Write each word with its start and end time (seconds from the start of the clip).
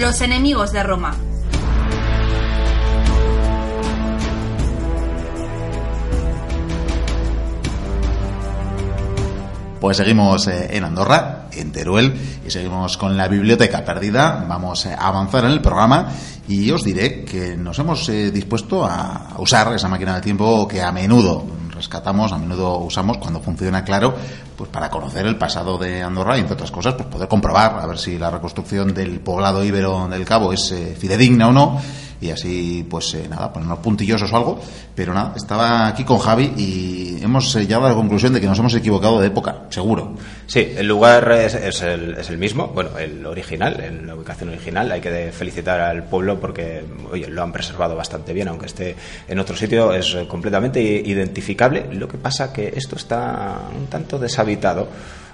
Los 0.00 0.22
enemigos 0.22 0.72
de 0.72 0.82
Roma. 0.82 1.14
Pues 9.78 9.98
seguimos 9.98 10.48
eh, 10.48 10.68
en 10.70 10.84
Andorra, 10.84 11.48
en 11.52 11.70
Teruel, 11.70 12.18
y 12.46 12.50
seguimos 12.50 12.96
con 12.96 13.14
la 13.18 13.28
biblioteca 13.28 13.84
perdida. 13.84 14.46
Vamos 14.48 14.86
a 14.86 14.94
avanzar 14.94 15.44
en 15.44 15.50
el 15.50 15.60
programa 15.60 16.08
y 16.48 16.70
os 16.70 16.82
diré 16.82 17.22
que 17.22 17.58
nos 17.58 17.78
hemos 17.78 18.08
eh, 18.08 18.30
dispuesto 18.30 18.86
a 18.86 19.34
usar 19.36 19.70
esa 19.74 19.88
máquina 19.88 20.14
del 20.14 20.22
tiempo 20.22 20.66
que 20.66 20.80
a 20.80 20.90
menudo 20.92 21.59
rescatamos, 21.80 22.30
a 22.32 22.38
menudo 22.38 22.78
usamos 22.78 23.16
cuando 23.16 23.40
funciona 23.40 23.82
claro, 23.82 24.14
pues 24.56 24.68
para 24.68 24.90
conocer 24.90 25.26
el 25.26 25.36
pasado 25.36 25.78
de 25.78 26.02
Andorra 26.02 26.36
y 26.36 26.40
entre 26.40 26.54
otras 26.54 26.70
cosas, 26.70 26.94
pues 26.94 27.08
poder 27.08 27.26
comprobar 27.26 27.78
a 27.80 27.86
ver 27.86 27.98
si 27.98 28.18
la 28.18 28.30
reconstrucción 28.30 28.92
del 28.92 29.20
poblado 29.20 29.64
íbero 29.64 30.06
del 30.08 30.24
Cabo 30.26 30.52
es 30.52 30.70
eh, 30.72 30.94
fidedigna 30.98 31.48
o 31.48 31.52
no 31.52 31.80
y 32.20 32.30
así 32.30 32.86
pues 32.88 33.14
eh, 33.14 33.26
nada, 33.28 33.52
ponernos 33.52 33.78
puntillosos 33.78 34.32
o 34.32 34.36
algo, 34.36 34.60
pero 34.94 35.14
nada, 35.14 35.34
estaba 35.36 35.88
aquí 35.88 36.04
con 36.04 36.18
Javi 36.18 36.52
y 36.56 37.18
hemos 37.22 37.54
eh, 37.56 37.60
llegado 37.60 37.86
a 37.86 37.90
la 37.90 37.94
conclusión 37.94 38.32
de 38.32 38.40
que 38.40 38.46
nos 38.46 38.58
hemos 38.58 38.74
equivocado 38.74 39.20
de 39.20 39.28
época, 39.28 39.62
seguro. 39.70 40.14
Sí, 40.46 40.72
el 40.76 40.86
lugar 40.86 41.30
es, 41.32 41.54
es, 41.54 41.82
el, 41.82 42.14
es 42.14 42.28
el 42.28 42.38
mismo, 42.38 42.68
bueno, 42.68 42.98
el 42.98 43.24
original, 43.24 43.80
en 43.80 44.06
la 44.06 44.14
ubicación 44.14 44.50
original, 44.50 44.90
hay 44.92 45.00
que 45.00 45.32
felicitar 45.32 45.80
al 45.80 46.04
pueblo 46.04 46.38
porque 46.38 46.84
oye, 47.10 47.28
lo 47.28 47.42
han 47.42 47.52
preservado 47.52 47.96
bastante 47.96 48.32
bien, 48.32 48.48
aunque 48.48 48.66
esté 48.66 48.96
en 49.28 49.38
otro 49.38 49.56
sitio, 49.56 49.92
es 49.92 50.16
completamente 50.28 50.80
identificable, 50.82 51.86
lo 51.92 52.08
que 52.08 52.18
pasa 52.18 52.52
que 52.52 52.72
esto 52.76 52.96
está 52.96 53.60
un 53.76 53.86
tanto 53.86 54.18
deshabitado. 54.18 54.88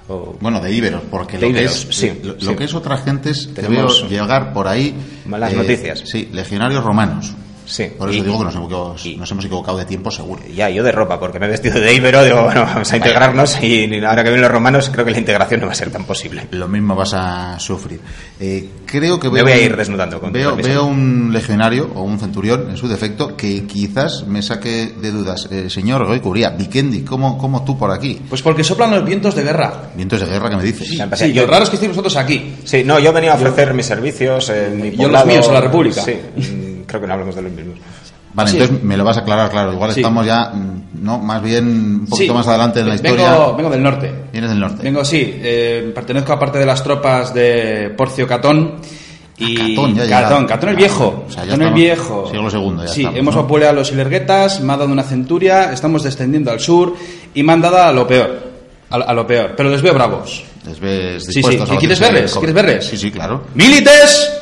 O 0.09 0.37
bueno, 0.41 0.61
de 0.61 0.73
íberos, 0.73 1.03
porque 1.11 1.37
de 1.37 1.43
lo, 1.43 1.51
íberos, 1.51 1.85
que 1.85 1.91
es, 1.91 1.97
sí, 1.97 2.21
lo, 2.23 2.39
sí. 2.39 2.47
lo 2.47 2.57
que 2.57 2.65
es 2.65 2.75
otras 2.75 3.03
gentes, 3.05 3.49
te 3.55 3.63
Tenemos 3.63 4.03
veo 4.09 4.11
llegar 4.11 4.53
por 4.53 4.69
ahí. 4.69 4.95
malas 5.25 5.53
noticias. 5.53 6.03
Sí, 6.05 6.29
legionarios 6.33 6.85
romanos. 6.85 7.35
Sí. 7.67 7.91
Por 7.99 8.09
eso 8.11 8.19
Y- 8.19 8.23
digo 8.23 8.39
que 8.39 8.45
nos 8.45 8.55
hemos, 8.55 8.67
equivocado- 8.69 8.97
y- 9.05 9.17
nos 9.17 9.31
hemos 9.31 9.45
equivocado 9.45 9.77
de 9.79 9.85
tiempo 9.85 10.11
seguro. 10.11 10.43
Ya, 10.55 10.71
yo 10.71 10.83
de 10.85 10.93
ropa, 10.93 11.19
porque 11.21 11.39
me 11.41 11.47
he 11.47 11.49
vestido 11.51 11.81
de 11.81 11.93
íbero, 11.93 12.23
digo, 12.25 12.43
bueno, 12.45 12.63
vamos 12.63 12.93
a 12.93 12.97
integrarnos 12.97 13.63
y 13.63 13.93
ahora 14.05 14.23
que 14.23 14.31
vienen 14.31 14.43
los 14.43 14.51
romanos 14.51 14.89
creo 14.93 15.05
que 15.05 15.11
la 15.11 15.19
integración 15.19 15.61
no 15.61 15.67
va 15.67 15.73
a 15.73 15.77
ser 15.77 15.91
tan 15.91 16.05
posible. 16.05 16.47
Lo 16.53 16.69
mismo 16.69 16.95
vas 16.95 17.13
a 17.15 17.59
sufrir. 17.59 18.01
Eh, 18.41 18.69
creo 18.87 19.19
que 19.19 19.29
Me 19.31 19.43
voy 19.43 19.53
a 19.53 19.61
ir 19.61 19.77
desnudando, 19.77 20.21
con 20.21 20.33
veo, 20.33 20.55
veo 20.57 20.85
un 20.87 21.31
legionario 21.33 21.91
o 21.95 22.03
un 22.03 22.19
centurión 22.19 22.71
en 22.71 22.77
su 22.77 22.87
defecto 22.89 23.37
que 23.37 23.67
quizás 23.67 24.25
me 24.27 24.43
saque 24.43 24.95
de 25.01 25.11
dudas. 25.11 25.49
Eh, 25.51 25.69
señor 25.69 26.07
Goy 26.07 26.21
Curía, 26.21 26.51
Vikendi, 26.51 27.03
¿cómo, 27.03 27.37
¿cómo 27.37 27.65
tú 27.65 27.77
por 27.77 27.91
aquí? 27.91 28.21
Pues 28.29 28.43
porque 28.43 28.63
soplan 28.63 28.91
los 28.93 29.05
vientos 29.05 29.35
de 29.35 29.43
guerra. 29.43 29.91
Vientos 29.97 30.21
de 30.21 30.27
guerra 30.27 30.49
que 30.51 30.57
me 30.57 30.63
dices. 30.63 30.89
Ya 30.97 31.05
empecé. 31.05 31.27
Sí, 31.27 31.33
Yo- 31.33 31.43
lo 31.43 31.49
raro 31.53 31.65
es 31.65 31.71
que 31.71 31.77
estéis 31.77 31.91
vosotros 31.91 32.17
aquí. 32.17 32.55
Sí, 32.65 32.85
no, 32.85 32.99
yo 33.01 33.13
venía 33.13 33.33
a 33.33 33.37
ofrecer 33.37 33.75
mis 33.75 33.87
servicios 33.87 34.49
en 34.51 34.81
mi 34.81 34.91
Yo 34.97 35.09
los 35.09 35.27
míos 35.27 35.49
a 35.49 35.53
la 35.53 35.61
República. 35.63 36.03
Sí, 36.03 36.17
creo 36.87 37.01
que 37.01 37.07
no 37.07 37.13
hablamos 37.15 37.35
de 37.35 37.43
los 37.43 37.53
mismos. 37.53 37.79
Vale, 38.35 38.51
Sí. 38.51 38.57
entonces 38.59 38.85
me 38.85 38.97
lo 38.99 39.05
vas 39.05 39.17
a 39.17 39.21
aclarar, 39.21 39.51
claro. 39.51 39.73
Igual 39.73 39.93
Sí. 39.93 40.01
estamos 40.01 40.27
ya, 40.27 40.53
no, 40.95 41.19
más 41.19 41.43
bien 41.43 41.67
un 41.67 42.07
poquito 42.07 42.33
Sí. 42.33 42.37
más 42.37 42.47
adelante 42.49 42.81
en 42.81 42.89
la 42.89 42.97
Vengo- 42.97 43.07
historia. 43.17 43.47
Vengo 43.57 43.71
del 43.71 43.83
norte. 43.83 44.13
Vienes 44.31 44.51
del 44.51 44.61
norte. 44.61 44.83
Vengo, 44.83 45.05
sí, 45.05 45.39
eh, 45.43 45.91
pertenezco 45.95 46.33
a 46.35 46.39
parte 46.39 46.59
de 46.59 46.67
las 46.67 46.83
tropas 46.85 47.33
de 47.33 47.95
Porcio 47.97 48.27
Catón. 48.27 48.75
Y 49.39 49.55
Catón, 49.75 49.95
ya. 49.95 50.09
Catón, 50.23 50.47
Catón 50.47 50.69
el 50.71 50.77
viejo. 50.77 51.25
O 51.29 51.31
sea, 51.31 51.45
ya 51.45 51.51
Catón 51.53 51.67
el 51.69 51.75
viejo. 51.75 52.29
siglo 52.31 52.51
segundo, 52.51 52.85
ya 52.85 52.89
Sí, 52.93 53.01
estamos, 53.03 53.19
hemos 53.19 53.35
¿no? 53.61 53.69
a 53.69 53.73
los 53.73 53.93
Ilerguetas, 53.93 54.61
me 54.61 54.73
ha 54.73 54.77
dado 54.79 54.91
una 54.93 55.03
centuria, 55.03 55.73
estamos 55.73 56.03
descendiendo 56.05 56.51
al 56.51 56.61
sur 56.61 56.95
y 57.35 57.43
me 57.43 57.53
han 57.53 57.61
dado 57.61 57.83
a 57.83 57.93
lo 57.93 58.07
peor. 58.07 58.45
A, 58.91 58.97
a 58.97 59.13
lo 59.15 59.27
peor. 59.27 59.53
Pero 59.57 59.69
les 59.71 59.83
veo 59.83 59.93
bravos. 59.95 60.45
Les 60.67 60.79
ves 60.81 61.25
Sí, 61.25 61.33
dispuestos 61.41 61.65
sí. 61.67 61.71
a 61.71 61.75
lo 61.75 61.75
¿Y 61.75 61.79
quieres 61.79 62.01
verles? 62.01 62.35
¿Quieres 62.35 62.55
verles? 62.55 62.87
Sí, 62.87 62.97
sí, 62.97 63.11
claro. 63.11 63.43
¡Milites! 63.55 64.36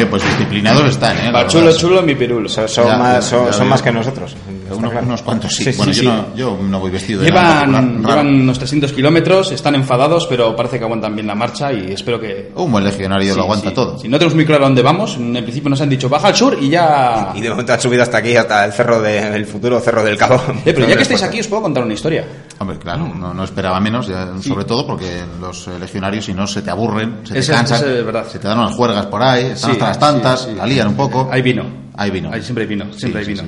Oye, 0.00 0.06
pues 0.10 0.22
disciplinados 0.24 0.88
están, 0.90 1.16
¿eh? 1.18 1.32
Chulo, 1.48 1.76
chulo 1.76 2.02
mi 2.02 2.14
pirulo. 2.14 2.48
Son, 2.48 2.68
son 2.68 2.86
Ya, 2.86 2.96
más, 2.96 3.14
ya, 3.16 3.22
son, 3.22 3.46
ya 3.46 3.52
son 3.52 3.60
veo. 3.62 3.70
más 3.70 3.82
que 3.82 3.92
nosotros. 3.92 4.36
Unos, 4.70 4.92
claro. 4.92 5.06
unos 5.06 5.22
cuantos 5.22 5.52
sí. 5.52 5.64
Sí, 5.64 5.72
sí, 5.72 5.78
bueno, 5.78 5.92
sí. 5.92 6.02
yo, 6.04 6.12
No, 6.12 6.36
yo 6.36 6.58
no 6.62 6.78
voy 6.78 6.90
vestido 6.92 7.22
de 7.22 7.30
nada 7.30 7.66
Llevan, 7.66 8.02
raro. 8.04 8.08
llevan 8.22 8.26
unos 8.42 8.56
300 8.58 8.92
kilómetros, 8.92 9.50
están 9.50 9.74
enfadados, 9.74 10.26
pero 10.28 10.54
parece 10.54 10.78
que 10.78 10.84
aguantan 10.84 11.12
bien 11.14 11.26
la 11.26 11.34
marcha 11.34 11.72
y 11.72 11.90
espero 11.92 12.20
que... 12.20 12.52
Un 12.54 12.70
buen 12.70 12.84
legionario 12.84 13.32
Sí, 13.32 13.36
lo 13.36 13.42
aguanta 13.44 13.68
sí. 13.70 13.74
todo. 13.74 13.98
Sí, 13.98 14.08
no 14.08 14.16
tenemos 14.16 14.36
muy 14.36 14.46
claro 14.46 14.64
a 14.64 14.66
dónde 14.68 14.82
vamos. 14.82 15.16
En 15.16 15.34
el 15.36 15.42
principio 15.42 15.70
nos 15.70 15.80
han 15.80 15.88
dicho 15.90 16.08
baja 16.08 16.28
al 16.28 16.36
sur 16.36 16.56
y 16.60 16.70
ya. 16.70 17.32
Y 17.34 17.40
de 17.40 17.50
momento 17.50 17.72
han 17.72 17.80
subido 17.80 18.02
hasta 18.04 18.18
aquí, 18.18 18.36
hasta 18.36 18.64
el 18.64 18.72
cerro 18.72 19.02
del 19.02 19.44
futuro 19.44 19.80
cerro 19.80 20.04
del 20.04 20.16
Cabo. 20.16 20.36
Eh, 20.64 20.72
pero 20.72 20.86
ya 20.86 20.94
que 20.96 21.02
estáis 21.02 21.22
aquí 21.24 21.40
os 21.40 21.48
puedo 21.48 21.62
contar 21.62 21.82
una 21.82 21.94
historia. 21.94 22.24
Hombre, 22.60 22.78
claro, 22.78 23.12
no, 23.12 23.34
no 23.34 23.42
esperaba 23.44 23.80
menos, 23.80 24.06
ya, 24.06 24.28
sobre 24.40 24.64
todo 24.64 24.86
porque 24.86 25.22
los 25.40 25.66
legionarios, 25.80 26.26
si 26.26 26.32
no, 26.34 26.46
se 26.46 26.62
te 26.62 26.70
aburren, 26.70 27.20
se 27.24 27.32
te 27.34 27.38
Eso- 27.40 27.52
cansan, 27.52 27.78
es 27.90 28.04
verdad. 28.04 28.26
se 28.28 28.38
te 28.38 28.46
dan 28.46 28.58
unas 28.58 28.74
juergas 28.76 29.06
por 29.06 29.20
ahí, 29.22 29.46
están 29.46 29.70
Sí, 29.74 29.78
hasta 29.80 29.89
las 29.90 29.98
tantas, 29.98 30.48
la 30.48 30.66
lían 30.66 30.88
un 30.88 30.94
poco. 30.96 31.28
Hay 31.30 31.42
vino. 31.42 31.64
Hay 31.96 32.10
vino. 32.10 32.30
Hay, 32.32 32.42
siempre 32.42 32.62
hay 32.64 32.68
vino. 32.68 32.92
Siempre 32.92 33.20
hay 33.20 33.26
vino. 33.26 33.42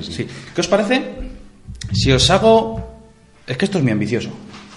¿Qué 0.53 0.61
os 0.61 0.67
parece 0.67 1.11
si 1.91 2.11
os 2.11 2.29
hago. 2.29 2.91
Es 3.45 3.57
que 3.57 3.65
esto 3.65 3.77
es 3.77 3.83
muy 3.83 3.91
ambicioso. 3.91 4.29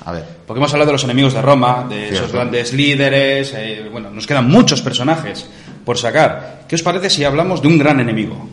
A 0.04 0.12
ver, 0.12 0.24
Porque 0.46 0.58
hemos 0.58 0.72
hablado 0.72 0.90
de 0.90 0.92
los 0.92 1.04
enemigos 1.04 1.34
de 1.34 1.42
Roma, 1.42 1.84
de 1.88 2.10
esos 2.10 2.32
grandes 2.32 2.72
líderes. 2.72 3.52
eh, 3.56 3.88
bueno, 3.90 4.10
nos 4.10 4.26
quedan 4.26 4.48
muchos 4.48 4.80
personajes 4.80 5.46
por 5.84 5.98
sacar. 5.98 6.64
¿Qué 6.68 6.76
os 6.76 6.82
parece 6.82 7.10
si 7.10 7.24
hablamos 7.24 7.60
de 7.60 7.68
un 7.68 7.78
gran 7.78 8.00
enemigo? 8.00 8.48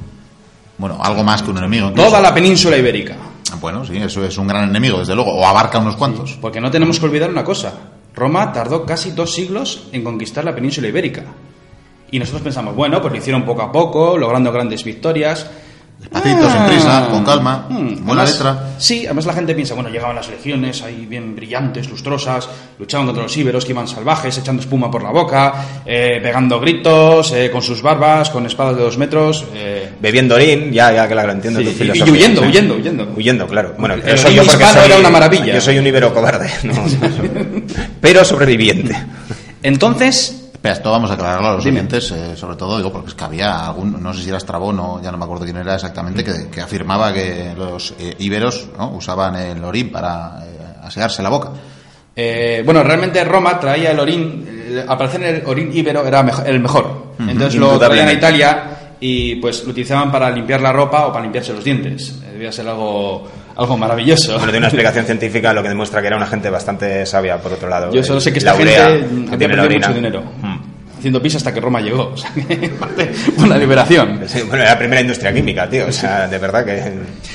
bueno, 0.77 0.97
algo 1.01 1.23
más 1.23 1.41
que 1.43 1.51
un 1.51 1.57
enemigo. 1.59 1.89
incluso. 1.89 2.09
Toda 2.09 2.21
la 2.21 2.33
península 2.33 2.75
ibérica. 2.77 3.15
Bueno, 3.61 3.85
sí, 3.85 3.95
eso 3.97 4.25
es 4.25 4.37
un 4.37 4.47
gran 4.47 4.67
enemigo, 4.69 4.99
desde 4.99 5.15
luego, 5.15 5.31
o 5.31 5.45
abarca 5.45 5.77
unos 5.79 5.95
cuantos. 5.95 6.37
Porque 6.41 6.59
no 6.59 6.71
tenemos 6.71 6.99
que 6.99 7.05
olvidar 7.05 7.29
una 7.29 7.43
cosa. 7.43 7.71
Roma 8.15 8.51
tardó 8.51 8.85
casi 8.85 9.11
dos 9.11 9.33
siglos 9.33 9.87
en 9.91 10.03
conquistar 10.03 10.43
la 10.43 10.53
península 10.55 10.87
ibérica. 10.87 11.23
Y 12.13 12.19
nosotros 12.19 12.43
pensamos, 12.43 12.75
bueno, 12.75 13.01
pues 13.01 13.11
lo 13.11 13.17
hicieron 13.17 13.43
poco 13.43 13.63
a 13.63 13.71
poco, 13.71 14.17
logrando 14.17 14.51
grandes 14.51 14.83
victorias. 14.83 15.47
Despacito, 15.99 16.49
sin 16.51 16.63
prisa, 16.65 17.07
con 17.09 17.23
calma, 17.23 17.65
Mm, 17.69 18.05
buena 18.05 18.21
además- 18.23 18.31
letra. 18.33 18.69
Sí, 18.77 19.05
además 19.05 19.25
la 19.25 19.33
gente 19.33 19.55
piensa, 19.55 19.73
bueno, 19.73 19.89
llegaban 19.89 20.15
las 20.15 20.27
legiones 20.29 20.81
ahí 20.83 21.05
bien 21.07 21.33
brillantes, 21.35 21.89
lustrosas, 21.89 22.49
luchaban 22.77 23.05
contra 23.07 23.23
los 23.23 23.35
íberos 23.37 23.63
que 23.65 23.71
iban 23.71 23.87
salvajes, 23.87 24.37
echando 24.37 24.61
espuma 24.61 24.91
por 24.91 25.01
la 25.01 25.11
boca, 25.11 25.81
eh, 25.85 26.19
pegando 26.21 26.59
gritos, 26.59 27.31
eh, 27.31 27.49
con 27.49 27.61
sus 27.63 27.81
barbas, 27.81 28.29
con 28.29 28.45
espadas 28.45 28.75
de 28.75 28.83
dos 28.83 28.97
metros. 28.97 29.45
eh, 29.55 29.93
Bebiendo 29.99 30.35
orín, 30.35 30.71
ya, 30.73 30.91
ya 30.91 31.07
que 31.07 31.15
la 31.15 31.23
entiendo 31.31 31.61
Sí, 31.61 31.65
tu 31.65 31.71
y- 31.71 31.73
y 31.73 31.77
filosofía. 31.77 32.13
huyendo, 32.13 32.41
Sí. 32.41 32.47
huyendo, 32.47 32.75
huyendo. 32.75 33.07
Huyendo, 33.15 33.47
claro. 33.47 33.73
Bueno, 33.79 33.95
El 33.95 34.01
eso 34.07 34.27
orín 34.27 34.37
yo 34.37 34.43
porque 34.45 34.65
soy, 34.65 34.85
era 34.85 34.97
una 34.99 35.09
maravilla. 35.09 35.53
Yo 35.55 35.61
soy 35.61 35.79
un 35.79 35.87
ibero 35.87 36.13
cobarde, 36.13 36.49
no, 36.63 36.73
pero 38.01 38.23
sobreviviente. 38.25 38.93
Entonces, 39.63 40.42
Espera, 40.63 40.75
esto 40.75 40.91
vamos 40.91 41.11
a 41.11 41.15
aclararlo 41.15 41.47
a 41.49 41.53
los 41.55 41.63
Dime. 41.65 41.79
oyentes, 41.79 42.09
eh, 42.11 42.37
sobre 42.37 42.55
todo, 42.55 42.77
digo, 42.77 42.89
porque 42.89 43.09
es 43.09 43.15
que 43.15 43.23
había 43.25 43.65
algún, 43.67 44.01
no 44.01 44.13
sé 44.13 44.21
si 44.23 44.29
era 44.29 44.37
Estrabón 44.37 44.79
o 44.79 45.01
ya 45.03 45.11
no 45.11 45.17
me 45.17 45.25
acuerdo 45.25 45.43
quién 45.43 45.57
era 45.57 45.75
exactamente, 45.75 46.23
que, 46.23 46.47
que 46.49 46.61
afirmaba 46.61 47.11
que 47.13 47.53
los 47.57 47.93
eh, 47.99 48.15
íberos 48.19 48.69
¿no? 48.77 48.91
usaban 48.91 49.35
el 49.35 49.61
orín 49.61 49.91
para 49.91 50.39
eh, 50.41 50.57
asearse 50.83 51.21
la 51.21 51.27
boca. 51.27 51.49
Eh, 52.15 52.61
bueno, 52.63 52.81
realmente 52.81 53.21
Roma 53.25 53.59
traía 53.59 53.91
el 53.91 53.99
orín, 53.99 54.47
al 54.87 54.97
parecer 54.97 55.21
el 55.23 55.43
orín 55.45 55.69
íbero 55.75 56.07
era 56.07 56.23
mejo- 56.23 56.45
el 56.45 56.61
mejor. 56.61 57.07
Entonces 57.19 57.59
lo 57.59 57.77
traían 57.77 58.07
a. 58.07 58.13
Italia 58.13 58.63
y 59.01 59.35
pues 59.35 59.65
lo 59.65 59.71
utilizaban 59.71 60.13
para 60.13 60.29
limpiar 60.31 60.61
la 60.61 60.71
ropa 60.71 61.07
o 61.07 61.11
para 61.11 61.23
limpiarse 61.23 61.51
los 61.51 61.61
dientes. 61.65 62.21
Debía 62.31 62.51
ser 62.53 62.67
algo, 62.69 63.27
algo 63.55 63.77
maravilloso. 63.77 64.37
Bueno, 64.37 64.51
de 64.51 64.57
una 64.59 64.67
explicación 64.67 65.05
científica, 65.05 65.51
lo 65.53 65.61
que 65.61 65.69
demuestra 65.69 65.99
que 66.01 66.07
era 66.07 66.15
una 66.17 66.25
gente 66.27 66.49
bastante 66.49 67.05
sabia, 67.05 67.37
por 67.37 67.51
otro 67.53 67.67
lado. 67.67 67.91
Yo 67.91 68.01
solo 68.03 68.21
sé 68.21 68.31
que 68.31 68.39
esta 68.39 68.51
La 68.53 68.57
gente 68.57 68.75
había 69.33 69.47
perdido 69.49 69.69
mucho 69.69 69.93
dinero. 69.93 70.23
Mm. 70.41 70.52
Haciendo 71.03 71.21
pis 71.21 71.35
hasta 71.35 71.53
que 71.53 71.59
Roma 71.59 71.81
llegó. 71.81 72.13
O 72.13 72.15
sea, 72.15 72.31
que 72.33 72.71
una 73.37 73.57
liberación. 73.57 74.21
Sí, 74.25 74.39
bueno, 74.43 74.63
era 74.63 74.71
la 74.71 74.77
primera 74.77 75.01
industria 75.01 75.33
química, 75.33 75.69
tío. 75.69 75.87
O 75.87 75.91
sea, 75.91 76.29
de 76.29 76.37
verdad 76.37 76.63
que. 76.63 76.93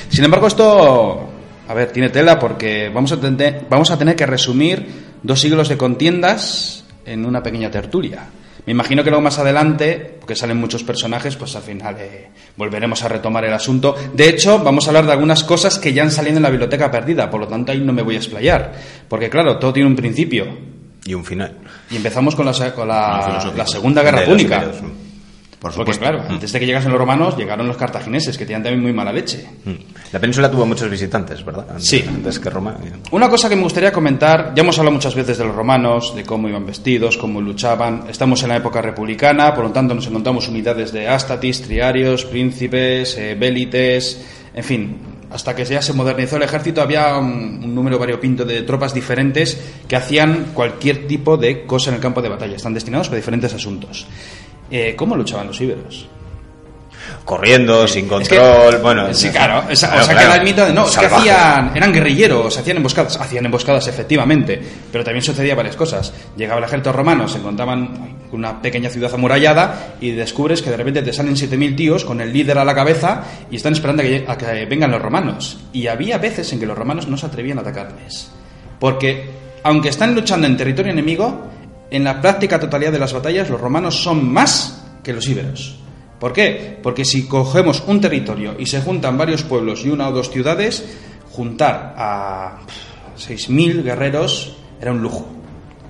Sin 0.09 0.23
embargo, 0.23 0.47
esto, 0.47 1.29
a 1.67 1.73
ver, 1.75 1.91
tiene 1.91 2.09
tela 2.09 2.39
porque 2.39 2.89
vamos 2.89 3.11
a, 3.11 3.19
tener, 3.21 3.67
vamos 3.69 3.91
a 3.91 3.97
tener 3.99 4.15
que 4.15 4.25
resumir 4.25 4.87
dos 5.21 5.39
siglos 5.39 5.69
de 5.69 5.77
contiendas 5.77 6.83
en 7.05 7.23
una 7.27 7.43
pequeña 7.43 7.69
tertulia. 7.69 8.23
Me 8.65 8.71
imagino 8.71 9.03
que 9.03 9.11
luego 9.11 9.21
más 9.21 9.37
adelante, 9.37 10.15
porque 10.19 10.35
salen 10.35 10.57
muchos 10.57 10.81
personajes, 10.83 11.35
pues 11.35 11.55
al 11.55 11.61
final 11.61 11.95
eh, 11.99 12.29
volveremos 12.57 13.03
a 13.03 13.07
retomar 13.07 13.45
el 13.45 13.53
asunto. 13.53 13.95
De 14.15 14.29
hecho, 14.29 14.63
vamos 14.63 14.87
a 14.87 14.89
hablar 14.89 15.05
de 15.05 15.11
algunas 15.11 15.43
cosas 15.43 15.77
que 15.77 15.93
ya 15.93 16.01
han 16.01 16.09
salido 16.09 16.37
en 16.37 16.43
la 16.43 16.49
biblioteca 16.49 16.89
perdida, 16.89 17.29
por 17.29 17.41
lo 17.41 17.47
tanto 17.47 17.71
ahí 17.71 17.81
no 17.81 17.93
me 17.93 18.01
voy 18.01 18.15
a 18.15 18.17
explayar. 18.17 18.73
Porque 19.07 19.29
claro, 19.29 19.59
todo 19.59 19.71
tiene 19.71 19.87
un 19.87 19.95
principio. 19.95 20.78
Y 21.05 21.13
un 21.13 21.23
final. 21.25 21.55
Y 21.89 21.95
empezamos 21.97 22.35
con 22.35 22.45
la, 22.45 22.73
con 22.73 22.87
la, 22.87 23.51
la 23.55 23.67
Segunda 23.67 24.03
Guerra 24.03 24.25
Púnica. 24.25 24.57
iberos. 24.57 24.77
Por 25.59 25.73
Porque 25.73 25.91
supuesto. 25.91 26.01
claro, 26.17 26.23
antes 26.33 26.53
de 26.53 26.59
que 26.61 26.65
llegasen 26.65 26.89
los 26.89 26.97
romanos, 26.97 27.35
llegaron 27.35 27.67
los 27.67 27.75
cartagineses, 27.75 28.37
que 28.37 28.45
tenían 28.45 28.63
también 28.63 28.81
muy 28.81 28.93
mala 28.93 29.11
leche. 29.11 29.45
Mm. 29.65 29.71
La 30.13 30.19
península 30.19 30.49
tuvo 30.49 30.65
muchos 30.65 30.89
visitantes, 30.89 31.43
¿verdad? 31.43 31.65
Antes, 31.71 31.85
Sí. 31.85 32.05
Antes 32.07 32.39
que 32.39 32.49
Roma. 32.49 32.77
Una 33.11 33.27
cosa 33.27 33.49
que 33.49 33.57
me 33.57 33.63
gustaría 33.63 33.91
comentar, 33.91 34.53
ya 34.55 34.61
hemos 34.63 34.79
hablado 34.79 34.95
muchas 34.95 35.13
veces 35.15 35.37
de 35.37 35.43
los 35.43 35.53
romanos, 35.53 36.15
de 36.15 36.23
cómo 36.23 36.47
iban 36.47 36.65
vestidos, 36.65 37.17
cómo 37.17 37.41
luchaban. 37.41 38.05
Estamos 38.09 38.41
en 38.43 38.49
la 38.49 38.55
época 38.55 38.81
republicana, 38.81 39.53
por 39.53 39.65
lo 39.65 39.71
tanto 39.71 39.93
nos 39.93 40.07
encontramos 40.07 40.47
unidades 40.47 40.93
de 40.93 41.09
ástatis, 41.09 41.61
triarios, 41.61 42.23
príncipes, 42.23 43.17
eh, 43.17 43.35
bélites, 43.37 44.21
en 44.53 44.63
fin, 44.63 44.97
Hasta 45.29 45.55
que 45.55 45.63
ya 45.63 45.81
se 45.81 45.93
modernizó 45.93 46.37
el 46.37 46.43
ejército 46.43 46.81
había 46.81 47.17
un, 47.17 47.73
número 47.73 47.99
variopinto 47.99 48.45
de 48.45 48.63
tropas 48.63 48.93
diferentes 48.93 49.59
que 49.87 49.95
hacían 49.95 50.51
cualquier 50.53 51.07
tipo 51.07 51.37
de 51.37 51.65
cosa 51.65 51.91
en 51.91 51.95
el 51.95 52.01
campo 52.01 52.21
de 52.21 52.29
batalla. 52.29 52.55
Están 52.55 52.73
destinados 52.73 53.07
para 53.07 53.17
diferentes 53.17 53.53
asuntos. 53.53 54.07
Eh, 54.71 54.95
¿Cómo 54.95 55.15
luchaban 55.15 55.47
los 55.47 55.61
íberos? 55.61 56.07
Corriendo, 57.25 57.87
sin 57.87 58.05
Es 58.05 58.27
que- 58.29 58.37
control, 58.37 58.81
bueno... 58.81 59.13
sí, 59.13 59.29
claro, 59.29 59.63
o 59.71 59.75
sea 59.75 59.89
claro. 59.89 60.31
que 60.31 60.37
el 60.37 60.43
mito 60.43 60.65
de 60.65 60.73
no, 60.73 60.85
es 60.87 60.97
que 60.97 61.05
hacían, 61.05 61.71
eran 61.75 61.93
guerrilleros, 61.93 62.57
hacían 62.57 62.77
emboscadas, 62.77 63.17
hacían 63.19 63.45
emboscadas 63.45 63.87
efectivamente, 63.87 64.59
pero 64.91 65.03
también 65.03 65.23
sucedía 65.23 65.55
varias 65.55 65.75
cosas. 65.75 66.13
Llegaba 66.37 66.59
el 66.59 66.65
ejército 66.65 66.91
romano, 66.91 67.27
se 67.27 67.37
encontraban 67.37 68.17
con 68.29 68.39
una 68.39 68.61
pequeña 68.61 68.89
ciudad 68.89 69.13
amurallada 69.13 69.95
y 70.01 70.11
descubres 70.11 70.61
que 70.61 70.69
de 70.69 70.77
repente 70.77 71.01
te 71.01 71.13
salen 71.13 71.35
7000 71.37 71.75
tíos 71.75 72.05
con 72.05 72.21
el 72.21 72.31
líder 72.33 72.57
a 72.57 72.65
la 72.65 72.75
cabeza 72.75 73.23
y 73.51 73.55
están 73.57 73.73
esperando 73.73 74.01
a 74.03 74.05
que, 74.05 74.25
a 74.27 74.37
que 74.37 74.65
vengan 74.65 74.91
los 74.91 75.01
romanos. 75.01 75.57
Y 75.73 75.87
había 75.87 76.17
veces 76.17 76.51
en 76.53 76.59
que 76.59 76.65
los 76.65 76.77
romanos 76.77 77.07
no 77.07 77.17
se 77.17 77.25
atrevían 77.25 77.57
a 77.57 77.61
atacarles, 77.61 78.31
porque 78.79 79.29
aunque 79.63 79.89
están 79.89 80.15
luchando 80.15 80.47
en 80.47 80.55
territorio 80.57 80.91
enemigo, 80.91 81.47
en 81.91 82.03
la 82.03 82.21
práctica 82.21 82.59
totalidad 82.59 82.91
de 82.91 82.99
las 82.99 83.13
batallas 83.13 83.49
los 83.49 83.59
romanos 83.59 84.01
son 84.01 84.31
más 84.31 84.83
que 85.03 85.11
los 85.13 85.27
íberos. 85.27 85.79
¿Por 86.19 86.33
qué? 86.33 86.77
Porque 86.83 87.05
si 87.05 87.27
cogemos 87.27 87.83
un 87.87 88.01
territorio 88.01 88.55
y 88.59 88.65
se 88.65 88.81
juntan 88.81 89.17
varios 89.17 89.43
pueblos 89.43 89.85
y 89.85 89.89
una 89.89 90.09
o 90.09 90.11
dos 90.11 90.29
ciudades, 90.29 90.83
juntar 91.31 91.93
a 91.97 92.59
pff, 92.65 92.89
6.000 93.29 93.83
guerreros 93.83 94.55
era 94.81 94.91
un 94.91 95.01
lujo. 95.01 95.27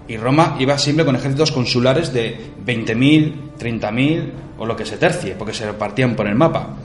Y 0.07 0.17
Roma 0.17 0.55
iba 0.59 0.77
siempre 0.77 1.05
con 1.05 1.15
ejércitos 1.15 1.51
consulares 1.51 2.11
de 2.13 2.53
20.000, 2.65 3.57
30.000 3.59 4.31
o 4.57 4.65
lo 4.65 4.75
que 4.75 4.85
se 4.85 4.97
tercie, 4.97 5.35
porque 5.35 5.53
se 5.53 5.65
repartían 5.65 6.15
por 6.15 6.27
el 6.27 6.35
mapa. 6.35 6.75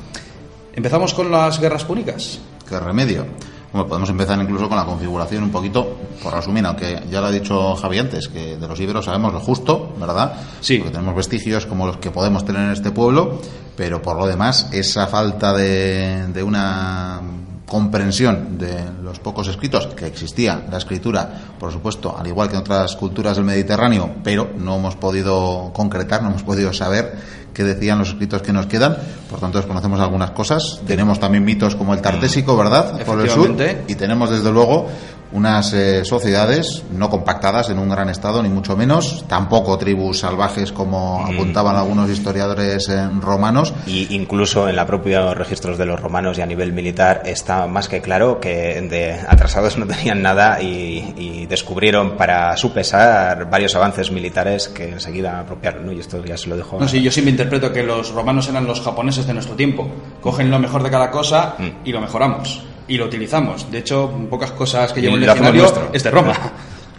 ¿Empezamos 0.75 1.15
con 1.15 1.31
las 1.31 1.61
guerras 1.61 1.85
púnicas? 1.85 2.41
¿Qué 2.69 2.79
remedio? 2.79 3.27
Bueno, 3.75 3.89
podemos 3.89 4.09
empezar 4.09 4.41
incluso 4.41 4.69
con 4.69 4.79
la 4.79 4.85
configuración 4.85 5.43
un 5.43 5.51
poquito, 5.51 5.97
por 6.23 6.33
resumir, 6.33 6.65
aunque 6.65 7.03
ya 7.11 7.21
lo 7.21 7.27
ha 7.27 7.31
dicho 7.33 7.75
Javi 7.75 7.99
antes, 7.99 8.29
que 8.29 8.57
de 8.57 8.69
los 8.69 8.79
íberos 8.79 9.05
sabemos 9.05 9.33
lo 9.33 9.41
justo, 9.41 9.93
¿verdad? 9.99 10.33
Sí. 10.61 10.79
Porque 10.79 10.93
tenemos 10.93 11.17
vestigios 11.17 11.67
como 11.67 11.85
los 11.89 11.97
que 11.97 12.13
podemos 12.13 12.45
tener 12.45 12.63
en 12.63 12.71
este 12.71 12.93
pueblo, 12.93 13.41
pero 13.77 14.01
por 14.01 14.17
lo 14.17 14.29
demás, 14.29 14.69
esa 14.71 15.09
falta 15.09 15.53
de, 15.53 16.29
de 16.29 16.43
una 16.45 17.21
comprensión 17.67 18.59
de 18.59 18.79
los 19.03 19.19
pocos 19.19 19.49
escritos 19.49 19.89
que 19.89 20.07
existía 20.07 20.65
la 20.71 20.77
escritura 20.77 21.29
por 21.59 21.73
supuesto 21.73 22.15
al 22.17 22.27
igual 22.27 22.49
que 22.49 22.55
en 22.55 22.61
otras 22.61 22.95
culturas 22.95 23.37
del 23.37 23.47
Mediterráneo 23.47 24.17
pero 24.23 24.51
no 24.59 24.77
hemos 24.77 24.97
podido 24.97 25.73
concretar 25.73 26.23
no 26.23 26.29
hemos 26.29 26.43
podido 26.43 26.75
saber 26.75 27.15
qué 27.55 27.65
decían 27.65 27.99
los 27.99 28.09
escritos 28.09 28.43
que 28.43 28.53
nos 28.53 28.67
quedan. 28.67 28.99
Por 29.31 29.41
tanto 29.41 29.59
desconocemos 29.59 30.01
algunas 30.01 30.33
cosas. 30.33 30.81
Tenemos 30.87 31.19
también 31.19 31.45
mitos 31.45 31.75
como 31.77 31.95
el 31.95 32.03
tartésico 32.03 32.57
verdad 32.57 33.03
por 33.05 33.21
el 33.21 33.31
sur. 33.31 33.57
Y 33.87 33.95
tenemos 33.95 34.31
desde 34.31 34.51
luego 34.53 34.89
unas 35.35 35.73
eh, 35.75 36.05
sociedades 36.05 36.85
no 36.93 37.11
compactadas 37.11 37.69
en 37.69 37.79
un 37.79 37.91
gran 37.91 38.09
estado 38.09 38.43
ni 38.43 38.49
mucho 38.49 38.77
menos 38.77 39.25
tampoco 39.29 39.77
tribus 39.77 40.21
salvajes 40.21 40.73
como 40.73 41.25
apuntaban 41.27 41.77
algunos 41.77 42.09
historiadores 42.09 42.89
eh, 42.89 43.09
romanos 43.21 43.75
Y 43.87 44.15
incluso 44.15 44.69
en 44.69 44.77
la 44.77 44.87
propia 44.87 45.35
registros 45.35 45.77
de 45.77 45.85
los 45.87 46.01
romanos 46.01 46.39
y 46.39 46.41
a 46.43 46.47
nivel 46.47 46.73
militar 46.73 47.23
está 47.27 47.67
más 47.67 47.89
que 47.89 48.01
claro 48.01 48.41
que 48.41 48.81
de 48.89 49.13
atrasados 49.29 49.77
no 49.77 49.87
tenían 49.87 50.23
nada 50.23 50.63
y, 50.63 51.13
y 51.19 51.47
descubrieron 51.47 52.17
para 52.17 52.57
su 52.57 52.73
pesar 52.73 53.51
varios 53.51 53.75
avances 53.75 54.11
militares 54.11 54.69
que 54.69 54.89
enseguida 54.91 55.41
apropiaron, 55.41 55.85
¿no? 55.87 55.93
Y 55.93 55.99
esto 56.01 56.25
ya 56.25 56.37
se 56.37 56.49
lo 56.49 56.57
dejo. 56.57 56.79
No 56.81 56.89
sé, 56.89 57.03
yo 57.03 57.11
siempre 57.11 57.33
interpreto 57.33 57.73
que 57.73 57.83
los 57.83 58.13
romanos 58.13 58.49
eran 58.49 58.67
los 58.67 58.81
japoneses 58.81 59.27
de 59.27 59.35
nuestro 59.35 59.55
tiempo. 59.57 59.89
Cogen 60.21 60.51
lo 60.51 60.59
mejor 60.59 60.83
de 60.83 60.91
cada 60.91 61.11
cosa 61.11 61.55
Mm. 61.59 61.69
y 61.85 61.93
lo 61.93 62.01
mejoramos. 62.01 62.63
Y 62.89 62.97
lo 62.99 63.07
utilizamos. 63.07 63.71
De 63.71 63.79
hecho, 63.79 64.11
pocas 64.29 64.53
cosas 64.53 64.93
que 64.93 65.01
llevo 65.01 65.17
en 65.17 65.23
el 65.23 65.29
diccionario 65.29 65.91
es 65.93 66.03
de 66.03 66.11
Roma. 66.11 66.35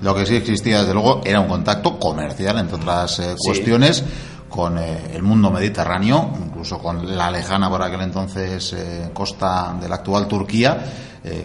Lo 0.02 0.14
que 0.16 0.26
sí 0.26 0.36
existía, 0.36 0.80
desde 0.82 0.94
luego, 0.94 1.22
era 1.24 1.40
un 1.40 1.48
contacto 1.48 1.98
comercial, 2.00 2.58
entre 2.60 2.76
otras 2.76 3.20
eh, 3.20 3.32
Sí. 3.38 3.48
cuestiones, 3.48 4.04
con 4.50 4.78
eh, 4.78 5.12
el 5.14 5.22
mundo 5.24 5.52
mediterráneo, 5.52 6.32
incluso 6.46 6.80
con 6.80 7.16
la 7.18 7.30
lejana 7.32 7.70
por 7.70 7.82
aquel 7.82 8.02
entonces 8.02 8.74
eh, 8.74 9.10
costa 9.14 9.76
de 9.80 9.88
la 9.88 9.96
actual 9.96 10.28
Turquía, 10.28 10.78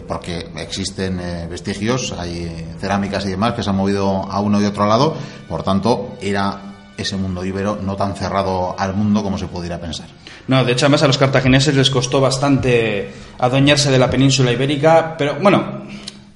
porque 0.07 0.51
existen 0.57 1.19
eh, 1.19 1.47
vestigios, 1.49 2.13
hay 2.15 2.67
cerámicas 2.79 3.25
y 3.25 3.29
demás 3.29 3.53
que 3.53 3.63
se 3.63 3.71
han 3.71 3.75
movido 3.77 4.07
a 4.29 4.39
uno 4.39 4.61
y 4.61 4.65
otro 4.65 4.85
lado, 4.85 5.15
por 5.49 5.63
tanto, 5.63 6.11
era 6.21 6.91
ese 6.97 7.17
mundo 7.17 7.43
ibero 7.43 7.79
no 7.81 7.95
tan 7.95 8.13
cerrado 8.15 8.75
al 8.77 8.93
mundo 8.93 9.23
como 9.23 9.39
se 9.39 9.47
pudiera 9.47 9.79
pensar. 9.79 10.05
No, 10.47 10.63
de 10.63 10.71
hecho, 10.73 10.85
además 10.85 11.03
a 11.03 11.07
los 11.07 11.17
cartagineses 11.17 11.75
les 11.75 11.89
costó 11.89 12.19
bastante 12.19 13.09
adueñarse 13.37 13.91
de 13.91 13.99
la 13.99 14.09
península 14.09 14.51
ibérica, 14.51 15.15
pero 15.17 15.35
bueno, 15.41 15.83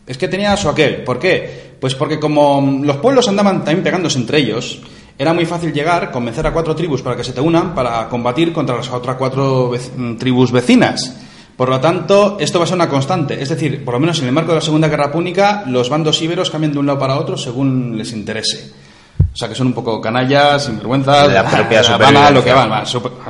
es 0.06 0.18
que 0.18 0.28
tenía 0.28 0.56
su 0.58 0.70
aquel. 0.70 1.04
¿Por 1.04 1.20
qué? 1.20 1.76
Pues 1.80 1.96
porque 1.96 2.20
como 2.20 2.82
los 2.84 2.98
pueblos 2.98 3.28
andaban 3.28 3.64
también 3.64 3.84
pegándose 3.84 4.18
entre 4.18 4.40
ellos, 4.40 4.82
era 5.18 5.34
muy 5.34 5.46
fácil 5.46 5.72
llegar, 5.74 6.12
convencer 6.12 6.46
a 6.46 6.54
cuatro 6.54 6.76
tribus 6.76 7.02
para 7.02 7.16
que 7.16 7.24
se 7.24 7.32
te 7.34 7.42
unan 7.42 7.74
para 7.74 8.08
combatir 8.10 8.52
contra 8.52 8.76
las 8.76 8.90
otras 8.90 9.16
cuatro 9.16 9.72
mm, 9.96 10.16
tribus 10.16 10.52
vecinas. 10.52 11.22
Por 11.56 11.70
lo 11.70 11.80
tanto, 11.80 12.38
esto 12.40 12.60
va 12.60 12.66
a 12.66 12.68
ser 12.68 12.76
una 12.76 12.90
constante. 12.90 13.42
Es 13.42 13.48
decir, 13.48 13.86
por 13.86 13.94
lo 13.94 14.00
menos 14.00 14.20
en 14.20 14.26
el 14.26 14.34
marco 14.34 14.52
de 14.52 14.56
la 14.56 14.62
Segunda 14.62 14.90
Guerra 14.90 15.12
Púnica, 15.12 15.64
los 15.68 15.90
bandos 15.90 16.22
íberos 16.22 16.50
cambian 16.50 16.74
de 16.74 16.80
un 16.80 16.86
lado 16.86 17.00
para 17.00 17.18
otro 17.18 17.38
según 17.38 17.98
les 17.98 18.12
interese. 18.12 18.74
O 19.36 19.38
sea, 19.38 19.50
que 19.50 19.56
son 19.56 19.68
un 19.68 19.74
poco 19.74 20.00
canallas, 20.00 20.64
sinvergüenzas, 20.64 21.30
La 21.30 21.44
propia 21.44 21.82
van 21.98 22.16
a 22.16 22.32
lo 22.32 22.42
que 22.42 22.54
van, 22.54 22.72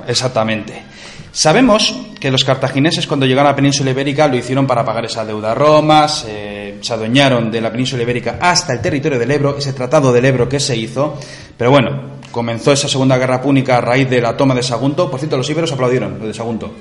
exactamente. 0.07 0.83
Sabemos 1.31 1.97
que 2.19 2.29
los 2.29 2.43
cartagineses 2.43 3.07
cuando 3.07 3.25
llegaron 3.25 3.47
a 3.47 3.53
la 3.53 3.55
península 3.55 3.89
ibérica 3.89 4.27
lo 4.27 4.35
hicieron 4.35 4.67
para 4.67 4.85
pagar 4.85 5.05
esa 5.05 5.25
deuda 5.25 5.53
a 5.53 5.55
Roma, 5.55 6.07
se, 6.07 6.77
se 6.79 6.93
adueñaron 6.93 7.49
de 7.49 7.59
la 7.59 7.71
península 7.71 8.03
ibérica 8.03 8.37
hasta 8.39 8.73
el 8.73 8.81
territorio 8.81 9.17
del 9.17 9.31
Ebro, 9.31 9.57
ese 9.57 9.73
tratado 9.73 10.13
del 10.13 10.25
Ebro 10.25 10.47
que 10.47 10.59
se 10.59 10.77
hizo, 10.77 11.17
pero 11.57 11.71
bueno, 11.71 12.19
comenzó 12.29 12.71
esa 12.71 12.87
segunda 12.87 13.17
guerra 13.17 13.41
púnica 13.41 13.77
a 13.77 13.81
raíz 13.81 14.07
de 14.07 14.21
la 14.21 14.37
toma 14.37 14.53
de 14.53 14.61
Sagunto, 14.61 15.09
por 15.09 15.19
cierto 15.19 15.37
los 15.37 15.49
íberos 15.49 15.71
aplaudieron 15.71 16.19
lo 16.19 16.27
de 16.27 16.35
Sagunto. 16.35 16.71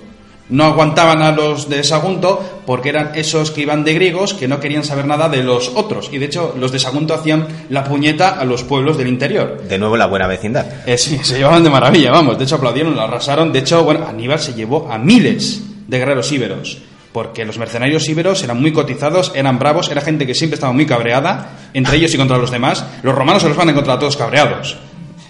No 0.50 0.64
aguantaban 0.64 1.23
a 1.23 1.32
los 1.32 1.70
de 1.70 1.82
Sagunto 1.82 2.62
porque 2.67 2.91
eran 2.91 3.12
esos 3.14 3.50
que 3.50 3.62
iban 3.62 3.82
de 3.82 3.94
griegos 3.94 4.35
que 4.35 4.46
no 4.46 4.61
querían 4.61 4.85
saber 4.85 5.06
nada 5.06 5.29
de 5.31 5.43
los 5.43 5.73
otros. 5.75 6.11
Y 6.12 6.19
de 6.19 6.26
hecho, 6.26 6.55
los 6.58 6.70
de 6.70 6.79
Sagunto 6.79 7.14
hacían 7.14 7.46
la 7.70 7.85
puñeta 7.85 8.38
a 8.38 8.44
los 8.44 8.62
pueblos 8.62 8.99
del 8.99 9.08
interior. 9.08 9.62
De 9.67 9.79
nuevo 9.79 9.96
la 9.96 10.06
buena 10.06 10.26
vecindad. 10.26 10.67
Eh, 10.87 10.99
sí, 10.99 11.19
se 11.23 11.38
llevaban 11.38 11.64
de 11.64 11.70
maravilla, 11.70 12.11
vamos. 12.11 12.37
De 12.37 12.44
hecho, 12.44 12.56
aplaudieron, 12.56 12.94
lo 12.94 13.00
arrasaron. 13.00 13.52
De 13.52 13.61
hecho, 13.61 13.82
bueno, 13.85 14.06
Aníbal 14.06 14.38
se 14.38 14.52
llevó 14.52 14.87
a 14.91 14.99
miles 14.99 15.62
de 15.88 15.99
guerreros 15.99 16.31
íberos. 16.31 16.79
Porque 17.12 17.44
los 17.44 17.58
mercenarios 17.58 18.06
íberos 18.08 18.43
eran 18.43 18.61
muy 18.61 18.73
cotizados, 18.73 19.33
eran 19.35 19.59
bravos, 19.59 19.88
era 19.88 20.00
gente 20.00 20.26
que 20.26 20.35
siempre 20.35 20.57
estaba 20.57 20.73
muy 20.73 20.85
cabreada, 20.85 21.71
entre 21.73 21.97
ellos 21.97 22.12
y 22.12 22.18
contra 22.18 22.37
los 22.37 22.50
demás. 22.50 22.85
Los 23.02 23.14
romanos 23.14 23.40
se 23.40 23.49
los 23.49 23.57
van 23.57 23.68
a 23.68 23.71
encontrar 23.71 23.97
a 23.97 24.00
todos 24.00 24.16
cabreados. 24.16 24.76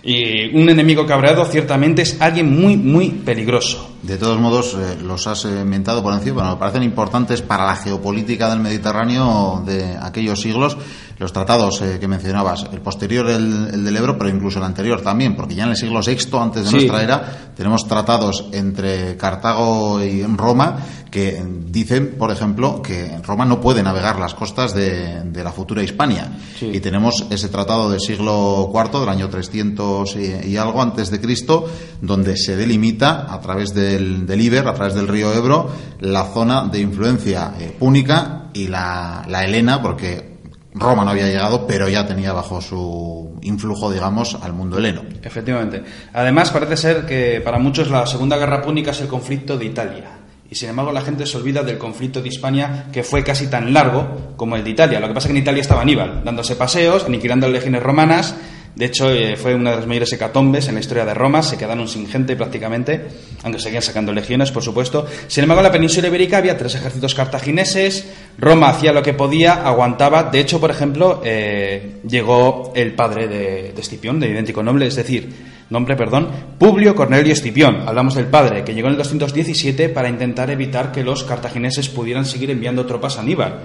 Y 0.02 0.54
un 0.56 0.68
enemigo 0.68 1.06
cabreado 1.06 1.44
ciertamente 1.44 2.02
es 2.02 2.20
alguien 2.20 2.58
muy, 2.58 2.76
muy 2.76 3.10
peligroso. 3.10 3.93
De 4.06 4.18
todos 4.18 4.38
modos, 4.38 4.76
eh, 4.78 4.98
los 5.02 5.26
has 5.26 5.46
eh, 5.46 5.64
mentado 5.64 6.02
por 6.02 6.12
encima, 6.12 6.42
pero 6.42 6.50
me 6.54 6.56
parecen 6.58 6.82
importantes 6.82 7.40
para 7.40 7.64
la 7.64 7.74
geopolítica 7.76 8.50
del 8.50 8.60
Mediterráneo 8.60 9.62
de 9.64 9.96
aquellos 10.00 10.40
siglos 10.40 10.76
los 11.18 11.32
tratados 11.32 11.80
eh, 11.80 11.98
que 12.00 12.08
mencionabas, 12.08 12.66
el 12.72 12.80
posterior, 12.80 13.30
el, 13.30 13.68
el 13.72 13.84
del 13.84 13.96
Ebro, 13.96 14.18
pero 14.18 14.28
incluso 14.28 14.58
el 14.58 14.64
anterior 14.64 15.00
también, 15.00 15.36
porque 15.36 15.54
ya 15.54 15.62
en 15.62 15.70
el 15.70 15.76
siglo 15.76 16.00
VI, 16.04 16.36
antes 16.38 16.64
de 16.64 16.68
Sí. 16.70 16.74
nuestra 16.76 17.02
era, 17.04 17.52
tenemos 17.56 17.86
tratados 17.86 18.46
entre 18.52 19.16
Cartago 19.16 20.02
y 20.02 20.24
Roma 20.24 20.76
que 21.12 21.40
dicen, 21.68 22.16
por 22.18 22.32
ejemplo, 22.32 22.82
que 22.82 23.18
Roma 23.22 23.44
no 23.44 23.60
puede 23.60 23.84
navegar 23.84 24.18
las 24.18 24.34
costas 24.34 24.74
de, 24.74 25.22
de 25.22 25.44
la 25.44 25.52
futura 25.52 25.80
Hispania. 25.84 26.32
Sí. 26.58 26.70
Y 26.74 26.80
tenemos 26.80 27.26
ese 27.30 27.48
tratado 27.48 27.88
del 27.88 28.00
siglo 28.00 28.72
IV, 28.74 28.98
del 28.98 29.08
año 29.08 29.28
300 29.28 30.16
y, 30.16 30.48
y 30.48 30.56
algo 30.56 30.82
antes 30.82 31.12
de 31.12 31.20
Cristo, 31.20 31.66
donde 32.02 32.36
se 32.36 32.56
delimita 32.56 33.32
a 33.32 33.40
través 33.40 33.72
del, 33.94 34.26
del 34.26 34.40
Iber, 34.40 34.66
a 34.66 34.74
través 34.74 34.94
del 34.94 35.08
río 35.08 35.32
Ebro, 35.32 35.70
la 36.00 36.24
zona 36.24 36.66
de 36.66 36.80
influencia 36.80 37.54
eh, 37.58 37.74
púnica 37.78 38.50
y 38.52 38.68
la, 38.68 39.24
la 39.28 39.44
helena, 39.44 39.80
porque 39.80 40.34
Roma 40.74 41.04
no 41.04 41.10
había 41.10 41.26
llegado, 41.26 41.66
pero 41.66 41.88
ya 41.88 42.06
tenía 42.06 42.32
bajo 42.32 42.60
su 42.60 43.38
influjo, 43.42 43.92
digamos, 43.92 44.36
al 44.42 44.52
mundo 44.52 44.78
heleno. 44.78 45.02
Efectivamente. 45.22 45.84
Además, 46.12 46.50
parece 46.50 46.76
ser 46.76 47.06
que 47.06 47.40
para 47.44 47.58
muchos 47.58 47.90
la 47.90 48.06
Segunda 48.06 48.36
Guerra 48.36 48.60
Púnica 48.60 48.90
es 48.90 49.00
el 49.00 49.06
conflicto 49.06 49.56
de 49.56 49.66
Italia. 49.66 50.18
Y 50.50 50.56
sin 50.56 50.68
embargo, 50.70 50.92
la 50.92 51.00
gente 51.00 51.26
se 51.26 51.36
olvida 51.36 51.62
del 51.62 51.78
conflicto 51.78 52.20
de 52.20 52.28
Hispania, 52.28 52.86
que 52.92 53.02
fue 53.02 53.22
casi 53.22 53.46
tan 53.46 53.72
largo 53.72 54.34
como 54.36 54.56
el 54.56 54.64
de 54.64 54.70
Italia. 54.70 55.00
Lo 55.00 55.08
que 55.08 55.14
pasa 55.14 55.28
es 55.28 55.32
que 55.32 55.38
en 55.38 55.42
Italia 55.42 55.60
estaba 55.60 55.82
Aníbal, 55.82 56.22
dándose 56.24 56.56
paseos, 56.56 57.04
aniquilando 57.04 57.48
legiones 57.48 57.82
romanas. 57.82 58.34
De 58.74 58.86
hecho, 58.86 59.08
eh, 59.10 59.36
fue 59.36 59.54
una 59.54 59.70
de 59.70 59.76
las 59.76 59.86
mayores 59.86 60.12
hecatombes 60.12 60.66
en 60.66 60.74
la 60.74 60.80
historia 60.80 61.04
de 61.04 61.14
Roma. 61.14 61.42
Se 61.42 61.56
quedaron 61.56 61.86
sin 61.86 62.08
gente 62.08 62.34
prácticamente, 62.34 63.06
aunque 63.44 63.60
seguían 63.60 63.82
sacando 63.82 64.12
legiones, 64.12 64.50
por 64.50 64.64
supuesto. 64.64 65.06
Sin 65.28 65.44
embargo, 65.44 65.60
en 65.60 65.66
la 65.66 65.72
península 65.72 66.08
ibérica 66.08 66.38
había 66.38 66.58
tres 66.58 66.74
ejércitos 66.74 67.14
cartagineses. 67.14 68.04
Roma 68.36 68.70
hacía 68.70 68.92
lo 68.92 69.02
que 69.02 69.14
podía, 69.14 69.52
aguantaba. 69.52 70.24
De 70.24 70.40
hecho, 70.40 70.60
por 70.60 70.72
ejemplo, 70.72 71.22
eh, 71.24 72.00
llegó 72.08 72.72
el 72.74 72.94
padre 72.94 73.28
de, 73.28 73.72
de 73.72 73.84
de 73.94 74.28
idéntico 74.28 74.62
nombre, 74.62 74.88
es 74.88 74.96
decir, 74.96 75.32
nombre, 75.70 75.94
perdón, 75.94 76.28
Publio 76.58 76.96
Cornelio 76.96 77.32
Escipión. 77.32 77.84
Hablamos 77.86 78.16
del 78.16 78.26
padre, 78.26 78.64
que 78.64 78.74
llegó 78.74 78.88
en 78.88 78.94
el 78.94 78.98
217 78.98 79.88
para 79.88 80.08
intentar 80.08 80.50
evitar 80.50 80.90
que 80.90 81.04
los 81.04 81.22
cartagineses 81.22 81.88
pudieran 81.88 82.26
seguir 82.26 82.50
enviando 82.50 82.86
tropas 82.86 83.18
a 83.18 83.20
Aníbal. 83.20 83.60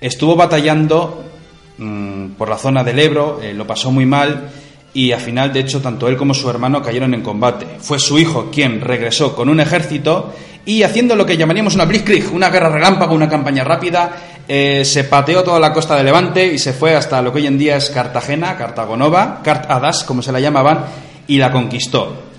Estuvo 0.00 0.34
batallando 0.34 1.31
mm, 1.78 2.26
por 2.38 2.48
la 2.48 2.56
zona 2.56 2.84
del 2.84 2.98
Ebro, 2.98 3.40
eh, 3.42 3.54
lo 3.54 3.66
pasó 3.66 3.90
muy 3.90 4.06
mal 4.06 4.50
y 4.94 5.12
al 5.12 5.20
final, 5.20 5.52
de 5.52 5.60
hecho, 5.60 5.80
tanto 5.80 6.08
él 6.08 6.16
como 6.16 6.34
su 6.34 6.48
hermano 6.50 6.82
cayeron 6.82 7.14
en 7.14 7.22
combate. 7.22 7.66
Fue 7.80 7.98
su 7.98 8.18
hijo 8.18 8.50
quien 8.52 8.80
regresó 8.80 9.34
con 9.34 9.48
un 9.48 9.60
ejército 9.60 10.34
y 10.64 10.82
haciendo 10.82 11.16
lo 11.16 11.26
que 11.26 11.36
llamaríamos 11.36 11.74
una 11.74 11.86
blitzkrieg, 11.86 12.32
una 12.32 12.50
guerra 12.50 12.68
relámpago, 12.68 13.14
una 13.14 13.28
campaña 13.28 13.64
rápida, 13.64 14.12
eh, 14.46 14.84
se 14.84 15.04
pateó 15.04 15.42
toda 15.42 15.58
la 15.58 15.72
costa 15.72 15.96
de 15.96 16.04
Levante 16.04 16.46
y 16.46 16.58
se 16.58 16.72
fue 16.72 16.94
hasta 16.94 17.22
lo 17.22 17.32
que 17.32 17.38
hoy 17.38 17.46
en 17.46 17.58
día 17.58 17.76
es 17.76 17.90
Cartagena, 17.90 18.56
Cartagonova, 18.56 19.40
Cart 19.42 19.66
como 20.06 20.22
se 20.22 20.32
la 20.32 20.40
llamaban, 20.40 20.84
y 21.26 21.38
la 21.38 21.50
conquistó. 21.50 22.31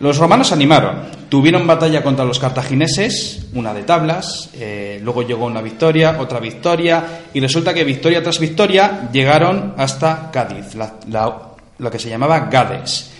Los 0.00 0.18
romanos 0.18 0.50
animaron, 0.50 1.02
tuvieron 1.28 1.66
batalla 1.66 2.02
contra 2.02 2.24
los 2.24 2.40
cartagineses, 2.40 3.46
una 3.54 3.72
de 3.72 3.84
tablas, 3.84 4.50
eh, 4.54 4.98
luego 5.02 5.22
llegó 5.22 5.46
una 5.46 5.62
victoria, 5.62 6.16
otra 6.18 6.40
victoria, 6.40 7.22
y 7.32 7.40
resulta 7.40 7.72
que 7.72 7.84
victoria 7.84 8.22
tras 8.22 8.40
victoria 8.40 9.08
llegaron 9.12 9.74
hasta 9.76 10.30
Cádiz, 10.32 10.74
lo 10.74 11.90
que 11.90 11.98
se 11.98 12.10
llamaba 12.10 12.40
Gades. 12.50 13.12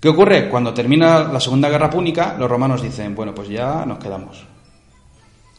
¿Qué 0.00 0.08
ocurre? 0.08 0.48
Cuando 0.48 0.72
termina 0.72 1.24
la 1.24 1.40
Segunda 1.40 1.68
Guerra 1.68 1.90
Púnica, 1.90 2.36
los 2.38 2.48
romanos 2.48 2.82
dicen, 2.82 3.14
bueno, 3.14 3.34
pues 3.34 3.48
ya 3.48 3.84
nos 3.84 3.98
quedamos. 3.98 4.44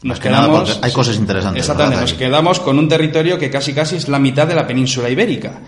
Nos 0.01 0.19
quedamos. 0.19 0.79
hay 0.81 0.91
cosas 0.93 1.17
interesantes. 1.17 1.61
Exactamente, 1.61 2.01
nos 2.01 2.13
quedamos 2.13 2.59
con 2.61 2.79
un 2.79 2.87
territorio 2.87 3.37
que 3.37 3.49
casi 3.49 3.73
casi 3.73 3.97
es 3.97 4.07
la 4.07 4.19
mitad 4.19 4.47
de 4.47 4.55
la 4.55 4.65
península 4.65 5.09
ibérica. 5.09 5.59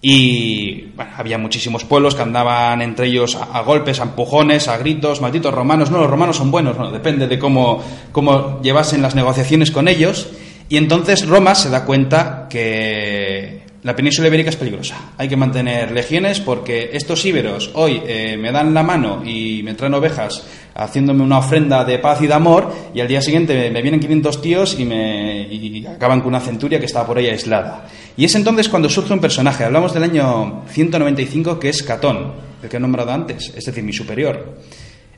Y 0.00 0.92
bueno, 0.94 1.10
había 1.16 1.38
muchísimos 1.38 1.84
pueblos 1.84 2.14
que 2.14 2.22
andaban 2.22 2.82
entre 2.82 3.08
ellos 3.08 3.36
a, 3.36 3.60
golpes, 3.62 3.98
a 3.98 4.04
empujones, 4.04 4.68
a 4.68 4.78
gritos, 4.78 5.20
malditos 5.20 5.52
romanos. 5.52 5.90
No, 5.90 5.98
los 5.98 6.10
romanos 6.10 6.36
son 6.36 6.50
buenos, 6.50 6.78
no, 6.78 6.90
depende 6.92 7.26
de 7.26 7.38
cómo, 7.38 7.82
cómo 8.12 8.60
llevasen 8.62 9.02
las 9.02 9.14
negociaciones 9.16 9.70
con 9.70 9.88
ellos. 9.88 10.30
Y 10.68 10.76
entonces 10.76 11.26
Roma 11.26 11.54
se 11.54 11.70
da 11.70 11.84
cuenta 11.84 12.46
que 12.48 13.57
la 13.88 13.96
península 13.96 14.28
ibérica 14.28 14.50
es 14.50 14.56
peligrosa. 14.56 15.12
Hay 15.16 15.30
que 15.30 15.36
mantener 15.38 15.92
legiones 15.92 16.40
porque 16.40 16.90
estos 16.92 17.24
íberos 17.24 17.70
hoy 17.72 18.02
eh, 18.06 18.36
me 18.36 18.52
dan 18.52 18.74
la 18.74 18.82
mano 18.82 19.22
y 19.24 19.62
me 19.62 19.72
traen 19.72 19.94
ovejas 19.94 20.46
haciéndome 20.74 21.22
una 21.22 21.38
ofrenda 21.38 21.86
de 21.86 21.98
paz 21.98 22.20
y 22.20 22.26
de 22.26 22.34
amor 22.34 22.70
y 22.92 23.00
al 23.00 23.08
día 23.08 23.22
siguiente 23.22 23.70
me 23.70 23.80
vienen 23.80 23.98
500 23.98 24.42
tíos 24.42 24.78
y, 24.78 24.84
me, 24.84 25.40
y 25.50 25.86
acaban 25.86 26.20
con 26.20 26.28
una 26.28 26.40
centuria 26.40 26.78
que 26.78 26.84
estaba 26.84 27.06
por 27.06 27.16
ahí 27.16 27.28
aislada. 27.28 27.86
Y 28.14 28.26
es 28.26 28.34
entonces 28.34 28.68
cuando 28.68 28.90
surge 28.90 29.14
un 29.14 29.20
personaje. 29.20 29.64
Hablamos 29.64 29.94
del 29.94 30.02
año 30.02 30.64
195 30.68 31.58
que 31.58 31.70
es 31.70 31.82
Catón, 31.82 32.34
el 32.62 32.68
que 32.68 32.76
he 32.76 32.80
nombrado 32.80 33.12
antes, 33.12 33.54
es 33.56 33.64
decir, 33.64 33.82
mi 33.82 33.94
superior. 33.94 34.58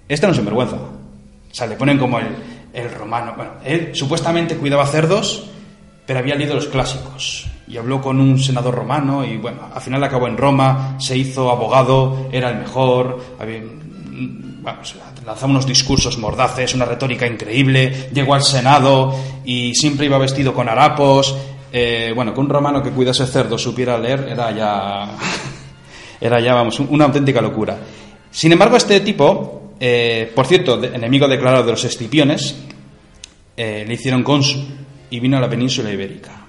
Este 0.09 0.29
no 0.29 0.33
es 0.33 0.45
vergüenza. 0.45 0.77
O 0.77 1.55
sea, 1.55 1.67
le 1.67 1.75
ponen 1.75 1.99
como 1.99 2.21
el, 2.21 2.29
el 2.73 2.89
romano. 2.89 3.35
Bueno, 3.37 3.55
él 3.65 3.91
supuestamente 3.95 4.55
cuidaba 4.55 4.87
cerdos, 4.87 5.51
pero 6.07 6.21
había 6.21 6.37
leído 6.37 6.55
los 6.55 6.69
clásicos 6.69 7.50
y 7.71 7.77
habló 7.77 8.01
con 8.01 8.21
un 8.21 8.39
senador 8.39 8.75
romano 8.75 9.25
y 9.25 9.37
bueno, 9.37 9.69
al 9.73 9.81
final 9.81 10.03
acabó 10.03 10.27
en 10.27 10.37
Roma, 10.37 10.97
se 10.99 11.17
hizo 11.17 11.51
abogado, 11.51 12.29
era 12.33 12.51
el 12.51 12.59
mejor, 12.59 13.21
lanzaba 15.25 15.53
unos 15.53 15.67
discursos 15.67 16.19
mordaces, 16.19 16.75
una 16.75 16.85
retórica 16.85 17.27
increíble, 17.27 18.09
llegó 18.13 18.35
al 18.35 18.43
Senado 18.43 19.15
y 19.45 19.75
siempre 19.75 20.07
iba 20.07 20.19
vestido 20.19 20.53
con 20.53 20.69
harapos. 20.69 21.37
Eh, 21.73 22.13
bueno, 22.17 22.35
que 22.35 22.41
un 22.41 22.49
romano 22.49 22.83
que 22.83 22.91
cuidase 22.91 23.25
cerdo 23.27 23.57
supiera 23.57 23.97
leer 23.97 24.27
era 24.29 24.51
ya, 24.51 25.17
era 26.21 26.41
ya, 26.41 26.55
vamos, 26.55 26.81
una 26.81 27.05
auténtica 27.05 27.41
locura. 27.41 27.79
Sin 28.33 28.51
embargo, 28.51 28.77
este 28.77 28.99
tipo, 29.01 29.75
eh, 29.79 30.33
por 30.35 30.47
cierto, 30.47 30.83
enemigo 30.83 31.29
declarado 31.29 31.63
de 31.63 31.71
los 31.71 31.85
escipiones, 31.85 32.57
eh, 33.57 33.85
le 33.87 33.95
hicieron 33.95 34.25
cónsul 34.25 34.65
y 35.09 35.21
vino 35.21 35.37
a 35.37 35.41
la 35.41 35.49
península 35.49 35.93
ibérica. 35.93 36.40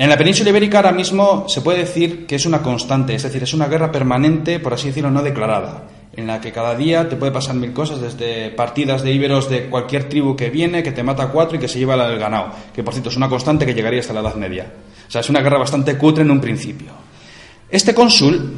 En 0.00 0.08
la 0.08 0.16
península 0.16 0.48
ibérica 0.48 0.78
ahora 0.78 0.92
mismo 0.92 1.46
se 1.46 1.60
puede 1.60 1.80
decir 1.80 2.24
que 2.26 2.36
es 2.36 2.46
una 2.46 2.62
constante, 2.62 3.14
es 3.14 3.22
decir, 3.22 3.42
es 3.42 3.52
una 3.52 3.68
guerra 3.68 3.92
permanente, 3.92 4.58
por 4.58 4.72
así 4.72 4.86
decirlo, 4.86 5.10
no 5.10 5.22
declarada, 5.22 5.82
en 6.16 6.26
la 6.26 6.40
que 6.40 6.52
cada 6.52 6.74
día 6.74 7.06
te 7.06 7.16
puede 7.16 7.32
pasar 7.32 7.54
mil 7.54 7.74
cosas, 7.74 8.00
desde 8.00 8.48
partidas 8.48 9.02
de 9.02 9.12
íberos 9.12 9.50
de 9.50 9.66
cualquier 9.66 10.08
tribu 10.08 10.34
que 10.36 10.48
viene, 10.48 10.82
que 10.82 10.92
te 10.92 11.02
mata 11.02 11.28
cuatro 11.28 11.58
y 11.58 11.60
que 11.60 11.68
se 11.68 11.78
lleva 11.78 11.96
el 11.96 12.18
ganado, 12.18 12.50
que 12.74 12.82
por 12.82 12.94
cierto 12.94 13.10
es 13.10 13.16
una 13.18 13.28
constante 13.28 13.66
que 13.66 13.74
llegaría 13.74 14.00
hasta 14.00 14.14
la 14.14 14.20
Edad 14.20 14.36
Media. 14.36 14.72
O 15.06 15.10
sea, 15.10 15.20
es 15.20 15.28
una 15.28 15.42
guerra 15.42 15.58
bastante 15.58 15.98
cutre 15.98 16.22
en 16.22 16.30
un 16.30 16.40
principio. 16.40 16.92
Este 17.68 17.92
cónsul 17.92 18.54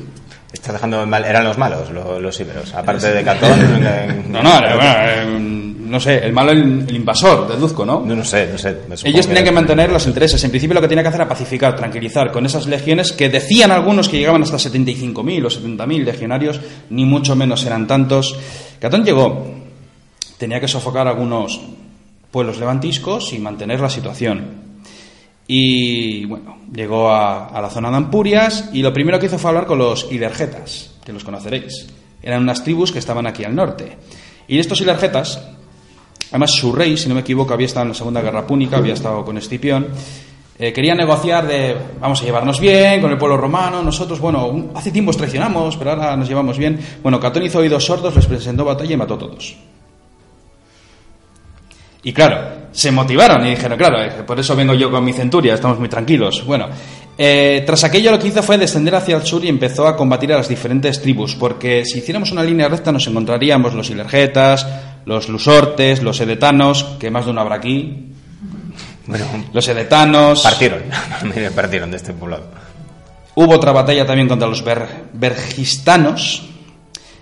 Está 0.53 0.71
dejando 0.75 1.07
mal, 1.07 1.25
eran 1.25 1.45
los 1.45 1.57
malos 1.57 1.91
los, 1.91 2.41
íberos, 2.41 2.75
aparte 2.75 3.11
de 3.11 3.25
Catón. 3.25 3.83
no, 4.29 4.43
no, 4.43 4.61
bueno, 4.61 5.72
no 5.93 6.01
sé, 6.01 6.25
el 6.25 6.33
malo 6.33 6.53
el, 6.53 6.87
el 6.89 6.97
invasor, 6.97 7.47
deduzco, 7.47 7.85
¿no? 7.85 8.01
No, 8.01 8.17
no 8.17 8.25
sé, 8.25 8.49
no 8.51 8.57
sé. 8.57 8.79
Ellos 9.05 9.27
tenían 9.27 9.45
que 9.45 9.53
mantener 9.53 9.93
los 9.93 10.07
intereses. 10.07 10.43
En 10.43 10.49
principio 10.49 10.73
lo 10.73 10.81
que 10.81 10.89
tenía 10.89 11.03
que 11.03 11.09
hacer 11.09 11.21
era 11.21 11.29
pacificar, 11.29 11.77
tranquilizar 11.77 12.33
con 12.33 12.47
esas 12.47 12.67
legiones 12.67 13.13
que 13.13 13.29
decían 13.29 13.71
algunos 13.71 14.09
que 14.09 14.17
llegaban 14.17 14.43
hasta 14.43 14.57
75.000 14.57 15.45
o 15.45 15.51
70.000 15.51 16.03
legionarios, 16.03 16.63
ni 16.89 17.05
mucho 17.05 17.37
menos 17.37 17.67
eran 17.67 17.87
tantos. 17.87 18.35
Catón 18.81 19.05
llegó, 19.05 19.45
tenía 20.39 20.59
que 20.61 20.67
sofocar 20.67 21.07
algunos 21.07 21.61
pueblos 22.31 22.59
levantiscos 22.59 23.35
y 23.35 23.39
mantener 23.39 23.79
la 23.81 23.91
situación. 23.91 24.63
Y 25.47 26.25
bueno, 26.25 26.57
llegó 26.75 27.11
a, 27.11 27.49
a, 27.49 27.61
la 27.61 27.69
zona 27.69 27.91
de 27.91 27.99
Ampurias 27.99 28.71
y 28.73 28.81
lo 28.81 28.95
primero 28.95 29.21
que 29.21 29.27
hizo 29.27 29.39
fue 29.39 29.51
hablar 29.51 29.67
con 29.67 29.77
los 29.77 30.11
Ilergetas, 30.11 30.95
que 31.05 31.13
los 31.13 31.23
conoceréis. 31.23 31.87
Eran 32.23 32.41
unas 32.41 32.65
tribus 32.65 32.93
que 32.93 32.99
estaban 32.99 33.27
aquí 33.27 33.45
al 33.45 33.55
norte. 33.55 33.99
Y 34.49 34.59
estos 34.59 34.81
Ilergetas 34.81 35.39
Además, 36.33 36.51
su 36.53 36.73
rey, 36.73 36.97
si 36.97 37.09
no 37.09 37.15
me 37.15 37.21
equivoco, 37.21 37.53
había 37.53 37.67
estado 37.67 37.85
en 37.85 37.89
la 37.91 37.95
Segunda 37.95 38.23
Guerra 38.23 38.47
Púnica, 38.47 38.79
había 38.79 38.95
estado 38.95 39.23
con 39.25 39.37
Escipión. 39.37 39.87
Eh, 40.59 40.73
quería 40.73 40.95
negociar 40.95 41.47
de 41.47 41.77
vamos 42.01 42.23
a 42.23 42.25
llevarnos 42.25 42.59
bien 42.59 43.01
con 43.03 43.11
el 43.11 43.19
pueblo 43.19 43.37
romano. 43.37 43.83
Nosotros, 43.83 44.19
bueno, 44.19 44.71
hace 44.75 44.91
tiempo 44.91 45.11
os 45.11 45.17
traicionamos, 45.17 45.77
pero 45.77 45.91
ahora 45.91 46.17
nos 46.17 46.29
llevamos 46.29 46.57
bien. 46.57 46.79
Bueno, 47.03 47.21
Catón 47.21 47.45
hizo 47.45 47.59
oídos 47.59 47.85
sordos, 47.85 48.17
les 48.17 48.27
presentó 48.27 48.65
batalla 48.65 48.95
y 48.95 48.97
mató 48.97 49.15
a 49.15 49.19
todos. 49.19 49.57
Y 52.05 52.13
claro, 52.13 52.63
se 52.73 52.91
motivaron 52.91 53.47
y 53.47 53.51
dijeron, 53.51 53.79
claro, 53.79 54.03
eh, 54.03 54.23
por 54.27 54.41
eso 54.41 54.57
vengo 54.57 54.75
yo 54.75 54.91
con 54.91 55.05
mi 55.05 55.13
centuria, 55.13 55.55
estamos 55.55 55.79
muy 55.79 55.89
tranquilos. 55.89 56.45
Bueno, 56.45 56.67
eh, 57.17 57.63
tras 57.67 57.85
aquello 57.85 58.11
lo 58.11 58.19
que 58.19 58.29
hizo 58.29 58.43
fue 58.43 58.59
descender 58.59 58.95
hacia 58.95 59.17
el 59.17 59.23
sur 59.23 59.45
y 59.45 59.49
empezó 59.49 59.87
a 59.87 59.97
combatir 59.97 60.33
a 60.33 60.39
las 60.39 60.49
diferentes 60.49 61.01
tribus, 61.01 61.37
porque 61.37 61.85
si 61.85 61.99
hiciéramos 61.99 62.33
una 62.33 62.43
línea 62.43 62.69
recta 62.69 62.91
nos 62.91 63.07
encontraríamos 63.07 63.75
los 63.75 63.91
ilergetas, 63.91 64.67
los 65.05 65.29
lusortes, 65.29 66.03
los 66.03 66.21
edetanos, 66.21 66.85
que 66.99 67.11
más 67.11 67.25
de 67.25 67.31
uno 67.31 67.41
habrá 67.41 67.57
aquí. 67.57 68.13
Bueno, 69.07 69.27
los 69.53 69.67
edetanos. 69.69 70.43
Partieron, 70.43 70.83
partieron 71.55 71.91
de 71.91 71.97
este 71.97 72.13
poblado. 72.13 72.45
Hubo 73.35 73.55
otra 73.55 73.73
batalla 73.73 74.07
también 74.07 74.29
contra 74.29 74.49
los 74.49 74.63
bergistanos. 75.13 76.49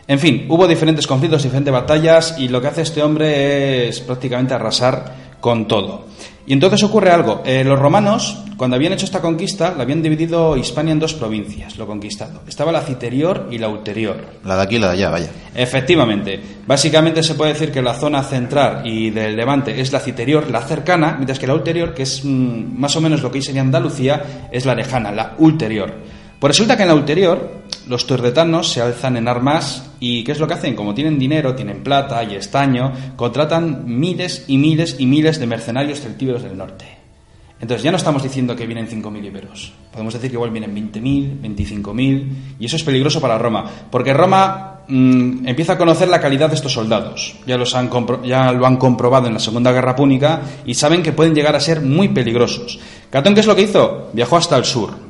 En 0.08 0.18
fin, 0.18 0.46
hubo 0.48 0.66
diferentes 0.66 1.06
conflictos, 1.06 1.44
diferentes 1.44 1.72
batallas, 1.72 2.34
y 2.36 2.48
lo 2.48 2.60
que 2.60 2.66
hace 2.66 2.82
este 2.82 3.02
hombre 3.02 3.88
es 3.88 4.00
prácticamente 4.00 4.54
arrasar 4.54 5.36
con 5.38 5.68
todo. 5.68 6.09
Y 6.50 6.52
entonces 6.52 6.82
ocurre 6.82 7.12
algo. 7.12 7.42
Eh, 7.46 7.62
los 7.62 7.78
romanos, 7.78 8.36
cuando 8.56 8.74
habían 8.74 8.92
hecho 8.92 9.04
esta 9.04 9.20
conquista, 9.20 9.72
la 9.76 9.84
habían 9.84 10.02
dividido 10.02 10.56
Hispania 10.56 10.90
en 10.90 10.98
dos 10.98 11.14
provincias, 11.14 11.78
lo 11.78 11.86
conquistado. 11.86 12.42
Estaba 12.48 12.72
la 12.72 12.80
citerior 12.80 13.46
y 13.52 13.58
la 13.58 13.68
ulterior. 13.68 14.16
La 14.44 14.56
de 14.56 14.62
aquí 14.62 14.74
y 14.74 14.78
la 14.80 14.88
de 14.88 14.94
allá, 14.94 15.10
vaya. 15.10 15.30
Efectivamente. 15.54 16.40
Básicamente 16.66 17.22
se 17.22 17.36
puede 17.36 17.52
decir 17.52 17.70
que 17.70 17.80
la 17.80 17.94
zona 17.94 18.24
central 18.24 18.84
y 18.84 19.10
del 19.10 19.36
levante 19.36 19.80
es 19.80 19.92
la 19.92 20.00
citerior, 20.00 20.50
la 20.50 20.62
cercana, 20.62 21.12
mientras 21.12 21.38
que 21.38 21.46
la 21.46 21.54
ulterior, 21.54 21.94
que 21.94 22.02
es 22.02 22.24
mm, 22.24 22.80
más 22.80 22.96
o 22.96 23.00
menos 23.00 23.22
lo 23.22 23.30
que 23.30 23.38
hoy 23.38 23.42
sería 23.42 23.60
Andalucía, 23.60 24.48
es 24.50 24.66
la 24.66 24.74
lejana, 24.74 25.12
la 25.12 25.36
ulterior. 25.38 25.94
Pues 26.40 26.56
resulta 26.56 26.74
que 26.74 26.84
en 26.84 26.88
la 26.88 26.94
ulterior 26.94 27.60
los 27.86 28.06
turdetanos 28.06 28.72
se 28.72 28.80
alzan 28.80 29.18
en 29.18 29.28
armas 29.28 29.90
y 30.00 30.24
¿qué 30.24 30.32
es 30.32 30.40
lo 30.40 30.48
que 30.48 30.54
hacen? 30.54 30.74
Como 30.74 30.94
tienen 30.94 31.18
dinero, 31.18 31.54
tienen 31.54 31.82
plata 31.82 32.24
y 32.24 32.34
estaño, 32.34 32.92
contratan 33.14 33.82
miles 33.84 34.46
y 34.48 34.56
miles 34.56 34.96
y 34.98 35.04
miles 35.04 35.38
de 35.38 35.46
mercenarios 35.46 36.00
celtíberos 36.00 36.42
del 36.42 36.56
norte. 36.56 36.86
Entonces 37.60 37.82
ya 37.82 37.90
no 37.90 37.98
estamos 37.98 38.22
diciendo 38.22 38.56
que 38.56 38.66
vienen 38.66 38.88
5.000 38.88 39.22
iberos. 39.22 39.72
Podemos 39.92 40.14
decir 40.14 40.30
que 40.30 40.36
igual 40.36 40.50
vienen 40.50 40.74
20.000, 40.74 41.42
25.000 41.42 42.26
y 42.58 42.64
eso 42.64 42.76
es 42.76 42.84
peligroso 42.84 43.20
para 43.20 43.36
Roma, 43.36 43.70
porque 43.90 44.14
Roma 44.14 44.80
mm, 44.88 45.46
empieza 45.46 45.74
a 45.74 45.78
conocer 45.78 46.08
la 46.08 46.22
calidad 46.22 46.48
de 46.48 46.54
estos 46.54 46.72
soldados. 46.72 47.34
Ya, 47.46 47.58
los 47.58 47.74
han 47.74 47.90
ya 48.24 48.50
lo 48.52 48.66
han 48.66 48.78
comprobado 48.78 49.26
en 49.26 49.34
la 49.34 49.40
Segunda 49.40 49.72
Guerra 49.72 49.94
Púnica 49.94 50.40
y 50.64 50.72
saben 50.72 51.02
que 51.02 51.12
pueden 51.12 51.34
llegar 51.34 51.54
a 51.54 51.60
ser 51.60 51.82
muy 51.82 52.08
peligrosos. 52.08 52.78
Catón, 53.10 53.34
¿qué 53.34 53.40
es 53.40 53.46
lo 53.46 53.54
que 53.54 53.62
hizo? 53.62 54.08
Viajó 54.14 54.38
hasta 54.38 54.56
el 54.56 54.64
sur, 54.64 55.09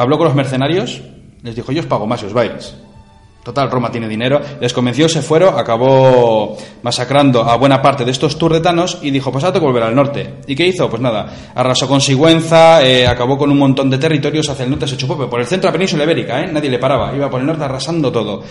habló 0.00 0.16
con 0.18 0.26
los 0.26 0.34
mercenarios, 0.34 1.00
les 1.42 1.54
dijo, 1.54 1.72
yo 1.72 1.80
os 1.80 1.86
pago 1.86 2.06
más 2.06 2.20
si 2.20 2.26
os 2.26 2.32
vais. 2.32 2.74
Total, 3.42 3.70
Roma 3.70 3.90
tiene 3.90 4.06
dinero. 4.06 4.38
Les 4.60 4.72
convenció, 4.72 5.08
se 5.08 5.22
fueron, 5.22 5.58
acabó 5.58 6.58
masacrando 6.82 7.42
a 7.42 7.56
buena 7.56 7.80
parte 7.80 8.04
de 8.04 8.10
estos 8.10 8.36
turdetanos 8.36 8.98
y 9.00 9.10
dijo, 9.10 9.32
pues 9.32 9.42
ahora 9.44 9.54
tengo 9.54 9.66
que 9.66 9.72
volver 9.72 9.88
al 9.88 9.94
norte. 9.94 10.34
¿Y 10.46 10.54
qué 10.54 10.66
hizo? 10.66 10.90
Pues 10.90 11.00
nada, 11.00 11.52
arrasó 11.54 11.88
con 11.88 12.02
Sigüenza, 12.02 12.84
eh, 12.84 13.06
acabó 13.06 13.38
con 13.38 13.50
un 13.50 13.58
montón 13.58 13.88
de 13.88 13.96
territorios 13.96 14.48
hacia 14.50 14.64
el 14.64 14.70
norte, 14.70 14.86
se 14.86 14.98
chupó, 14.98 15.16
por 15.28 15.40
el 15.40 15.46
centro 15.46 15.68
de 15.68 15.72
la 15.72 15.72
península 15.72 16.04
ibérica, 16.04 16.42
¿eh? 16.42 16.52
nadie 16.52 16.68
le 16.68 16.78
paraba, 16.78 17.16
iba 17.16 17.30
por 17.30 17.40
el 17.40 17.46
norte 17.46 17.64
arrasando 17.64 18.12
todo. 18.12 18.42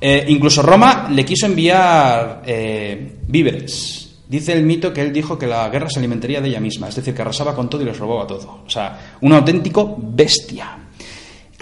Eh, 0.00 0.24
incluso 0.28 0.62
Roma 0.62 1.08
le 1.10 1.24
quiso 1.24 1.46
enviar 1.46 2.42
eh, 2.44 3.18
víveres. 3.28 4.02
Dice 4.28 4.54
el 4.54 4.64
mito 4.64 4.92
que 4.92 5.02
él 5.02 5.12
dijo 5.12 5.38
que 5.38 5.46
la 5.46 5.68
guerra 5.68 5.88
se 5.88 6.00
alimentaría 6.00 6.40
de 6.40 6.48
ella 6.48 6.58
misma, 6.58 6.88
es 6.88 6.96
decir, 6.96 7.14
que 7.14 7.22
arrasaba 7.22 7.54
con 7.54 7.70
todo 7.70 7.82
y 7.82 7.84
les 7.84 7.98
robaba 7.98 8.26
todo. 8.26 8.62
O 8.66 8.70
sea, 8.70 9.16
un 9.20 9.32
auténtico 9.32 9.94
bestia. 9.96 10.81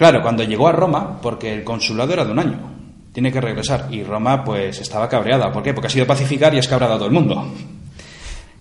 Claro, 0.01 0.23
cuando 0.23 0.43
llegó 0.43 0.67
a 0.67 0.71
Roma, 0.71 1.21
porque 1.21 1.53
el 1.53 1.63
consulado 1.63 2.11
era 2.11 2.25
de 2.25 2.31
un 2.31 2.39
año, 2.39 2.57
tiene 3.13 3.31
que 3.31 3.39
regresar. 3.39 3.87
Y 3.91 4.01
Roma, 4.01 4.43
pues, 4.43 4.79
estaba 4.79 5.07
cabreada. 5.07 5.51
¿Por 5.51 5.61
qué? 5.61 5.75
Porque 5.75 5.85
ha 5.85 5.91
sido 5.91 6.07
pacificar 6.07 6.51
y 6.55 6.57
ha 6.57 6.59
escabrado 6.59 6.95
a 6.95 6.97
todo 6.97 7.05
el 7.05 7.13
mundo. 7.13 7.53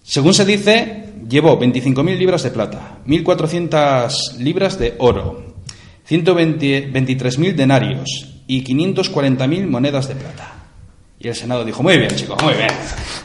Según 0.03 0.35
se 0.35 0.45
dice, 0.45 1.15
llevó 1.27 1.59
25.000 1.59 2.19
libras 2.19 2.43
de 2.43 2.51
plata, 2.51 2.99
1.400 3.07 4.37
libras 4.37 4.79
de 4.79 4.97
oro, 4.99 5.55
123.000 6.07 7.55
denarios 7.55 8.43
y 8.47 8.63
540.000 8.63 9.67
monedas 9.67 10.09
de 10.09 10.17
plata. 10.17 10.53
Y 11.19 11.29
el 11.29 11.35
Senado 11.35 11.65
dijo, 11.65 11.83
muy 11.83 11.97
bien, 11.97 12.15
chicos, 12.17 12.37
muy 12.43 12.53
bien. 12.53 12.69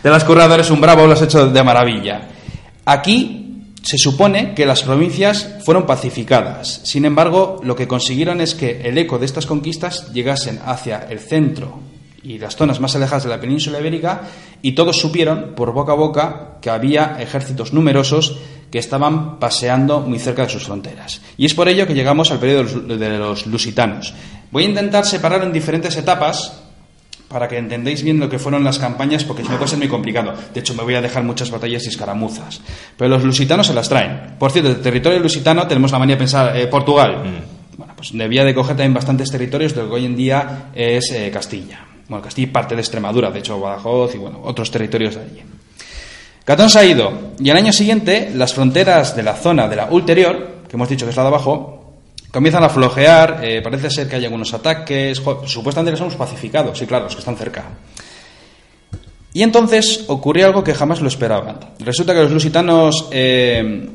De 0.02 0.10
las 0.10 0.24
curradoras 0.24 0.72
un 0.72 0.80
bravo, 0.80 1.06
lo 1.06 1.12
has 1.12 1.22
hecho 1.22 1.48
de 1.48 1.64
maravilla. 1.64 2.30
Aquí 2.86 3.45
se 3.86 4.00
supone 4.00 4.56
que 4.56 4.66
las 4.66 4.82
provincias 4.82 5.48
fueron 5.64 5.86
pacificadas. 5.86 6.82
Sin 6.84 7.06
embargo, 7.06 7.62
lo 7.64 7.76
que 7.76 7.88
consiguieron 7.88 8.42
es 8.42 8.56
que 8.56 8.82
el 8.82 8.98
eco 8.98 9.20
de 9.20 9.28
estas 9.28 9.46
conquistas 9.46 10.12
llegasen 10.12 10.60
hacia 10.66 11.06
el 11.08 11.20
centro 11.20 11.82
y 12.24 12.40
las 12.40 12.56
zonas 12.56 12.80
más 12.80 12.96
alejadas 12.96 13.26
de 13.26 13.30
la 13.30 13.40
península 13.40 13.80
ibérica 13.80 14.24
y 14.64 14.72
todos 14.72 14.98
supieron 14.98 15.54
por 15.56 15.72
boca 15.72 15.92
a 15.92 15.96
boca 15.96 16.58
que 16.62 16.72
había 16.72 17.18
ejércitos 17.20 17.74
numerosos 17.74 18.40
que 18.72 18.80
estaban 18.80 19.38
paseando 19.38 20.02
muy 20.02 20.18
cerca 20.18 20.46
de 20.46 20.50
sus 20.50 20.64
fronteras. 20.64 21.22
Y 21.38 21.46
es 21.46 21.54
por 21.54 21.70
ello 21.70 21.86
que 21.86 21.94
llegamos 21.94 22.32
al 22.32 22.40
periodo 22.40 22.80
de 22.98 23.20
los 23.20 23.46
lusitanos. 23.46 24.16
Voy 24.50 24.64
a 24.64 24.70
intentar 24.70 25.06
separar 25.06 25.44
en 25.44 25.54
diferentes 25.54 25.96
etapas 25.96 26.65
para 27.28 27.48
que 27.48 27.58
entendáis 27.58 28.04
bien 28.04 28.20
lo 28.20 28.30
que 28.30 28.40
fueron 28.40 28.64
las 28.64 28.80
campañas, 28.80 29.24
porque 29.24 29.44
si 29.44 29.50
no 29.50 29.58
puede 29.58 29.70
ser 29.70 29.80
muy 29.80 29.88
complicado. 29.88 30.34
De 30.54 30.60
hecho, 30.60 30.74
me 30.74 30.84
voy 30.84 30.96
a 30.96 31.02
dejar 31.02 31.24
muchas 31.24 31.52
batallas 31.52 31.86
y 31.86 31.90
escaramuzas. 31.90 32.62
Pero 32.98 33.10
los 33.10 33.24
lusitanos 33.24 33.68
se 33.68 33.74
las 33.74 33.90
traen. 33.90 34.36
Por 34.38 34.52
cierto, 34.52 34.70
del 34.70 34.82
territorio 34.82 35.20
lusitano 35.20 35.68
tenemos 35.68 35.92
la 35.92 36.00
manía 36.00 36.16
de 36.16 36.20
pensar 36.20 36.56
eh, 36.56 36.68
Portugal. 36.68 37.24
Mm. 37.24 37.78
Bueno, 37.78 37.94
pues 37.96 38.12
debía 38.14 38.44
de 38.44 38.54
coger 38.54 38.76
también 38.76 38.94
bastantes 38.94 39.30
territorios 39.32 39.76
de 39.76 39.82
lo 39.84 39.90
que 39.90 39.96
hoy 39.96 40.06
en 40.06 40.16
día 40.16 40.70
es 40.74 41.12
eh, 41.12 41.30
Castilla. 41.32 41.86
Bueno, 42.08 42.24
Castilla 42.24 42.54
parte 42.54 42.76
de 42.76 42.82
Extremadura, 42.82 43.32
de 43.32 43.40
hecho, 43.40 43.60
Badajoz 43.60 44.16
y 44.16 44.18
bueno, 44.18 44.42
otros 44.44 44.70
territorios 44.72 45.16
de 45.16 45.22
allí. 45.22 45.42
Catón 46.46 46.70
se 46.70 46.78
ha 46.78 46.86
ido 46.86 47.34
y 47.40 47.50
al 47.50 47.58
año 47.58 47.74
siguiente 47.74 48.32
las 48.36 48.54
fronteras 48.54 49.16
de 49.16 49.24
la 49.24 49.34
zona 49.34 49.68
de 49.68 49.76
la 49.76 49.86
ulterior, 49.86 50.62
que 50.70 50.76
hemos 50.76 50.88
dicho 50.88 51.06
que 51.06 51.10
es 51.10 51.16
la 51.18 51.24
de 51.24 51.30
abajo, 51.30 51.85
Comienzan 52.36 52.66
a 52.66 52.70
flojear, 52.70 53.40
eh, 53.46 53.62
parece 53.62 53.90
ser 53.90 54.10
que 54.10 54.18
hay 54.18 54.26
algunos 54.26 54.54
ataques, 54.54 55.22
supuestamente 55.46 55.92
que 55.92 55.98
somos 55.98 56.18
pacificados, 56.18 56.78
sí, 56.78 56.86
claro, 56.86 57.06
los 57.06 57.16
que 57.16 57.20
están 57.20 57.38
cerca. 57.38 57.64
Y 59.32 59.42
entonces 59.42 60.04
ocurrió 60.08 60.48
algo 60.48 60.62
que 60.62 60.74
jamás 60.74 61.00
lo 61.00 61.08
esperaban. 61.08 61.60
Resulta 61.80 62.14
que 62.14 62.24
los 62.24 62.32
lusitanos, 62.32 63.08
eh, 63.12 63.88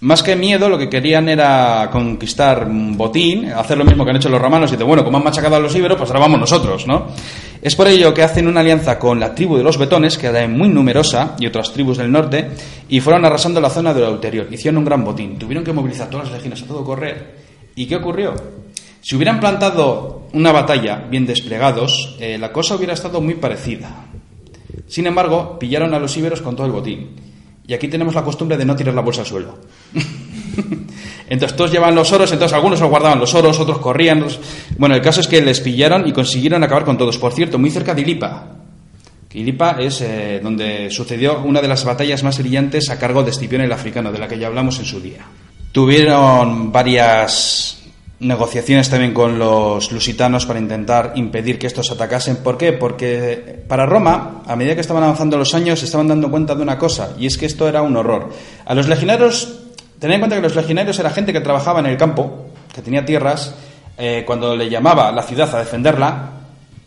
más 0.00 0.22
que 0.22 0.36
miedo, 0.36 0.68
lo 0.68 0.76
que 0.76 0.90
querían 0.90 1.28
era 1.28 1.88
conquistar 1.90 2.68
botín, 2.70 3.50
hacer 3.50 3.78
lo 3.78 3.84
mismo 3.84 4.04
que 4.04 4.10
han 4.10 4.16
hecho 4.16 4.28
los 4.28 4.40
romanos, 4.40 4.72
y 4.72 4.76
de 4.76 4.84
bueno, 4.84 5.02
como 5.02 5.16
han 5.16 5.24
machacado 5.24 5.56
a 5.56 5.60
los 5.60 5.74
íberos, 5.74 5.96
pues 5.96 6.10
ahora 6.10 6.20
vamos 6.20 6.40
nosotros, 6.40 6.86
¿no? 6.86 7.06
Es 7.62 7.74
por 7.74 7.88
ello 7.88 8.12
que 8.12 8.22
hacen 8.22 8.46
una 8.46 8.60
alianza 8.60 8.98
con 8.98 9.18
la 9.18 9.34
tribu 9.34 9.56
de 9.56 9.64
los 9.64 9.78
betones, 9.78 10.18
que 10.18 10.26
era 10.26 10.46
muy 10.46 10.68
numerosa, 10.68 11.34
y 11.38 11.46
otras 11.46 11.72
tribus 11.72 11.96
del 11.96 12.12
norte, 12.12 12.50
y 12.88 13.00
fueron 13.00 13.24
arrasando 13.24 13.60
la 13.60 13.70
zona 13.70 13.94
de 13.94 14.02
lo 14.02 14.12
ulterior. 14.12 14.46
Hicieron 14.50 14.78
un 14.78 14.84
gran 14.84 15.02
botín. 15.02 15.38
Tuvieron 15.38 15.64
que 15.64 15.72
movilizar 15.72 16.10
todas 16.10 16.26
las 16.26 16.36
legiones 16.36 16.62
a 16.62 16.66
todo 16.66 16.84
correr. 16.84 17.34
¿Y 17.74 17.86
qué 17.86 17.96
ocurrió? 17.96 18.34
Si 19.00 19.16
hubieran 19.16 19.40
plantado 19.40 20.28
una 20.32 20.52
batalla 20.52 21.06
bien 21.10 21.26
desplegados, 21.26 22.16
eh, 22.20 22.36
la 22.38 22.52
cosa 22.52 22.76
hubiera 22.76 22.92
estado 22.92 23.20
muy 23.20 23.34
parecida. 23.34 24.06
Sin 24.86 25.06
embargo, 25.06 25.58
pillaron 25.58 25.94
a 25.94 25.98
los 25.98 26.16
íberos 26.16 26.42
con 26.42 26.54
todo 26.54 26.66
el 26.66 26.72
botín. 26.72 27.25
Y 27.68 27.74
aquí 27.74 27.88
tenemos 27.88 28.14
la 28.14 28.22
costumbre 28.22 28.56
de 28.56 28.64
no 28.64 28.76
tirar 28.76 28.94
la 28.94 29.02
bolsa 29.02 29.22
al 29.22 29.26
suelo. 29.26 29.58
entonces 31.28 31.56
todos 31.56 31.72
llevaban 31.72 31.94
los 31.94 32.12
oros, 32.12 32.30
entonces 32.32 32.54
algunos 32.54 32.80
los 32.80 32.88
guardaban 32.88 33.18
los 33.18 33.34
oros, 33.34 33.58
otros 33.58 33.78
corrían. 33.78 34.24
Bueno, 34.78 34.94
el 34.94 35.02
caso 35.02 35.20
es 35.20 35.26
que 35.26 35.40
les 35.42 35.60
pillaron 35.60 36.06
y 36.06 36.12
consiguieron 36.12 36.62
acabar 36.62 36.84
con 36.84 36.96
todos. 36.96 37.18
Por 37.18 37.32
cierto, 37.32 37.58
muy 37.58 37.70
cerca 37.70 37.94
de 37.94 38.02
Ilipa. 38.02 38.56
Ilipa 39.36 39.76
es 39.78 40.00
eh, 40.00 40.40
donde 40.42 40.90
sucedió 40.90 41.42
una 41.42 41.60
de 41.60 41.68
las 41.68 41.84
batallas 41.84 42.22
más 42.22 42.38
brillantes 42.38 42.88
a 42.88 42.98
cargo 42.98 43.22
de 43.22 43.30
Escipión 43.32 43.60
el 43.60 43.70
africano, 43.70 44.10
de 44.10 44.18
la 44.18 44.28
que 44.28 44.38
ya 44.38 44.46
hablamos 44.46 44.78
en 44.78 44.86
su 44.86 44.98
día. 44.98 45.26
Tuvieron 45.72 46.72
varias 46.72 47.75
negociaciones 48.18 48.88
también 48.88 49.12
con 49.12 49.38
los 49.38 49.92
lusitanos 49.92 50.46
para 50.46 50.58
intentar 50.58 51.12
impedir 51.16 51.58
que 51.58 51.66
estos 51.66 51.90
atacasen. 51.90 52.36
¿Por 52.36 52.56
qué? 52.56 52.72
Porque 52.72 53.62
para 53.68 53.84
Roma, 53.84 54.42
a 54.46 54.56
medida 54.56 54.74
que 54.74 54.80
estaban 54.80 55.02
avanzando 55.02 55.36
los 55.36 55.54
años, 55.54 55.80
se 55.80 55.84
estaban 55.84 56.08
dando 56.08 56.30
cuenta 56.30 56.54
de 56.54 56.62
una 56.62 56.78
cosa, 56.78 57.14
y 57.18 57.26
es 57.26 57.36
que 57.36 57.46
esto 57.46 57.68
era 57.68 57.82
un 57.82 57.96
horror. 57.96 58.30
A 58.64 58.74
los 58.74 58.88
legionarios, 58.88 59.60
tened 59.98 60.14
en 60.14 60.20
cuenta 60.20 60.36
que 60.36 60.42
los 60.42 60.56
legionarios 60.56 60.98
era 60.98 61.10
gente 61.10 61.32
que 61.32 61.40
trabajaba 61.40 61.80
en 61.80 61.86
el 61.86 61.96
campo, 61.96 62.46
que 62.74 62.80
tenía 62.80 63.04
tierras, 63.04 63.54
eh, 63.98 64.24
cuando 64.26 64.56
le 64.56 64.68
llamaba 64.68 65.12
la 65.12 65.22
ciudad 65.22 65.54
a 65.54 65.58
defenderla, 65.58 66.30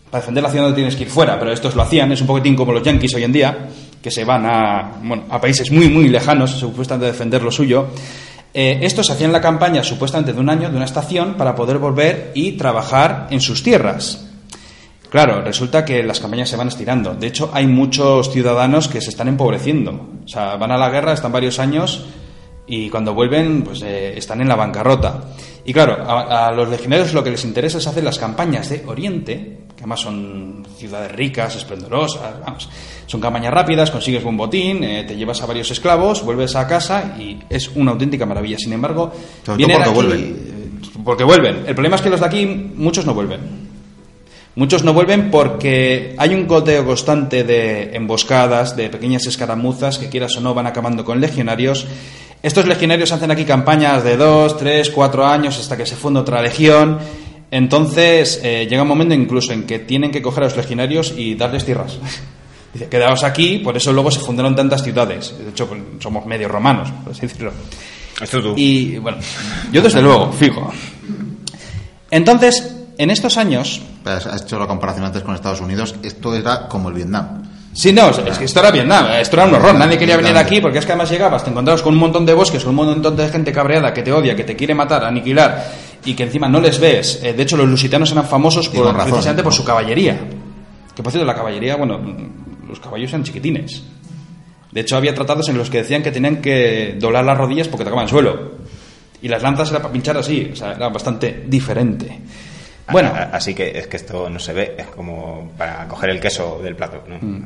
para 0.09 0.21
defender 0.21 0.43
la 0.43 0.49
ciudad 0.49 0.69
no 0.69 0.73
tienes 0.73 0.95
que 0.95 1.03
ir 1.03 1.09
fuera, 1.09 1.37
pero 1.37 1.51
estos 1.51 1.75
lo 1.75 1.83
hacían, 1.83 2.11
es 2.11 2.21
un 2.21 2.27
poquitín 2.27 2.55
como 2.55 2.71
los 2.71 2.81
yanquis 2.81 3.13
hoy 3.13 3.23
en 3.23 3.31
día, 3.31 3.69
que 4.01 4.09
se 4.09 4.23
van 4.23 4.45
a, 4.45 4.93
bueno, 5.03 5.25
a 5.29 5.39
países 5.39 5.71
muy, 5.71 5.89
muy 5.89 6.07
lejanos, 6.07 6.51
supuestamente 6.51 7.07
a 7.07 7.11
defender 7.11 7.43
lo 7.43 7.51
suyo. 7.51 7.87
Eh, 8.53 8.79
estos 8.81 9.09
hacían 9.09 9.31
la 9.31 9.41
campaña 9.41 9.83
supuestamente 9.83 10.33
de 10.33 10.39
un 10.39 10.49
año, 10.49 10.69
de 10.69 10.75
una 10.75 10.85
estación, 10.85 11.35
para 11.35 11.55
poder 11.55 11.77
volver 11.77 12.31
y 12.33 12.53
trabajar 12.53 13.27
en 13.29 13.41
sus 13.41 13.63
tierras. 13.63 14.25
Claro, 15.09 15.41
resulta 15.41 15.85
que 15.85 16.03
las 16.03 16.19
campañas 16.19 16.49
se 16.49 16.55
van 16.55 16.67
estirando. 16.67 17.15
De 17.15 17.27
hecho, 17.27 17.49
hay 17.53 17.65
muchos 17.65 18.31
ciudadanos 18.31 18.87
que 18.87 19.01
se 19.01 19.09
están 19.09 19.27
empobreciendo. 19.27 20.09
O 20.23 20.27
sea, 20.27 20.55
van 20.57 20.71
a 20.71 20.77
la 20.77 20.89
guerra, 20.89 21.13
están 21.13 21.31
varios 21.31 21.57
años 21.59 22.05
y 22.67 22.89
cuando 22.91 23.15
vuelven, 23.15 23.63
pues 23.63 23.81
eh, 23.81 24.15
están 24.15 24.41
en 24.41 24.47
la 24.47 24.55
bancarrota. 24.55 25.23
Y 25.65 25.73
claro, 25.73 25.97
a, 26.07 26.51
los 26.51 26.69
legionarios 26.69 27.13
lo 27.13 27.23
que 27.23 27.31
les 27.31 27.43
interesa 27.43 27.79
es 27.79 27.87
hacer 27.87 28.03
las 28.03 28.19
campañas 28.19 28.69
de 28.69 28.83
Oriente, 28.85 29.58
que 29.79 29.83
además 29.83 30.01
son 30.01 30.67
ciudades 30.77 31.09
ricas, 31.13 31.55
esplendorosas, 31.55 32.41
vamos, 32.45 32.67
son 33.05 33.21
campañas 33.21 33.53
rápidas, 33.53 33.89
consigues 33.89 34.21
buen 34.21 34.35
botín, 34.35 34.83
eh, 34.83 35.05
te 35.07 35.15
llevas 35.15 35.41
a 35.41 35.45
varios 35.45 35.71
esclavos, 35.71 36.21
vuelves 36.21 36.53
a 36.57 36.67
casa 36.67 37.15
y 37.17 37.39
es 37.49 37.69
una 37.69 37.91
auténtica 37.91 38.25
maravilla. 38.25 38.57
Sin 38.57 38.73
embargo, 38.73 39.13
vienen 39.55 39.77
porque 39.77 39.89
vuelven. 39.91 40.19
Eh, 40.19 40.99
porque 41.05 41.23
vuelven. 41.23 41.63
El 41.65 41.75
problema 41.75 41.95
es 41.95 42.01
que 42.01 42.09
los 42.09 42.19
de 42.19 42.25
aquí, 42.25 42.45
muchos 42.45 43.05
no 43.05 43.13
vuelven. 43.13 43.69
Muchos 44.55 44.83
no 44.83 44.93
vuelven 44.93 45.31
porque 45.31 46.13
hay 46.17 46.33
un 46.33 46.45
goteo 46.45 46.85
constante 46.85 47.45
de 47.45 47.95
emboscadas, 47.95 48.75
de 48.75 48.89
pequeñas 48.89 49.25
escaramuzas 49.27 49.97
que 49.97 50.09
quieras 50.09 50.35
o 50.35 50.41
no 50.41 50.53
van 50.53 50.67
acabando 50.67 51.05
con 51.05 51.21
legionarios 51.21 51.87
estos 52.41 52.65
legionarios 52.65 53.11
hacen 53.11 53.31
aquí 53.31 53.43
campañas 53.43 54.01
de 54.01 54.15
dos, 54.15 54.57
tres, 54.57 54.89
cuatro 54.91 55.25
años 55.25 55.59
hasta 55.59 55.75
que 55.75 55.85
se 55.85 55.97
funda 55.97 56.21
otra 56.21 56.41
legión. 56.41 56.97
Entonces 57.51 58.41
eh, 58.43 58.67
llega 58.69 58.83
un 58.83 58.87
momento 58.87 59.13
incluso 59.15 59.53
en 59.53 59.63
que 59.63 59.79
tienen 59.79 60.11
que 60.11 60.21
coger 60.21 60.43
a 60.43 60.45
los 60.47 60.57
legionarios 60.57 61.13
y 61.15 61.35
darles 61.35 61.65
tierras. 61.65 61.97
Dice, 62.73 62.87
quedaos 62.87 63.23
aquí, 63.23 63.59
por 63.59 63.75
eso 63.75 63.91
luego 63.91 64.11
se 64.11 64.19
fundaron 64.19 64.55
tantas 64.55 64.83
ciudades. 64.83 65.33
De 65.37 65.49
hecho, 65.49 65.67
pues, 65.67 65.81
somos 65.99 66.25
medio 66.27 66.47
romanos, 66.47 66.91
por 67.03 67.13
así 67.13 67.21
decirlo. 67.21 67.51
Esto 68.21 68.41
tú. 68.41 68.53
Y 68.55 68.97
bueno, 68.97 69.17
yo 69.71 69.81
desde 69.81 70.01
luego, 70.01 70.31
fijo. 70.31 70.71
Entonces, 72.11 72.75
en 72.97 73.09
estos 73.09 73.37
años. 73.37 73.81
Has 74.05 74.43
hecho 74.43 74.59
la 74.59 74.67
comparación 74.67 75.05
antes 75.05 75.23
con 75.23 75.33
Estados 75.33 75.61
Unidos. 75.61 75.95
Esto 76.03 76.35
era 76.35 76.67
como 76.67 76.89
el 76.89 76.95
Vietnam. 76.95 77.43
Sí, 77.73 77.93
no, 77.93 78.09
es 78.09 78.37
que 78.37 78.45
esto 78.45 78.59
era 78.59 78.71
Vietnam, 78.71 79.05
esto 79.19 79.35
era 79.37 79.45
un 79.45 79.53
horror, 79.53 79.75
nadie 79.75 79.97
quería 79.97 80.17
venir 80.17 80.35
aquí 80.35 80.59
porque 80.59 80.79
es 80.79 80.85
que 80.85 80.91
además 80.91 81.11
llegabas, 81.11 81.43
te 81.43 81.51
encontrabas 81.51 81.83
con 81.83 81.93
un 81.93 81.99
montón 81.99 82.25
de 82.25 82.33
bosques, 82.33 82.63
con 82.63 82.77
un 82.77 82.87
montón 82.87 83.15
de 83.15 83.29
gente 83.29 83.53
cabreada 83.53 83.93
que 83.93 84.01
te 84.01 84.11
odia, 84.11 84.35
que 84.35 84.43
te 84.43 84.55
quiere 84.55 84.73
matar, 84.73 85.05
aniquilar 85.05 85.71
y 86.05 86.13
que 86.13 86.23
encima 86.23 86.47
no 86.47 86.59
les 86.59 86.79
ves. 86.79 87.19
Eh, 87.23 87.33
de 87.33 87.43
hecho, 87.43 87.57
los 87.57 87.67
lusitanos 87.67 88.11
eran 88.11 88.25
famosos 88.25 88.69
por, 88.69 88.95
precisamente 88.95 89.43
por 89.43 89.53
su 89.53 89.63
caballería. 89.63 90.19
Que 90.95 91.03
por 91.03 91.11
cierto, 91.11 91.25
la 91.25 91.35
caballería, 91.35 91.75
bueno, 91.75 91.99
los 92.67 92.79
caballos 92.79 93.09
eran 93.09 93.23
chiquitines. 93.23 93.83
De 94.71 94.81
hecho, 94.81 94.97
había 94.97 95.13
tratados 95.13 95.49
en 95.49 95.57
los 95.57 95.69
que 95.69 95.79
decían 95.79 96.03
que 96.03 96.11
tenían 96.11 96.41
que 96.41 96.95
doblar 96.99 97.25
las 97.25 97.37
rodillas 97.37 97.67
porque 97.67 97.83
tocaban 97.83 98.03
el 98.03 98.09
suelo. 98.09 98.51
Y 99.21 99.27
las 99.27 99.41
lanzas 99.41 99.69
era 99.71 99.79
para 99.79 99.91
pinchar 99.91 100.17
así, 100.17 100.49
o 100.53 100.55
sea, 100.55 100.73
era 100.73 100.89
bastante 100.89 101.43
diferente. 101.47 102.21
Bueno, 102.91 103.11
así 103.31 103.53
que 103.53 103.77
es 103.77 103.87
que 103.87 103.97
esto 103.97 104.29
no 104.29 104.39
se 104.39 104.53
ve, 104.53 104.75
es 104.77 104.87
como 104.87 105.51
para 105.57 105.87
coger 105.87 106.09
el 106.09 106.19
queso 106.19 106.59
del 106.63 106.75
plato. 106.75 107.03
Mm. 107.07 107.43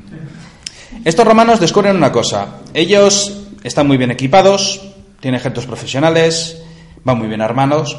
Estos 1.04 1.26
romanos 1.26 1.60
descubren 1.60 1.98
una 1.98 2.12
cosa. 2.12 2.60
Ellos 2.74 3.48
están 3.64 3.88
muy 3.88 3.98
bien 3.98 4.12
equipados, 4.12 4.82
tienen 5.20 5.40
ejércitos 5.40 5.66
profesionales, 5.66 6.63
van 7.04 7.18
muy 7.18 7.28
bien 7.28 7.42
armados, 7.42 7.98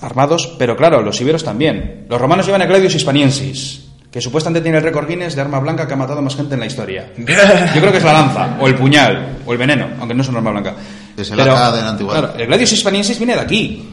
armados, 0.00 0.54
pero 0.58 0.76
claro, 0.76 1.02
los 1.02 1.20
iberos 1.20 1.44
también. 1.44 2.06
Los 2.08 2.20
romanos 2.20 2.46
llevan 2.46 2.62
el 2.62 2.68
Gladius 2.68 2.94
Hispaniensis, 2.94 3.88
que 4.10 4.20
supuestamente 4.20 4.62
tiene 4.62 4.78
el 4.78 4.84
récord 4.84 5.06
Guinness 5.08 5.34
de 5.34 5.42
arma 5.42 5.58
blanca 5.60 5.86
que 5.86 5.94
ha 5.94 5.96
matado 5.96 6.22
más 6.22 6.36
gente 6.36 6.54
en 6.54 6.60
la 6.60 6.66
historia. 6.66 7.12
Yo 7.16 7.24
creo 7.80 7.92
que 7.92 7.98
es 7.98 8.04
la 8.04 8.12
lanza, 8.12 8.56
o 8.60 8.66
el 8.66 8.74
puñal, 8.74 9.38
o 9.46 9.52
el 9.52 9.58
veneno, 9.58 9.88
aunque 10.00 10.14
no 10.14 10.22
es 10.22 10.28
una 10.28 10.38
arma 10.38 10.50
blanca. 10.52 10.74
Es 11.16 11.30
el 11.30 11.36
Pero, 11.36 11.56
AK 11.56 11.74
de 11.74 11.82
la 11.82 11.88
antigüedad. 11.90 12.20
claro, 12.20 12.38
el 12.38 12.46
Gladius 12.46 12.72
Hispaniensis 12.72 13.18
viene 13.18 13.34
de 13.34 13.40
aquí. 13.40 13.88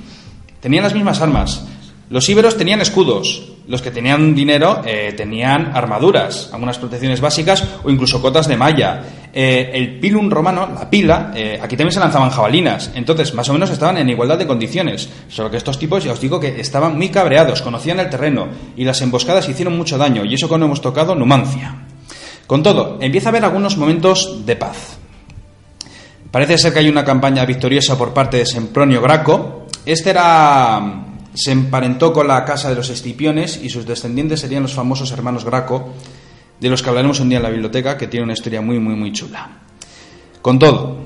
Tenían 0.60 0.84
las 0.84 0.94
mismas 0.94 1.20
armas. 1.22 1.66
Los 2.10 2.28
íberos 2.30 2.58
tenían 2.58 2.80
escudos. 2.82 3.53
Los 3.66 3.82
que 3.82 3.92
tenían 3.92 4.36
dinero 4.36 4.82
eh, 4.86 5.14
tenían 5.16 5.72
armaduras, 5.74 6.50
algunas 6.52 6.78
protecciones 6.78 7.22
básicas 7.22 7.64
o 7.84 7.90
incluso 7.90 8.22
cotas 8.22 8.48
de 8.48 8.58
malla. 8.58 9.04
Eh, 9.34 9.72
el 9.74 10.00
pilum 10.00 10.30
romano, 10.30 10.68
la 10.76 10.90
pila, 10.90 11.32
eh, 11.34 11.58
aquí 11.62 11.78
también 11.78 11.94
se 11.94 12.02
lanzaban 12.02 12.30
jabalinas. 12.30 12.92
Entonces, 12.94 13.34
más 13.34 13.48
o 13.48 13.54
menos 13.54 13.70
estaban 13.70 13.98
en 13.98 14.10
igualdad 14.10 14.38
de 14.38 14.46
condiciones. 14.46 15.10
Solo 15.30 15.50
que 15.50 15.58
estos 15.58 15.80
tipos, 15.80 16.04
ya 16.04 16.12
os 16.12 16.20
digo 16.20 16.42
que 16.42 16.60
estaban 16.60 16.98
muy 16.98 17.08
cabreados, 17.08 17.62
conocían 17.62 18.02
el 18.02 18.10
terreno 18.10 18.50
y 18.76 18.84
las 18.84 19.02
emboscadas 19.02 19.48
hicieron 19.48 19.78
mucho 19.78 19.98
daño. 19.98 20.26
Y 20.26 20.34
eso 20.34 20.50
cuando 20.50 20.66
hemos 20.66 20.82
tocado 20.82 21.16
Numancia. 21.16 21.76
Con 22.46 22.62
todo, 22.62 22.98
empieza 23.00 23.30
a 23.30 23.32
haber 23.32 23.46
algunos 23.46 23.78
momentos 23.78 24.46
de 24.46 24.58
paz. 24.58 24.98
Parece 26.30 26.58
ser 26.58 26.74
que 26.74 26.80
hay 26.80 26.90
una 26.90 27.06
campaña 27.06 27.46
victoriosa 27.46 27.98
por 27.98 28.14
parte 28.14 28.38
de 28.38 28.46
Sempronio 28.46 29.02
Graco. 29.02 29.68
Este 29.86 30.10
era 30.10 31.13
se 31.34 31.52
emparentó 31.52 32.14
con 32.14 32.28
la 32.28 32.46
casa 32.46 32.70
de 32.70 32.76
los 32.76 32.90
Escipiones 32.90 33.60
y 33.62 33.70
sus 33.70 33.86
descendientes 33.86 34.40
serían 34.40 34.64
los 34.64 34.74
famosos 34.74 35.12
hermanos 35.12 35.46
Graco, 35.46 35.94
de 36.60 36.70
los 36.70 36.82
que 36.82 36.90
hablaremos 36.90 37.20
un 37.20 37.30
día 37.30 37.38
en 37.38 37.44
la 37.44 37.50
biblioteca, 37.50 37.98
que 37.98 38.08
tiene 38.08 38.24
una 38.24 38.34
historia 38.34 38.62
muy, 38.62 38.80
muy, 38.80 38.96
muy 38.96 39.12
chula. 39.12 39.50
Con 40.42 40.60
todo, 40.60 40.98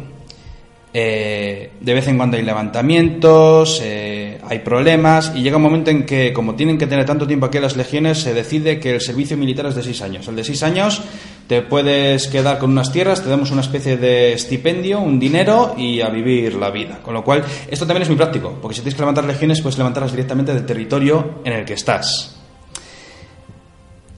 eh, 0.94 1.72
de 1.80 1.94
vez 1.94 2.08
en 2.08 2.18
cuando 2.18 2.38
hay 2.38 2.44
levantamientos, 2.44 3.82
eh, 3.84 4.37
hay 4.50 4.60
problemas 4.60 5.32
y 5.36 5.42
llega 5.42 5.58
un 5.58 5.64
momento 5.64 5.92
en 5.92 6.06
que, 6.06 6.34
como 6.34 6.56
tienen 6.56 6.78
que 6.78 6.88
tener 6.88 7.06
tanto 7.06 7.28
tiempo 7.28 7.46
aquí 7.46 7.60
las 7.60 7.76
legiones, 7.76 8.20
se 8.20 8.34
decide 8.34 8.80
que 8.80 8.96
el 8.96 9.02
servicio 9.02 9.38
militar 9.38 9.66
es 9.68 9.76
de 9.76 9.84
seis 9.84 10.02
años. 10.02 10.28
El 10.28 10.36
de 10.36 10.44
seis 10.44 10.64
años 10.64 11.02
te 11.48 11.62
puedes 11.62 12.28
quedar 12.28 12.58
con 12.58 12.72
unas 12.72 12.92
tierras, 12.92 13.22
te 13.22 13.30
damos 13.30 13.52
una 13.52 13.62
especie 13.62 13.98
de 13.98 14.34
estipendio, 14.34 15.00
un 15.00 15.20
dinero 15.20 15.76
y 15.78 16.02
a 16.02 16.10
vivir 16.10 16.56
la 16.56 16.70
vida. 16.70 17.00
Con 17.02 17.14
lo 17.14 17.24
cual, 17.24 17.44
esto 17.70 17.86
también 17.86 18.04
es 18.04 18.10
muy 18.10 18.18
práctico, 18.18 18.58
porque 18.62 18.76
si 18.76 18.82
tienes 18.82 18.96
que 18.96 19.02
levantar 19.02 19.26
legiones, 19.26 19.62
puedes 19.62 19.78
levantarlas 19.78 20.12
directamente 20.12 20.54
del 20.54 20.66
territorio 20.66 21.42
en 21.44 21.54
el 21.54 21.66
que 21.66 21.74
estás. 21.74 22.38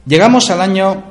Llegamos 0.06 0.50
al 0.50 0.62
año 0.62 1.04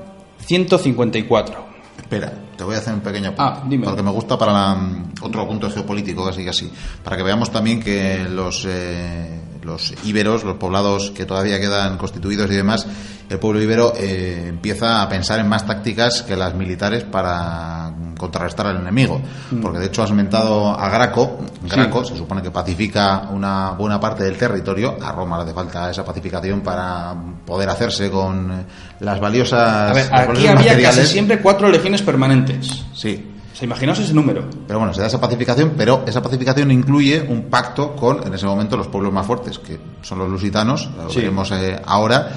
154. 0.46 1.68
Espera, 1.98 2.32
te 2.58 2.64
voy 2.64 2.74
a 2.74 2.78
hacer 2.78 2.92
un 2.92 3.00
pequeño 3.00 3.28
apunte. 3.30 3.42
Ah, 3.42 3.62
dime. 3.66 3.84
Porque 3.86 4.02
me 4.02 4.10
gusta 4.10 4.36
para 4.36 4.52
la- 4.52 4.78
otro 5.22 5.46
punto 5.48 5.70
geopolítico, 5.70 6.26
casi 6.26 6.44
casi. 6.44 6.70
Para 7.02 7.16
que 7.16 7.22
veamos 7.22 7.50
también 7.50 7.80
que 7.80 8.26
los, 8.28 8.66
eh, 8.68 9.40
los 9.68 9.94
íberos, 10.04 10.44
los 10.44 10.56
poblados 10.56 11.10
que 11.10 11.26
todavía 11.26 11.60
quedan 11.60 11.98
constituidos 11.98 12.50
y 12.50 12.54
demás, 12.54 12.86
el 13.28 13.38
pueblo 13.38 13.60
íbero 13.62 13.92
eh, 13.96 14.46
empieza 14.48 15.02
a 15.02 15.08
pensar 15.08 15.38
en 15.38 15.48
más 15.48 15.66
tácticas 15.66 16.22
que 16.22 16.34
las 16.34 16.54
militares 16.54 17.04
para 17.04 17.92
contrarrestar 18.16 18.68
al 18.68 18.78
enemigo. 18.78 19.20
Mm. 19.50 19.60
Porque 19.60 19.78
de 19.78 19.86
hecho 19.86 20.02
has 20.02 20.12
mentado 20.12 20.68
a 20.68 20.88
Graco. 20.88 21.38
Graco 21.62 22.04
se 22.04 22.16
supone 22.16 22.40
que 22.42 22.50
pacifica 22.50 23.28
una 23.30 23.72
buena 23.72 24.00
parte 24.00 24.24
del 24.24 24.36
territorio. 24.36 24.96
A 25.00 25.12
Roma 25.12 25.36
le 25.36 25.44
hace 25.44 25.52
falta 25.54 25.90
esa 25.90 26.04
pacificación 26.04 26.62
para 26.62 27.14
poder 27.44 27.68
hacerse 27.68 28.10
con 28.10 28.64
las 29.00 29.20
valiosas. 29.20 29.90
A 29.90 29.92
ver, 29.92 30.08
aquí 30.10 30.46
había 30.46 30.80
casi 30.80 31.06
siempre 31.06 31.40
cuatro 31.40 31.68
legiones 31.68 32.00
permanentes. 32.00 32.84
Sí, 32.94 33.37
sea, 33.58 33.66
imaginaos 33.66 33.98
ese 33.98 34.14
número. 34.14 34.44
pero 34.66 34.78
bueno, 34.78 34.94
se 34.94 35.00
da 35.00 35.06
esa 35.08 35.20
pacificación, 35.20 35.74
pero 35.76 36.02
esa 36.06 36.22
pacificación 36.22 36.70
incluye 36.70 37.20
un 37.28 37.44
pacto 37.50 37.94
con, 37.96 38.26
en 38.26 38.32
ese 38.34 38.46
momento, 38.46 38.76
los 38.76 38.86
pueblos 38.88 39.12
más 39.12 39.26
fuertes, 39.26 39.58
que 39.58 39.78
son 40.02 40.18
los 40.18 40.28
lusitanos, 40.28 40.88
lo 40.96 41.10
Sí. 41.10 41.20
veremos 41.20 41.50
eh, 41.52 41.80
ahora, 41.86 42.30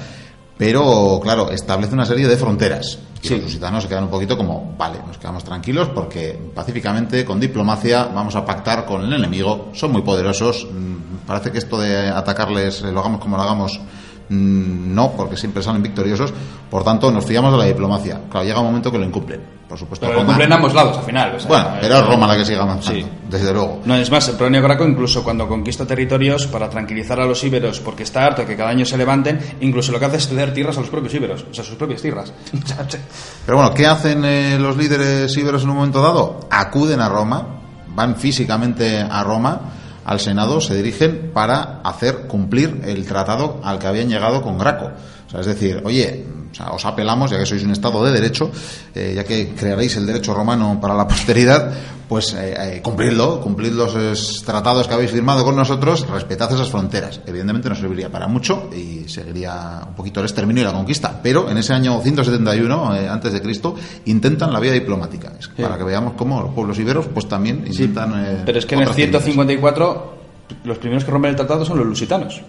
pero 0.56 1.20
claro, 1.22 1.50
establece 1.50 1.94
una 1.94 2.04
serie 2.04 2.28
de 2.28 2.36
fronteras. 2.36 2.98
Y 3.22 3.28
Sí. 3.28 3.34
los 3.34 3.44
lusitanos 3.44 3.84
se 3.84 3.88
quedan 3.88 4.04
un 4.04 4.10
poquito 4.10 4.36
como, 4.36 4.74
vale, 4.76 4.98
nos 5.06 5.16
quedamos 5.18 5.44
tranquilos 5.44 5.88
porque 5.94 6.38
pacíficamente, 6.54 7.24
con 7.24 7.38
diplomacia, 7.38 8.04
vamos 8.12 8.34
a 8.36 8.44
pactar 8.44 8.84
con 8.84 9.02
el 9.04 9.12
enemigo, 9.12 9.70
son 9.74 9.92
muy 9.92 10.02
poderosos, 10.02 10.66
mm, 10.70 11.26
parece 11.26 11.52
que 11.52 11.58
esto 11.58 11.78
de 11.80 12.08
atacarles, 12.08 12.82
eh, 12.82 12.90
lo 12.92 13.00
hagamos 13.00 13.20
como 13.20 13.36
lo 13.36 13.42
hagamos, 13.44 13.80
no, 14.28 15.12
porque 15.12 15.36
siempre 15.36 15.62
salen 15.62 15.82
victoriosos, 15.82 16.32
por 16.70 16.84
tanto 16.84 17.10
nos 17.10 17.24
fiamos 17.24 17.52
de 17.52 17.58
la 17.58 17.64
diplomacia. 17.64 18.20
Claro, 18.30 18.46
llega 18.46 18.60
un 18.60 18.66
momento 18.66 18.90
que 18.90 18.98
lo 18.98 19.04
incumplen, 19.04 19.40
por 19.68 19.78
supuesto. 19.78 20.06
Pero 20.06 20.20
lo 20.20 20.26
cumplen 20.26 20.52
ambos 20.52 20.72
lados 20.74 20.96
al 20.98 21.04
final. 21.04 21.34
o 21.36 21.40
sea, 21.40 21.48
bueno, 21.48 21.68
pero 21.80 21.98
es 21.98 22.06
Roma 22.06 22.26
la 22.26 22.36
que 22.36 22.44
sigue 22.44 22.58
avanzando, 22.58 23.00
Sí. 23.00 23.06
desde 23.28 23.52
luego. 23.52 23.80
No, 23.84 23.94
es 23.96 24.10
más, 24.10 24.26
el 24.28 24.36
Pronio 24.36 24.62
Graco 24.62 24.84
incluso 24.86 25.22
cuando 25.22 25.46
conquista 25.46 25.86
territorios 25.86 26.46
para 26.46 26.70
tranquilizar 26.70 27.20
a 27.20 27.26
los 27.26 27.42
íberos 27.44 27.80
porque 27.80 28.04
está 28.04 28.24
harto 28.24 28.42
de 28.42 28.48
que 28.48 28.56
cada 28.56 28.70
año 28.70 28.84
se 28.86 28.96
levanten, 28.96 29.38
incluso 29.60 29.92
lo 29.92 29.98
que 29.98 30.06
hace 30.06 30.16
es 30.16 30.28
ceder 30.28 30.54
tierras 30.54 30.76
a 30.78 30.80
los 30.80 30.88
propios 30.90 31.12
íberos, 31.14 31.44
o 31.50 31.54
sea, 31.54 31.62
sus 31.64 31.74
propias 31.76 32.00
tierras. 32.02 32.32
Pero 33.46 33.58
bueno, 33.58 33.74
¿qué 33.74 33.86
hacen 33.86 34.24
eh, 34.24 34.58
los 34.58 34.76
líderes 34.76 35.36
íberos 35.36 35.62
en 35.64 35.70
un 35.70 35.76
momento 35.76 36.00
dado? 36.00 36.40
Acuden 36.50 37.00
a 37.00 37.08
Roma, 37.08 37.46
van 37.94 38.16
físicamente 38.16 38.98
a 39.00 39.22
Roma, 39.22 39.60
al 40.04 40.20
Senado, 40.20 40.60
se 40.60 40.74
dirigen 40.74 41.30
para 41.32 41.80
hacer 41.82 42.26
cumplir 42.26 42.82
el 42.84 43.06
tratado 43.06 43.60
al 43.62 43.78
que 43.78 43.86
habían 43.86 44.08
llegado 44.08 44.42
con 44.42 44.58
Graco. 44.58 44.90
O 45.26 45.30
sea, 45.30 45.40
es 45.40 45.46
decir, 45.46 45.80
oye, 45.84 46.26
o 46.52 46.54
sea, 46.54 46.70
os 46.70 46.84
apelamos, 46.84 47.30
ya 47.30 47.38
que 47.38 47.46
sois 47.46 47.64
un 47.64 47.72
Estado 47.72 48.04
de 48.04 48.12
derecho, 48.12 48.52
eh, 48.94 49.12
ya 49.16 49.24
que 49.24 49.56
crearéis 49.56 49.96
el 49.96 50.06
derecho 50.06 50.34
romano 50.34 50.78
para 50.80 50.94
la 50.94 51.08
posteridad, 51.08 51.72
pues 52.12 52.34
eh, 52.34 52.54
eh, 52.58 52.80
cumplidlo, 52.82 53.40
cumplid 53.40 53.72
los 53.72 53.94
eh, 53.96 54.12
tratados 54.44 54.86
que 54.86 54.92
habéis 54.92 55.10
firmado 55.10 55.46
con 55.46 55.56
nosotros, 55.56 56.06
respetad 56.06 56.52
esas 56.52 56.68
fronteras. 56.68 57.22
Evidentemente 57.26 57.70
no 57.70 57.74
serviría 57.74 58.10
para 58.10 58.28
mucho 58.28 58.68
y 58.70 59.08
seguiría 59.08 59.80
un 59.88 59.94
poquito 59.94 60.20
el 60.20 60.26
exterminio 60.26 60.62
y 60.62 60.66
la 60.66 60.74
conquista, 60.74 61.18
pero 61.22 61.48
en 61.48 61.56
ese 61.56 61.72
año 61.72 61.98
171 62.02 62.96
eh, 62.96 63.08
antes 63.08 63.32
de 63.32 63.40
Cristo 63.40 63.74
intentan 64.04 64.52
la 64.52 64.60
vía 64.60 64.72
diplomática, 64.72 65.32
Es 65.38 65.48
para 65.48 65.78
que 65.78 65.84
veamos 65.84 66.12
cómo 66.12 66.42
los 66.42 66.52
pueblos 66.52 66.78
iberos 66.78 67.06
pues 67.06 67.26
también 67.26 67.64
intentan. 67.66 68.42
Pero 68.44 68.58
es 68.58 68.66
que 68.66 68.74
en 68.74 68.82
el 68.82 68.88
otras 68.88 68.96
técnicas. 68.96 69.22
154 69.24 70.22
los 70.64 70.76
primeros 70.76 71.04
que 71.04 71.10
rompen 71.10 71.30
el 71.30 71.36
tratado 71.36 71.64
son 71.64 71.78
los 71.78 71.86
lusitanos. 71.86 72.42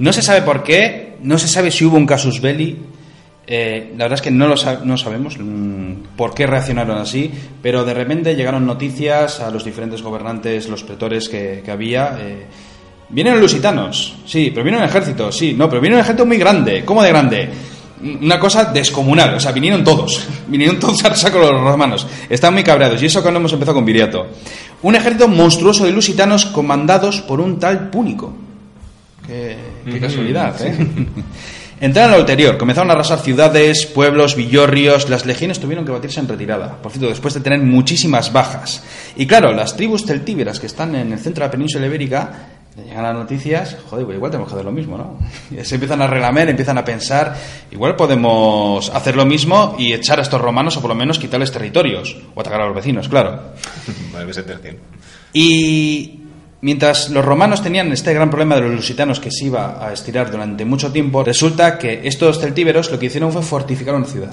No 0.00 0.12
se 0.12 0.22
sabe 0.22 0.42
por 0.42 0.64
qué, 0.64 1.18
no 1.22 1.38
se 1.38 1.46
sabe 1.46 1.70
si 1.70 1.84
hubo 1.84 1.96
un 1.96 2.06
casus 2.06 2.40
belli. 2.40 2.95
Eh, 3.46 3.92
la 3.96 4.04
verdad 4.04 4.18
es 4.18 4.22
que 4.22 4.30
no 4.32 4.48
lo 4.48 4.56
no 4.84 4.96
sabemos 4.96 5.38
mm, 5.38 6.16
por 6.16 6.34
qué 6.34 6.46
reaccionaron 6.46 6.98
así, 6.98 7.30
pero 7.62 7.84
de 7.84 7.94
repente 7.94 8.34
llegaron 8.34 8.66
noticias 8.66 9.40
a 9.40 9.50
los 9.50 9.64
diferentes 9.64 10.02
gobernantes, 10.02 10.68
los 10.68 10.82
pretores 10.82 11.28
que, 11.28 11.62
que 11.64 11.70
había. 11.70 12.18
eh, 12.20 12.46
vienen 13.08 13.34
los 13.34 13.42
lusitanos, 13.42 14.16
sí, 14.26 14.50
pero 14.50 14.64
viene 14.64 14.78
un 14.78 14.84
ejército, 14.84 15.30
sí, 15.30 15.54
no, 15.56 15.68
pero 15.68 15.80
viene 15.80 15.94
un 15.96 16.00
ejército 16.00 16.26
muy 16.26 16.38
grande. 16.38 16.84
¿Cómo 16.84 17.02
de 17.04 17.08
grande? 17.08 17.48
Una 18.20 18.38
cosa 18.38 18.64
descomunal, 18.64 19.34
o 19.34 19.40
sea, 19.40 19.52
vinieron 19.52 19.84
todos, 19.84 20.26
vinieron 20.48 20.80
todos 20.80 21.04
a 21.04 21.14
saco 21.14 21.38
los 21.38 21.52
romanos, 21.52 22.06
están 22.28 22.52
muy 22.52 22.64
cabreados, 22.64 23.00
y 23.00 23.06
eso 23.06 23.22
cuando 23.22 23.38
hemos 23.38 23.52
empezado 23.52 23.76
con 23.76 23.84
Viriato. 23.84 24.26
Un 24.82 24.96
ejército 24.96 25.28
monstruoso 25.28 25.84
de 25.84 25.92
lusitanos 25.92 26.46
comandados 26.46 27.20
por 27.22 27.40
un 27.40 27.60
tal 27.60 27.90
Púnico. 27.90 28.34
Qué, 29.24 29.56
qué 29.84 30.00
casualidad, 30.00 30.54
¿eh? 30.64 30.76
Entraron 31.78 32.14
al 32.14 32.20
ulterior, 32.20 32.56
comenzaron 32.56 32.90
a 32.90 32.94
arrasar 32.94 33.18
ciudades, 33.18 33.84
pueblos, 33.84 34.34
villorrios, 34.34 35.10
las 35.10 35.26
legiones 35.26 35.60
tuvieron 35.60 35.84
que 35.84 35.92
batirse 35.92 36.20
en 36.20 36.28
retirada, 36.28 36.80
por 36.80 36.90
cierto, 36.90 37.10
después 37.10 37.34
de 37.34 37.40
tener 37.40 37.60
muchísimas 37.60 38.32
bajas. 38.32 38.82
Y 39.14 39.26
claro, 39.26 39.52
las 39.52 39.76
tribus 39.76 40.06
celtíberas 40.06 40.58
que 40.58 40.66
están 40.66 40.94
en 40.94 41.12
el 41.12 41.18
centro 41.18 41.42
de 41.42 41.48
la 41.48 41.50
península 41.50 41.86
ibérica, 41.86 42.48
le 42.76 42.84
llegan 42.84 43.02
las 43.02 43.14
noticias, 43.14 43.76
joder, 43.88 44.06
pues 44.06 44.16
igual 44.16 44.30
tenemos 44.30 44.48
que 44.48 44.54
hacer 44.54 44.64
lo 44.64 44.72
mismo, 44.72 44.96
¿no? 44.96 45.18
Y 45.50 45.62
se 45.64 45.74
empiezan 45.74 46.00
a 46.00 46.06
relamer, 46.06 46.48
empiezan 46.48 46.78
a 46.78 46.84
pensar, 46.84 47.36
igual 47.70 47.94
podemos 47.94 48.88
hacer 48.90 49.14
lo 49.14 49.26
mismo 49.26 49.76
y 49.78 49.92
echar 49.92 50.18
a 50.18 50.22
estos 50.22 50.40
romanos 50.40 50.78
o 50.78 50.80
por 50.80 50.88
lo 50.88 50.94
menos 50.94 51.18
quitarles 51.18 51.52
territorios, 51.52 52.16
o 52.34 52.40
atacar 52.40 52.62
a 52.62 52.66
los 52.66 52.74
vecinos, 52.74 53.08
claro. 53.08 53.52
Vale. 54.14 54.32
Y 55.32 56.25
mientras 56.66 57.10
los 57.10 57.24
romanos 57.24 57.62
tenían 57.62 57.92
este 57.92 58.12
gran 58.12 58.28
problema 58.28 58.56
de 58.56 58.62
los 58.62 58.74
lusitanos 58.74 59.20
que 59.20 59.30
se 59.30 59.44
iba 59.44 59.86
a 59.86 59.92
estirar 59.92 60.32
durante 60.32 60.64
mucho 60.64 60.90
tiempo, 60.90 61.22
resulta 61.22 61.78
que 61.78 62.00
estos 62.02 62.40
celtíberos 62.40 62.90
lo 62.90 62.98
que 62.98 63.06
hicieron 63.06 63.30
fue 63.30 63.42
fortificar 63.42 63.94
una 63.94 64.04
ciudad. 64.04 64.32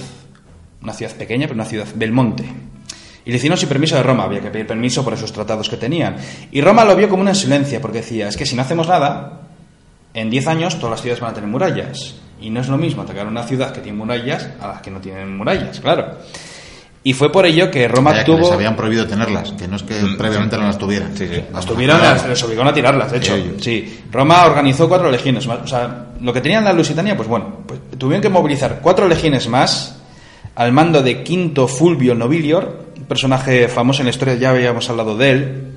Una 0.82 0.94
ciudad 0.94 1.16
pequeña, 1.16 1.46
pero 1.46 1.54
una 1.54 1.66
ciudad, 1.66 1.86
Belmonte. 1.94 2.44
Y 3.24 3.30
lo 3.30 3.36
hicieron 3.36 3.56
sin 3.56 3.70
permiso 3.70 3.96
de 3.98 4.02
Roma, 4.02 4.24
había 4.24 4.42
que 4.42 4.50
pedir 4.50 4.66
permiso 4.66 5.04
por 5.04 5.14
esos 5.14 5.32
tratados 5.32 5.70
que 5.70 5.78
tenían. 5.78 6.16
Y 6.52 6.60
Roma 6.62 6.84
lo 6.86 6.96
vio 6.96 7.08
como 7.08 7.22
una 7.22 7.34
insolencia, 7.34 7.80
porque 7.80 8.00
decía, 8.00 8.28
es 8.28 8.36
que 8.36 8.48
si 8.48 8.56
no 8.56 8.64
hacemos 8.64 8.88
nada, 8.88 9.42
en 10.16 10.32
10 10.32 10.48
años 10.48 10.78
todas 10.78 10.90
las 10.90 11.02
ciudades 11.02 11.22
van 11.22 11.34
a 11.34 11.34
tener 11.36 11.52
murallas. 11.52 12.16
Y 12.42 12.50
no 12.50 12.62
es 12.62 12.68
lo 12.68 12.80
mismo 12.80 13.04
atacar 13.04 13.28
una 13.28 13.44
ciudad 13.44 13.72
que 13.74 13.82
tiene 13.82 14.00
murallas 14.00 14.50
a 14.60 14.70
las 14.70 14.82
que 14.82 14.90
no 14.90 15.00
tienen 15.00 15.38
murallas, 15.38 15.80
claro. 15.80 16.18
Y 17.06 17.12
fue 17.14 17.32
por 17.32 17.46
ello 17.46 17.70
que 17.70 17.86
Roma 17.88 18.12
Vaya, 18.12 18.24
que 18.24 18.32
tuvo... 18.32 18.40
les 18.44 18.52
habían 18.52 18.76
prohibido 18.78 19.06
tenerlas, 19.06 19.52
que 19.52 19.68
no 19.68 19.76
es 19.76 19.84
que 19.84 19.96
previamente 20.18 20.58
no 20.58 20.64
las 20.64 20.78
tuvieran. 20.78 21.16
Sí, 21.18 21.28
sí. 21.28 21.44
Las 21.52 21.66
tuvieron, 21.66 22.02
las- 22.02 22.28
les 22.28 22.42
obligaron 22.44 22.70
a 22.70 22.74
tirarlas, 22.74 23.12
de 23.12 23.18
hecho. 23.18 23.36
Sí. 23.60 24.04
Roma 24.10 24.46
organizó 24.46 24.88
cuatro 24.88 25.12
legiones 25.12 25.46
más. 25.46 25.60
O 25.64 25.68
sea, 25.68 26.06
lo 26.22 26.32
que 26.32 26.40
tenían 26.40 26.64
la 26.64 26.72
Lusitania, 26.72 27.18
pues 27.18 27.28
bueno, 27.28 27.58
pues 27.68 27.80
tuvieron 27.98 28.22
que 28.22 28.30
movilizar 28.30 28.80
cuatro 28.82 29.08
legiones 29.10 29.50
más 29.50 30.00
al 30.56 30.72
mando 30.72 31.02
de 31.04 31.24
Quinto 31.24 31.68
Fulvio 31.68 32.16
Nobilior, 32.16 32.86
un 32.98 33.04
personaje 33.06 33.68
famoso 33.68 34.02
en 34.02 34.06
la 34.06 34.12
historia, 34.12 34.36
ya 34.36 34.52
habíamos 34.52 34.90
hablado 34.90 35.18
de 35.18 35.30
él. 35.32 35.73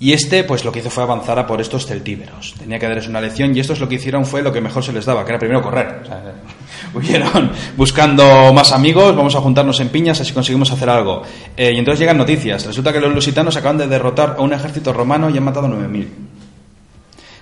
Y 0.00 0.12
este, 0.12 0.44
pues 0.44 0.64
lo 0.64 0.70
que 0.70 0.78
hizo 0.78 0.90
fue 0.90 1.02
avanzar 1.02 1.38
a 1.40 1.46
por 1.46 1.60
estos 1.60 1.86
celtíberos. 1.86 2.54
Tenía 2.56 2.78
que 2.78 2.86
darles 2.86 3.08
una 3.08 3.20
lección 3.20 3.56
y 3.56 3.58
estos 3.58 3.80
lo 3.80 3.88
que 3.88 3.96
hicieron 3.96 4.24
fue 4.24 4.42
lo 4.42 4.52
que 4.52 4.60
mejor 4.60 4.84
se 4.84 4.92
les 4.92 5.04
daba, 5.04 5.24
que 5.24 5.32
era 5.32 5.40
primero 5.40 5.60
correr. 5.60 6.02
O 6.02 6.06
sea, 6.06 6.34
huyeron 6.94 7.50
buscando 7.76 8.52
más 8.52 8.72
amigos, 8.72 9.16
vamos 9.16 9.34
a 9.34 9.40
juntarnos 9.40 9.80
en 9.80 9.88
piñas, 9.88 10.20
así 10.20 10.32
conseguimos 10.32 10.70
hacer 10.70 10.88
algo. 10.88 11.22
Eh, 11.56 11.72
y 11.74 11.78
entonces 11.78 11.98
llegan 11.98 12.16
noticias. 12.16 12.64
Resulta 12.64 12.92
que 12.92 13.00
los 13.00 13.12
lusitanos 13.12 13.56
acaban 13.56 13.78
de 13.78 13.88
derrotar 13.88 14.36
a 14.38 14.42
un 14.42 14.52
ejército 14.52 14.92
romano 14.92 15.30
y 15.30 15.36
han 15.36 15.44
matado 15.44 15.66
9.000. 15.66 16.06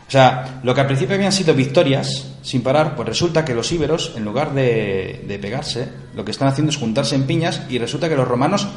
O 0.09 0.11
sea, 0.11 0.61
lo 0.63 0.75
que 0.75 0.81
al 0.81 0.87
principio 0.87 1.17
habían 1.17 1.33
sido 1.33 1.53
victorias 1.53 2.37
sin 2.41 2.63
parar, 2.63 2.95
pues 2.95 3.07
resulta 3.07 3.45
que 3.45 3.55
los 3.55 3.71
íberos, 3.71 4.13
en 4.17 4.25
lugar 4.25 4.55
de, 4.55 5.25
de 5.27 5.39
pegarse, 5.39 5.89
lo 6.15 6.25
que 6.25 6.31
están 6.31 6.49
haciendo 6.49 6.71
es 6.71 6.79
juntarse 6.79 7.17
en 7.17 7.25
piñas 7.25 7.63
y 7.69 7.79
resulta 7.79 8.09
que 8.09 8.17
los 8.17 8.27
romanos 8.27 8.69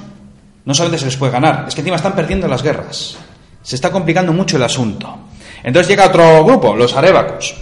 no 0.66 0.74
solamente 0.74 1.00
se 1.00 1.06
les 1.06 1.18
puede 1.18 1.32
ganar, 1.32 1.66
es 1.68 1.76
que 1.76 1.82
encima 1.82 1.98
están 1.98 2.16
perdiendo 2.16 2.48
las 2.48 2.64
guerras. 2.64 3.18
Se 3.70 3.76
está 3.76 3.92
complicando 3.92 4.34
mucho 4.34 4.58
el 4.58 4.64
asunto. 4.64 5.16
Entonces 5.64 5.88
llega 5.90 6.08
otro 6.08 6.44
grupo, 6.44 6.76
los 6.76 6.96
arébacos. 6.96 7.54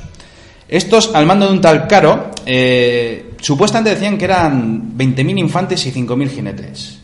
Estos, 0.70 1.14
al 1.14 1.26
mando 1.26 1.48
de 1.48 1.52
un 1.52 1.60
tal 1.60 1.86
Caro, 1.86 2.32
eh, 2.46 3.32
supuestamente 3.42 3.90
decían 3.90 4.18
que 4.18 4.24
eran 4.24 4.94
20.000 4.98 5.38
infantes 5.38 5.86
y 5.86 5.92
5.000 5.92 6.30
jinetes. 6.30 7.00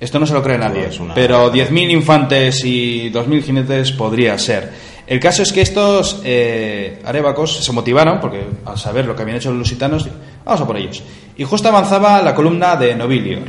Esto 0.00 0.18
no 0.18 0.26
se 0.26 0.34
lo 0.34 0.42
cree 0.42 0.58
nadie, 0.58 0.86
Es 0.86 0.98
una- 0.98 1.14
pero 1.14 1.48
10.000 1.52 1.88
infantes 1.92 2.64
y 2.64 3.08
2.000 3.10 3.40
jinetes 3.44 3.92
podría 3.92 4.36
ser. 4.36 4.72
El 5.06 5.20
caso 5.20 5.44
es 5.44 5.52
que 5.52 5.60
estos 5.60 6.20
eh, 6.24 7.00
arébacos 7.04 7.64
se 7.64 7.70
motivaron, 7.70 8.18
porque 8.20 8.42
al 8.64 8.76
saber 8.78 9.04
lo 9.06 9.14
que 9.14 9.22
habían 9.22 9.36
hecho 9.36 9.50
los 9.50 9.58
lusitanos, 9.60 10.08
vamos 10.44 10.60
a 10.60 10.66
por 10.66 10.76
ellos. 10.76 11.04
Y 11.36 11.44
justo 11.44 11.68
avanzaba 11.68 12.20
la 12.20 12.34
columna 12.34 12.74
de 12.74 12.96
Nobilior. 12.96 13.44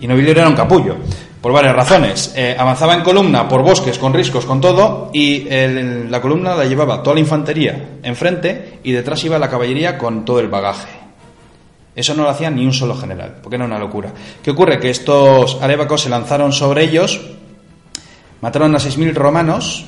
Y 0.00 0.06
Nobilior 0.06 0.38
era 0.38 0.48
un 0.48 0.54
capullo, 0.56 0.96
por 1.46 1.52
varias 1.52 1.76
razones. 1.76 2.32
Eh, 2.34 2.56
avanzaba 2.58 2.94
en 2.96 3.02
columna 3.02 3.46
por 3.48 3.62
bosques, 3.62 4.00
con 4.00 4.12
riscos, 4.12 4.44
con 4.44 4.60
todo, 4.60 5.10
y 5.12 5.46
el- 5.48 6.10
la 6.10 6.20
columna 6.20 6.56
la 6.56 6.64
llevaba 6.64 7.04
toda 7.04 7.14
la 7.14 7.20
infantería 7.20 7.98
enfrente 8.02 8.80
y 8.82 8.90
detrás 8.90 9.22
iba 9.22 9.38
la 9.38 9.48
caballería 9.48 9.96
con 9.96 10.24
todo 10.24 10.40
el 10.40 10.48
bagaje. 10.48 10.88
Eso 11.94 12.14
no 12.16 12.24
lo 12.24 12.30
hacía 12.30 12.50
ni 12.50 12.66
un 12.66 12.72
solo 12.72 12.96
general, 12.96 13.36
porque 13.40 13.54
era 13.54 13.64
una 13.64 13.78
locura. 13.78 14.10
¿Qué 14.42 14.50
ocurre? 14.50 14.80
Que 14.80 14.90
estos 14.90 15.62
arébacos 15.62 16.00
se 16.00 16.08
lanzaron 16.08 16.52
sobre 16.52 16.82
ellos, 16.82 17.20
mataron 18.40 18.74
a 18.74 18.80
6.000 18.80 19.14
romanos 19.14 19.84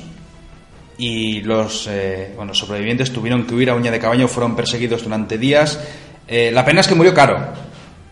y 0.97 1.41
los 1.41 1.87
eh, 1.91 2.37
sobrevivientes 2.53 3.11
tuvieron 3.11 3.45
que 3.45 3.53
huir 3.53 3.69
a 3.69 3.75
uña 3.75 3.91
de 3.91 3.99
caballo, 3.99 4.29
fueron 4.29 4.55
perseguidos 4.55 5.03
durante 5.03 5.37
días. 5.37 5.77
Eh, 6.25 6.51
la 6.53 6.63
pena 6.63 6.79
es 6.79 6.87
que 6.87 6.95
murió 6.95 7.13
caro. 7.13 7.37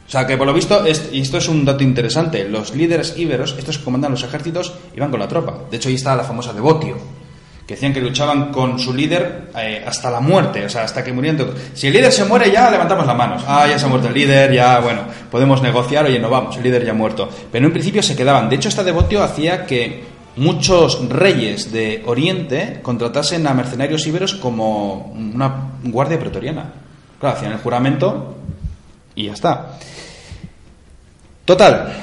O 0.08 0.10
sea, 0.10 0.26
que 0.26 0.38
por 0.38 0.48
lo 0.48 0.54
visto, 0.54 0.86
y 1.12 1.20
esto 1.20 1.38
es 1.38 1.50
un 1.50 1.66
dato 1.66 1.84
interesante, 1.84 2.48
los 2.48 2.74
líderes 2.74 3.16
íberos, 3.18 3.56
estos 3.58 3.78
que 3.78 3.84
comandan 3.84 4.12
los 4.12 4.24
ejércitos, 4.24 4.74
iban 4.96 5.12
con 5.12 5.20
la 5.20 5.28
tropa. 5.28 5.66
De 5.70 5.76
hecho, 5.76 5.90
ahí 5.90 5.96
está 5.96 6.16
la 6.16 6.24
famosa 6.24 6.54
Devotio, 6.54 6.96
que 7.68 7.74
decían 7.74 7.94
que 7.94 8.00
luchaban 8.00 8.54
con 8.54 8.80
su 8.80 8.94
líder 8.94 9.50
eh, 9.58 9.84
hasta 9.86 10.10
la 10.10 10.22
muerte, 10.22 10.64
o 10.64 10.70
sea, 10.70 10.84
hasta 10.84 11.04
que 11.04 11.12
murieran 11.12 11.38
todos. 11.38 11.56
Si 11.74 11.88
el 11.88 11.94
líder 11.94 12.14
se 12.14 12.24
muere, 12.24 12.50
ya 12.50 12.72
levantamos 12.72 13.06
las 13.06 13.18
manos. 13.18 13.44
Ah, 13.46 13.68
ya 13.68 13.78
se 13.78 13.86
ha 13.86 13.90
muerto 13.90 14.08
el 14.08 14.14
líder, 14.14 14.54
ya, 14.54 14.80
bueno, 14.80 15.02
podemos 15.30 15.62
negociar, 15.62 16.06
oye, 16.06 16.20
no 16.20 16.30
vamos, 16.30 16.56
el 16.56 16.64
líder 16.64 16.86
ya 16.86 16.92
ha 16.92 16.96
muerto. 16.96 17.28
Pero 17.52 17.64
en 17.64 17.66
un 17.66 17.74
principio 17.74 18.02
se 18.02 18.16
quedaban. 18.16 18.48
De 18.48 18.56
hecho, 18.56 18.70
esta 18.70 18.86
Devotio 18.86 19.22
hacía 19.22 19.66
que 19.66 20.06
muchos 20.38 21.10
reyes 21.10 21.74
de 21.74 22.04
Oriente 22.06 22.80
contratasen 22.82 23.46
a 23.46 23.54
mercenarios 23.54 24.08
íberos 24.08 24.36
como 24.36 25.12
una 25.14 25.72
guardia 25.84 26.18
pretoriana. 26.18 26.72
Claro, 27.20 27.36
hacían 27.36 27.52
el 27.52 27.58
juramento 27.58 28.36
y 29.14 29.26
ya 29.26 29.34
está. 29.34 29.78
Total, 31.48 31.94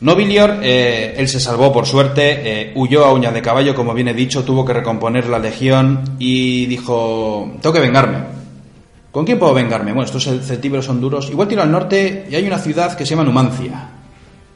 Nobilior, 0.00 0.58
eh, 0.60 1.14
él 1.16 1.28
se 1.28 1.38
salvó 1.38 1.72
por 1.72 1.86
suerte, 1.86 2.22
eh, 2.42 2.72
huyó 2.74 3.04
a 3.04 3.12
uña 3.12 3.30
de 3.30 3.40
caballo, 3.40 3.72
como 3.76 3.94
bien 3.94 4.08
he 4.08 4.12
dicho, 4.14 4.42
tuvo 4.42 4.64
que 4.64 4.72
recomponer 4.72 5.28
la 5.28 5.38
legión 5.38 6.16
y 6.18 6.66
dijo, 6.66 7.52
tengo 7.62 7.72
que 7.72 7.78
vengarme. 7.80 8.18
¿Con 9.12 9.24
quién 9.24 9.38
puedo 9.38 9.54
vengarme? 9.54 9.92
Bueno, 9.92 10.04
estos 10.06 10.26
cel- 10.26 10.40
celtíberos 10.42 10.84
son 10.84 11.00
duros. 11.00 11.30
Igual 11.30 11.46
tiro 11.46 11.62
al 11.62 11.70
norte 11.70 12.26
y 12.28 12.34
hay 12.34 12.44
una 12.44 12.58
ciudad 12.58 12.96
que 12.96 13.04
se 13.06 13.10
llama 13.10 13.22
Numancia. 13.22 13.88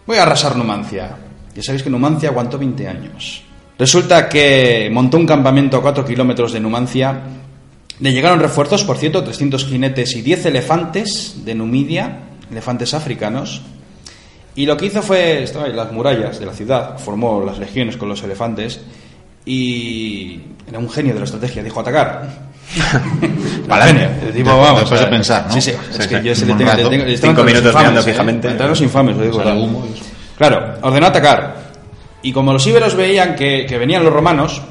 Voy 0.07 0.17
a 0.19 0.23
arrasar 0.25 0.57
Numancia. 0.57 1.17
Ya 1.55 1.63
sabéis 1.63 1.85
que 1.85 1.91
Numancia 1.91 2.31
aguantó 2.31 2.59
20 2.59 2.89
años. 2.89 3.43
Resulta 3.79 4.29
que 4.29 4.91
montó 4.93 5.19
un 5.19 5.27
campamento 5.27 5.77
a 5.77 5.83
4 5.83 6.05
kilómetros 6.05 6.53
de 6.53 6.59
Numancia. 6.59 7.21
Le 8.01 8.13
llegaron 8.13 8.41
refuerzos, 8.41 8.83
por 8.83 8.97
cierto, 8.99 9.23
300 9.23 9.65
jinetes 9.67 10.17
y 10.17 10.23
10 10.23 10.47
elefantes 10.47 11.45
de 11.45 11.55
Numidia, 11.55 12.19
elefantes 12.51 12.93
africanos. 12.95 13.63
Y 14.55 14.67
lo 14.67 14.77
que 14.77 14.87
hizo 14.87 15.01
fue, 15.03 15.43
estaba 15.43 15.67
en 15.67 15.77
las 15.77 15.91
murallas 15.93 16.39
de 16.39 16.47
la 16.47 16.53
ciudad, 16.53 16.99
formó 16.99 17.43
las 17.45 17.59
legiones 17.59 17.97
con 17.97 18.09
los 18.09 18.23
elefantes 18.23 18.81
y 19.47 20.41
era 20.69 20.79
un 20.79 20.91
genio 20.91 21.15
de 21.15 21.21
la 21.21 21.25
estrategia, 21.25 21.63
dijo 21.63 21.81
atacar. 21.81 22.53
Pa'lante. 23.69 24.09
Genio, 24.21 24.33
tipo, 24.35 24.51
vamos, 24.51 24.81
Después 24.81 25.01
de 25.01 25.07
pensar, 25.07 25.47
¿no? 25.47 25.53
Sí, 25.55 25.61
sí, 25.61 25.73
Sí, 25.91 25.99
es 26.01 26.07
que 26.07 26.19
sí. 26.19 26.25
yo 26.25 26.33
ese 26.33 26.47
le 26.47 26.55
tengo, 26.55 26.71
rato. 26.71 26.91
Cinco 27.17 27.45
minutos 27.45 27.75
mirando 27.75 28.03
fijamente. 28.03 28.55
Los 28.55 28.81
infames, 28.81 29.17
lo 29.17 29.23
digo. 29.25 29.39
Sale 29.43 29.51
claro. 30.37 30.65
humo 30.71 30.79
ordenó 30.83 31.07
atacar. 31.07 31.57
Y 32.23 32.33
como 32.33 32.53
los 32.53 32.67
íberos 32.67 32.95
veían 32.95 33.35
que, 33.35 33.67
que 33.67 33.79
venían 33.79 34.05
los 34.05 34.13
romanos, 34.13 34.63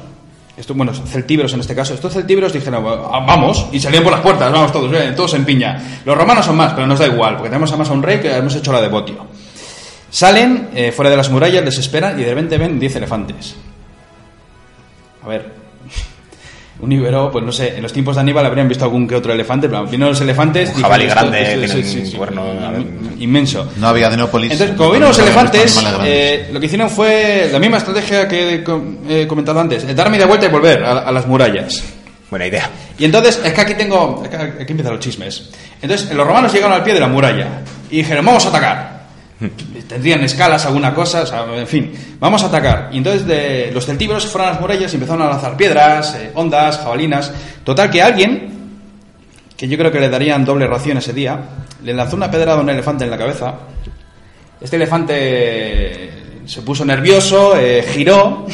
estos, 0.56 0.76
bueno, 0.76 0.92
celtíberos 0.94 1.52
en 1.54 1.60
este 1.60 1.74
caso, 1.74 1.94
estos 1.94 2.12
celtíberos 2.12 2.52
dijeron, 2.52 2.84
"Ah, 2.86 3.24
vamos, 3.26 3.66
y 3.72 3.80
salían 3.80 4.02
por 4.02 4.12
las 4.12 4.22
puertas, 4.22 4.50
vamos 4.50 4.72
todos, 4.72 4.92
eh, 4.94 5.12
todos 5.14 5.34
en 5.34 5.44
piña. 5.44 6.00
Los 6.04 6.16
romanos 6.16 6.46
son 6.46 6.56
más, 6.56 6.72
pero 6.72 6.86
nos 6.86 6.98
da 6.98 7.06
igual, 7.06 7.34
porque 7.36 7.50
tenemos 7.50 7.70
además 7.70 7.90
a 7.90 7.92
un 7.92 8.02
rey 8.02 8.20
que 8.20 8.34
hemos 8.34 8.54
hecho 8.54 8.72
la 8.72 8.80
devotio. 8.80 9.26
Salen 10.12 10.68
eh, 10.74 10.92
fuera 10.92 11.10
de 11.10 11.16
las 11.16 11.30
murallas, 11.30 11.64
les 11.64 11.78
esperan 11.78 12.20
y 12.20 12.22
de 12.22 12.28
repente 12.28 12.58
ven 12.58 12.78
10 12.78 12.96
elefantes. 12.96 13.54
A 15.24 15.28
ver, 15.28 15.50
un 16.80 16.92
íbero, 16.92 17.30
pues 17.32 17.42
no 17.44 17.50
sé, 17.50 17.76
en 17.76 17.82
los 17.82 17.94
tiempos 17.94 18.16
de 18.16 18.20
Aníbal 18.20 18.44
habrían 18.44 18.68
visto 18.68 18.84
algún 18.84 19.08
que 19.08 19.14
otro 19.16 19.32
elefante, 19.32 19.68
pero 19.70 19.86
vienen 19.86 20.08
los 20.10 20.20
elefantes. 20.20 20.70
Un 20.76 20.82
jabalí 20.82 21.04
"Esto- 21.04 21.14
grande, 21.20 21.64
esto- 21.64 21.80
tiene 21.80 22.02
un 22.08 22.10
cuerno, 22.12 22.42
a 22.42 22.70
ver". 22.72 22.82
inmenso. 23.20 23.72
No 23.76 23.88
había 23.88 24.10
Denópolis. 24.10 24.52
Entonces, 24.52 24.76
como 24.76 24.90
vieron 24.90 25.08
los 25.08 25.18
elefantes, 25.18 25.82
eh, 26.04 26.50
lo 26.52 26.60
que 26.60 26.66
hicieron 26.66 26.90
fue 26.90 27.48
la 27.50 27.58
misma 27.58 27.78
estrategia 27.78 28.28
que 28.28 28.54
he 28.56 28.62
com- 28.64 28.98
he 29.08 29.26
comentado 29.26 29.60
antes, 29.60 29.84
eh, 29.84 29.94
dar 29.94 30.10
media 30.10 30.26
vuelta 30.26 30.44
y 30.44 30.48
volver 30.50 30.84
a, 30.84 30.98
a 31.00 31.12
las 31.12 31.26
murallas. 31.26 31.82
Buena 32.28 32.46
idea. 32.46 32.68
Y 32.98 33.04
entonces, 33.06 33.40
es 33.44 33.52
que 33.52 33.60
aquí 33.62 33.74
tengo, 33.74 34.22
aquí 34.26 34.72
empiezan 34.72 34.92
los 34.94 35.00
chismes. 35.00 35.50
Entonces, 35.80 36.10
los 36.14 36.26
romanos 36.26 36.52
llegaron 36.52 36.74
al 36.76 36.82
pie 36.84 36.92
de 36.94 37.00
la 37.00 37.06
muralla 37.08 37.60
y 37.90 37.96
dijeron, 37.98 38.24
vamos 38.26 38.44
a 38.44 38.48
atacar. 38.48 38.91
Tendrían 39.88 40.22
escalas, 40.22 40.66
alguna 40.66 40.94
cosa, 40.94 41.24
en 41.56 41.66
fin, 41.66 41.92
vamos 42.18 42.42
a 42.42 42.46
atacar. 42.46 42.90
Y 42.92 42.98
entonces 42.98 43.26
de, 43.26 43.70
los 43.72 43.86
celtíberos 43.86 44.26
fueron 44.26 44.48
a 44.48 44.52
las 44.52 44.60
murallas 44.60 44.92
y 44.92 44.96
empezaron 44.96 45.22
a 45.22 45.30
lanzar 45.30 45.56
piedras, 45.56 46.14
eh, 46.14 46.30
ondas, 46.34 46.78
jabalinas. 46.78 47.32
Total 47.64 47.90
que 47.90 48.02
alguien, 48.02 48.52
que 49.56 49.68
yo 49.68 49.76
creo 49.76 49.90
que 49.90 50.00
le 50.00 50.08
darían 50.08 50.44
doble 50.44 50.66
ración 50.66 50.98
ese 50.98 51.12
día, 51.12 51.38
le 51.82 51.94
lanzó 51.94 52.16
una 52.16 52.30
pedrada 52.30 52.58
a 52.58 52.62
un 52.62 52.70
elefante 52.70 53.04
en 53.04 53.10
la 53.10 53.18
cabeza. 53.18 53.54
Este 54.60 54.76
elefante 54.76 56.10
se 56.44 56.62
puso 56.62 56.84
nervioso, 56.84 57.56
eh, 57.56 57.84
giró 57.88 58.46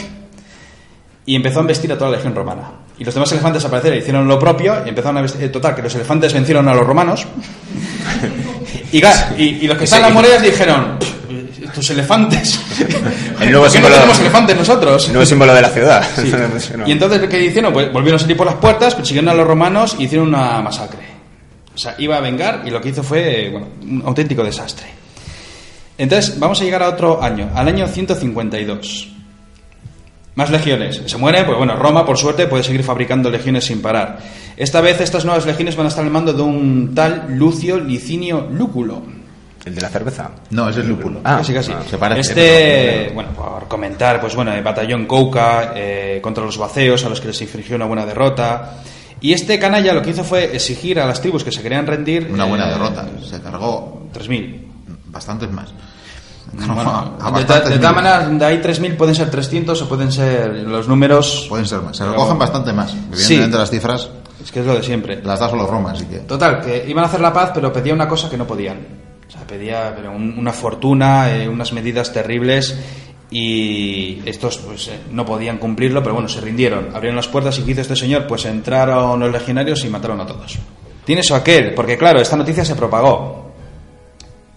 y 1.27 1.37
empezó 1.37 1.59
a 1.59 1.63
embestir 1.63 1.93
a 1.93 1.99
toda 1.99 2.11
la 2.11 2.17
legión 2.17 2.35
romana. 2.35 2.71
Y 2.99 3.05
los 3.05 3.15
demás 3.15 3.31
elefantes 3.33 3.65
aparecieron, 3.65 3.99
hicieron 3.99 4.27
lo 4.27 4.39
propio 4.39 4.83
y 4.85 4.89
empezaron 4.89 5.19
a 5.19 5.27
eh, 5.27 5.49
Total, 5.51 5.75
que 5.75 5.83
los 5.83 5.95
elefantes 5.95 6.33
vencieron 6.33 6.67
a 6.69 6.75
los 6.75 6.87
romanos. 6.87 7.27
Y, 8.91 9.01
claro, 9.01 9.37
y, 9.37 9.43
y 9.43 9.67
los 9.67 9.77
que 9.79 9.85
están 9.85 9.99
en 10.01 10.05
las 10.07 10.15
murallas 10.15 10.43
dijeron: 10.43 10.99
"Pff, 10.99 11.65
Estos 11.65 11.91
elefantes. 11.91 12.61
El 13.41 13.51
nuevo 13.53 13.67
¿Por 13.67 13.73
qué 13.73 13.81
no 13.81 14.21
elefantes 14.21 14.57
nosotros? 14.57 15.09
Nuevo 15.09 15.27
símbolo 15.27 15.55
de 15.55 15.63
la 15.63 15.69
ciudad. 15.69 16.05
Sí. 16.17 16.33
No. 16.77 16.89
Y 16.89 16.93
entonces, 16.93 17.29
¿qué 17.29 17.45
hicieron? 17.45 17.73
Pues 17.73 17.93
volvieron 17.93 18.17
a 18.17 18.21
salir 18.21 18.37
por 18.37 18.47
las 18.47 18.57
puertas, 18.57 18.95
persiguieron 18.95 19.29
a 19.29 19.35
los 19.35 19.47
romanos 19.47 19.97
y 19.99 20.05
hicieron 20.05 20.29
una 20.29 20.61
masacre. 20.63 21.01
O 21.75 21.79
sea, 21.79 21.95
iba 21.99 22.17
a 22.17 22.21
vengar 22.21 22.63
y 22.67 22.71
lo 22.71 22.81
que 22.81 22.89
hizo 22.89 23.03
fue, 23.03 23.49
bueno, 23.51 23.69
un 23.83 24.03
auténtico 24.07 24.43
desastre. 24.43 24.87
Entonces, 25.97 26.39
vamos 26.39 26.61
a 26.61 26.65
llegar 26.65 26.83
a 26.83 26.89
otro 26.89 27.23
año, 27.23 27.51
al 27.55 27.69
año 27.69 27.87
152. 27.87 29.09
Más 30.39 30.51
legiones. 30.51 31.03
Se 31.05 31.17
mueren, 31.17 31.45
pues 31.45 31.59
bueno, 31.59 31.75
Roma, 31.75 32.07
por 32.07 32.17
suerte, 32.17 32.47
puede 32.47 32.63
seguir 32.63 32.85
fabricando 32.85 33.29
legiones 33.29 33.65
sin 33.65 33.83
parar. 33.83 34.21
Esta 34.57 34.81
vez 34.81 35.01
estas 35.01 35.25
nuevas 35.25 35.45
legiones 35.45 35.75
van 35.75 35.87
a 35.87 35.89
estar 35.89 36.05
al 36.05 36.13
mando 36.13 36.33
de 36.33 36.43
un 36.43 36.95
tal 36.95 37.27
Lucio 37.31 37.77
Licinio 37.81 38.47
Lúculo. 38.49 39.03
El 39.65 39.75
de 39.75 39.81
la 39.81 39.89
cerveza. 39.89 40.31
No, 40.51 40.69
ese 40.69 40.83
es 40.83 40.87
lúpulo. 40.87 41.23
Ah, 41.25 41.39
casi, 41.39 41.53
casi. 41.53 41.73
ah, 41.73 41.83
se 41.91 41.99
parece, 41.99 42.21
este, 42.21 43.13
bueno, 43.15 43.31
por 43.31 43.67
comentar, 43.67 44.21
pues 44.21 44.37
bueno, 44.37 44.55
el 44.55 44.63
batallón 44.63 45.07
Kouka 45.07 45.73
eh, 45.75 46.21
contra 46.23 46.45
los 46.45 46.57
vaceos, 46.57 47.05
a 47.05 47.09
los 47.09 47.21
que 47.21 47.27
les 47.27 47.43
infligió 47.43 47.75
una 47.75 47.87
buena 47.87 48.07
derrota. 48.07 48.75
Y 49.21 49.33
este 49.33 49.59
canalla 49.59 49.93
lo 49.93 50.03
que 50.03 50.11
hizo 50.11 50.23
fue 50.23 50.55
exigir 50.55 51.01
a 51.01 51.07
las 51.07 51.21
tribus 51.21 51.43
que 51.43 51.51
se 51.51 51.63
querían 51.63 51.85
rendir. 51.85 52.29
Una 52.33 52.45
buena 52.45 52.69
eh, 52.69 52.75
derrota. 52.75 53.09
Se 53.29 53.41
cargó 53.41 54.07
3.000. 54.15 54.57
bastantes 55.07 55.51
más. 55.51 55.75
Bueno, 56.53 57.17
de, 57.37 57.45
todas 57.45 57.95
maneras, 57.95 58.39
de 58.39 58.45
ahí 58.45 58.59
3.000 58.63 58.97
pueden 58.97 59.15
ser 59.15 59.31
300 59.31 59.81
o 59.83 59.89
pueden 59.89 60.11
ser 60.11 60.53
los 60.55 60.89
números. 60.89 61.47
Pueden 61.49 61.67
ser 61.67 61.81
más. 61.83 61.97
Se 61.97 62.03
Pero- 62.03 62.13
recogen 62.15 62.39
bastante 62.39 62.73
más. 62.73 62.91
Sí. 62.91 63.35
Evidentemente 63.35 63.59
las 63.59 63.71
cifras 63.71 64.09
Es 64.43 64.51
que 64.53 64.61
es 64.61 64.67
lo 64.67 64.75
de 64.75 64.83
siempre. 64.83 65.21
las 65.23 65.39
da 65.41 65.49
solo 65.49 65.67
Roma, 65.67 65.93
así 65.93 66.05
que... 66.07 66.19
Total, 66.21 66.61
que 66.61 66.85
iban 66.89 67.05
a 67.05 67.07
hacer 67.07 67.21
la 67.21 67.33
paz, 67.33 67.51
pero 67.55 67.73
pedía 67.73 67.93
una 67.95 68.09
cosa 68.09 68.29
que 68.31 68.37
no 68.37 68.47
podían. 68.47 68.79
O 69.27 69.31
sea, 69.31 69.43
pedía 69.47 69.93
pero 69.95 70.11
un- 70.13 70.37
una 70.39 70.53
fortuna, 70.53 71.31
eh, 71.35 71.49
unas 71.49 71.73
medidas 71.73 72.13
terribles. 72.13 72.77
y 73.31 74.23
estos 74.25 74.57
pues 74.59 74.89
eh, 74.89 75.01
no 75.13 75.25
podían 75.27 75.59
cumplirlo, 75.59 76.03
pero 76.03 76.15
bueno, 76.15 76.29
se 76.31 76.41
rindieron, 76.41 76.89
abrieron 76.95 77.17
las 77.17 77.29
puertas 77.29 77.59
y 77.59 77.63
¿qué 77.63 77.73
hizo 77.73 77.83
este 77.83 77.95
señor? 77.95 78.27
Pues 78.27 78.47
entraron 78.47 79.21
los 79.21 79.31
legionarios 79.31 79.85
y 79.85 79.89
mataron 79.91 80.19
a 80.23 80.27
todos. 80.27 80.59
Tiene 81.05 81.21
eso 81.21 81.35
aquel, 81.35 81.75
porque 81.75 81.99
claro, 81.99 82.21
esta 82.21 82.37
noticia 82.37 82.65
se 82.65 82.75
propagó. 82.75 83.48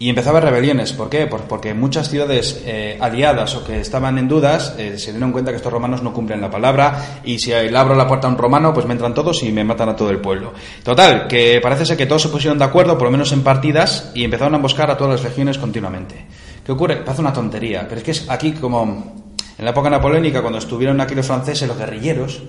Y 0.01 0.09
empezaba 0.09 0.39
rebeliones. 0.39 0.93
¿Por 0.93 1.11
qué? 1.11 1.27
Pues 1.27 1.43
porque 1.47 1.75
muchas 1.75 2.09
ciudades 2.09 2.63
eh, 2.65 2.97
aliadas 2.99 3.53
o 3.53 3.63
que 3.63 3.79
estaban 3.79 4.17
en 4.17 4.27
dudas 4.27 4.73
eh, 4.79 4.97
se 4.97 5.11
dieron 5.11 5.31
cuenta 5.31 5.51
que 5.51 5.57
estos 5.57 5.71
romanos 5.71 6.01
no 6.01 6.11
cumplen 6.11 6.41
la 6.41 6.49
palabra 6.49 7.21
y 7.23 7.37
si 7.37 7.51
le 7.51 7.77
abro 7.77 7.93
la 7.93 8.07
puerta 8.07 8.25
a 8.25 8.31
un 8.31 8.35
romano, 8.35 8.73
pues 8.73 8.87
me 8.87 8.93
entran 8.93 9.13
todos 9.13 9.43
y 9.43 9.51
me 9.51 9.63
matan 9.63 9.89
a 9.89 9.95
todo 9.95 10.09
el 10.09 10.17
pueblo. 10.17 10.53
Total, 10.81 11.27
que 11.27 11.59
parece 11.61 11.85
ser 11.85 11.97
que 11.97 12.07
todos 12.07 12.23
se 12.23 12.29
pusieron 12.29 12.57
de 12.57 12.65
acuerdo, 12.65 12.97
por 12.97 13.09
lo 13.09 13.11
menos 13.11 13.31
en 13.31 13.43
partidas, 13.43 14.11
y 14.15 14.23
empezaron 14.23 14.55
a 14.55 14.57
emboscar 14.57 14.89
a 14.89 14.97
todas 14.97 15.21
las 15.21 15.23
legiones 15.23 15.59
continuamente. 15.59 16.25
¿Qué 16.65 16.71
ocurre? 16.71 16.95
Parece 16.95 17.21
una 17.21 17.31
tontería, 17.31 17.85
pero 17.87 17.99
es 17.99 18.03
que 18.03 18.09
es 18.09 18.27
aquí 18.27 18.53
como 18.53 19.13
en 19.55 19.63
la 19.63 19.69
época 19.69 19.91
napoleónica, 19.91 20.41
cuando 20.41 20.57
estuvieron 20.57 20.99
aquí 20.99 21.13
los 21.13 21.27
franceses, 21.27 21.67
los 21.67 21.77
guerrilleros, 21.77 22.41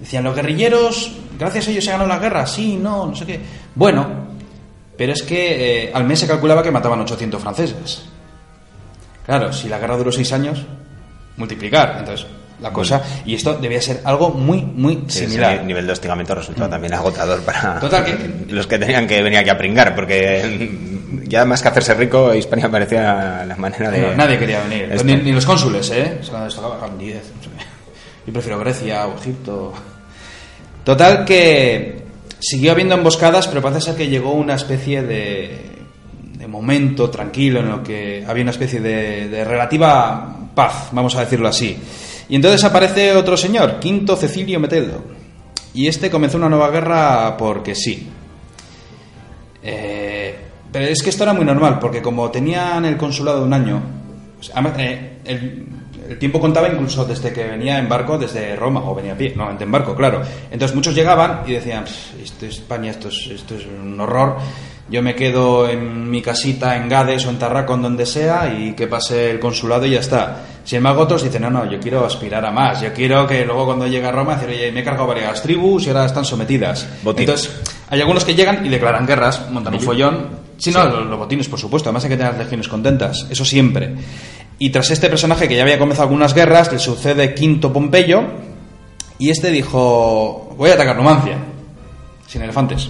decían, 0.00 0.24
los 0.24 0.34
guerrilleros, 0.34 1.12
gracias 1.38 1.68
a 1.68 1.70
ellos 1.70 1.84
se 1.84 1.92
ganó 1.92 2.08
la 2.08 2.18
guerra, 2.18 2.44
sí, 2.44 2.76
no, 2.76 3.06
no 3.06 3.14
sé 3.14 3.24
qué. 3.24 3.38
Bueno, 3.76 4.27
pero 4.98 5.14
es 5.14 5.22
que 5.22 5.84
eh, 5.84 5.90
al 5.94 6.04
mes 6.04 6.18
se 6.18 6.26
calculaba 6.26 6.62
que 6.62 6.70
mataban 6.70 7.00
800 7.00 7.40
franceses. 7.40 8.02
Claro, 9.24 9.52
si 9.52 9.68
la 9.68 9.78
guerra 9.78 9.96
duró 9.96 10.12
seis 10.12 10.30
años, 10.34 10.64
multiplicar. 11.36 11.96
Entonces, 12.00 12.26
la 12.60 12.72
cosa. 12.72 13.02
Y 13.24 13.34
esto 13.34 13.54
debía 13.54 13.80
ser 13.80 14.00
algo 14.04 14.30
muy, 14.30 14.62
muy 14.62 15.04
Sí, 15.06 15.20
similar. 15.26 15.54
ese 15.54 15.64
nivel 15.64 15.86
de 15.86 15.92
hostigamiento 15.92 16.34
resultaba 16.34 16.68
también 16.68 16.92
agotador 16.94 17.40
para 17.42 17.78
Total, 17.78 18.04
que- 18.04 18.46
los 18.52 18.66
que 18.66 18.78
tenían 18.78 19.06
que 19.06 19.22
venir 19.22 19.38
aquí 19.38 19.50
a 19.50 19.56
pringar, 19.56 19.94
porque 19.94 20.76
ya 21.28 21.44
más 21.44 21.62
que 21.62 21.68
hacerse 21.68 21.94
rico, 21.94 22.34
Hispania 22.34 22.68
parecía 22.70 23.44
la 23.46 23.54
manera 23.56 23.90
de... 23.90 24.16
Nadie 24.16 24.38
quería 24.38 24.60
venir. 24.64 24.92
Ni, 25.04 25.14
ni 25.16 25.32
los 25.32 25.46
cónsules, 25.46 25.88
¿eh? 25.90 26.18
Se 26.22 26.32
les 26.32 26.54
tocaba 26.54 26.78
eran 26.78 26.98
10, 26.98 27.14
no 27.36 27.42
sé 27.44 27.48
qué. 27.56 27.64
Yo 28.26 28.32
prefiero 28.32 28.58
Grecia 28.58 29.06
o 29.06 29.16
Egipto. 29.18 29.72
Total 30.84 31.24
que 31.24 32.02
siguió 32.38 32.72
habiendo 32.72 32.94
emboscadas, 32.94 33.48
pero 33.48 33.62
parece 33.62 33.80
ser 33.80 33.96
que 33.96 34.08
llegó 34.08 34.32
una 34.32 34.54
especie 34.54 35.02
de, 35.02 35.58
de 36.38 36.46
momento 36.46 37.10
tranquilo 37.10 37.60
en 37.60 37.68
lo 37.68 37.82
que 37.82 38.24
había 38.26 38.42
una 38.42 38.52
especie 38.52 38.80
de, 38.80 39.28
de 39.28 39.44
relativa 39.44 40.50
paz, 40.54 40.88
vamos 40.92 41.14
a 41.16 41.20
decirlo 41.20 41.48
así. 41.48 41.76
Y 42.28 42.36
entonces 42.36 42.62
aparece 42.64 43.14
otro 43.14 43.36
señor, 43.36 43.78
Quinto 43.80 44.16
Cecilio 44.16 44.60
Meteldo. 44.60 45.02
Y 45.74 45.86
este 45.86 46.10
comenzó 46.10 46.36
una 46.36 46.48
nueva 46.48 46.70
guerra 46.70 47.36
porque 47.36 47.74
sí. 47.74 48.08
Eh, 49.62 50.34
pero 50.72 50.86
es 50.86 51.02
que 51.02 51.10
esto 51.10 51.24
era 51.24 51.32
muy 51.32 51.44
normal, 51.44 51.78
porque 51.78 52.02
como 52.02 52.30
tenían 52.30 52.84
el 52.84 52.96
consulado 52.96 53.44
un 53.44 53.52
año, 53.52 53.82
eh, 54.78 55.18
el, 55.24 55.66
el 56.08 56.18
tiempo 56.18 56.40
contaba 56.40 56.68
incluso 56.68 57.04
desde 57.04 57.32
que 57.32 57.44
venía 57.44 57.78
en 57.78 57.88
barco 57.88 58.18
desde 58.18 58.56
Roma, 58.56 58.82
o 58.84 58.94
venía 58.94 59.12
a 59.12 59.16
pie, 59.16 59.30
normalmente 59.30 59.64
en 59.64 59.72
barco, 59.72 59.94
claro. 59.94 60.22
Entonces 60.50 60.74
muchos 60.74 60.94
llegaban 60.94 61.42
y 61.46 61.52
decían, 61.52 61.84
"Pff, 61.84 62.20
esto 62.22 62.46
es 62.46 62.54
España, 62.54 62.90
esto 62.90 63.08
es, 63.08 63.26
esto 63.32 63.54
es 63.54 63.66
un 63.66 63.98
horror, 64.00 64.36
yo 64.90 65.02
me 65.02 65.14
quedo 65.14 65.68
en 65.68 66.10
mi 66.10 66.22
casita 66.22 66.76
en 66.76 66.88
Gades 66.88 67.26
o 67.26 67.30
en 67.30 67.38
Tarracón, 67.38 67.82
donde 67.82 68.06
sea, 68.06 68.50
y 68.58 68.72
que 68.72 68.86
pase 68.86 69.30
el 69.30 69.38
consulado 69.38 69.84
y 69.84 69.90
ya 69.90 70.00
está. 70.00 70.44
Sin 70.64 70.78
embargo, 70.78 71.02
otros 71.02 71.22
dicen, 71.22 71.42
no, 71.42 71.50
no, 71.50 71.70
yo 71.70 71.78
quiero 71.78 72.04
aspirar 72.06 72.44
a 72.44 72.50
más, 72.50 72.80
yo 72.80 72.92
quiero 72.92 73.26
que 73.26 73.44
luego 73.44 73.66
cuando 73.66 73.86
llegue 73.86 74.06
a 74.06 74.12
Roma, 74.12 74.36
decir, 74.36 74.48
oye, 74.48 74.72
me 74.72 74.80
he 74.80 74.84
cargado 74.84 75.06
varias 75.06 75.42
tribus 75.42 75.86
y 75.86 75.88
ahora 75.90 76.06
están 76.06 76.24
sometidas. 76.24 76.86
Entonces, 77.26 77.60
hay 77.90 78.00
algunos 78.00 78.24
que 78.24 78.34
llegan 78.34 78.64
y 78.64 78.70
declaran 78.70 79.06
guerras, 79.06 79.50
montan 79.50 79.74
un 79.74 79.80
follón. 79.80 80.48
Sí, 80.58 80.72
no, 80.72 80.84
los, 80.86 81.06
los 81.06 81.18
botines, 81.18 81.48
por 81.48 81.58
supuesto. 81.58 81.88
Además 81.88 82.04
hay 82.04 82.10
que 82.10 82.16
tener 82.16 82.32
las 82.32 82.42
legiones 82.42 82.66
contentas. 82.68 83.26
Eso 83.30 83.44
siempre. 83.44 83.94
Y 84.58 84.70
tras 84.70 84.90
este 84.90 85.08
personaje 85.08 85.48
que 85.48 85.56
ya 85.56 85.62
había 85.62 85.78
comenzado 85.78 86.04
algunas 86.08 86.34
guerras, 86.34 86.72
le 86.72 86.78
sucede 86.78 87.34
Quinto 87.34 87.72
Pompeyo. 87.72 88.22
Y 89.18 89.30
este 89.30 89.50
dijo, 89.50 90.54
voy 90.56 90.70
a 90.70 90.74
atacar 90.74 90.96
Numancia. 90.96 91.38
Sin 92.26 92.42
elefantes. 92.42 92.88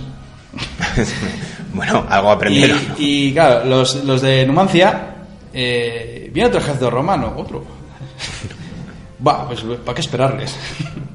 bueno, 1.74 2.06
algo 2.08 2.28
Y, 2.30 2.32
aprendieron. 2.32 2.78
y, 2.98 3.32
claro, 3.32 3.64
los, 3.66 4.04
los 4.04 4.22
de 4.22 4.46
Numancia, 4.46 5.14
eh, 5.52 6.30
viene 6.32 6.48
otro 6.48 6.60
ejército 6.60 6.90
romano, 6.90 7.34
otro. 7.36 7.64
Va, 9.26 9.46
pues 9.46 9.60
¿para 9.84 9.94
qué 9.94 10.00
esperarles? 10.00 10.56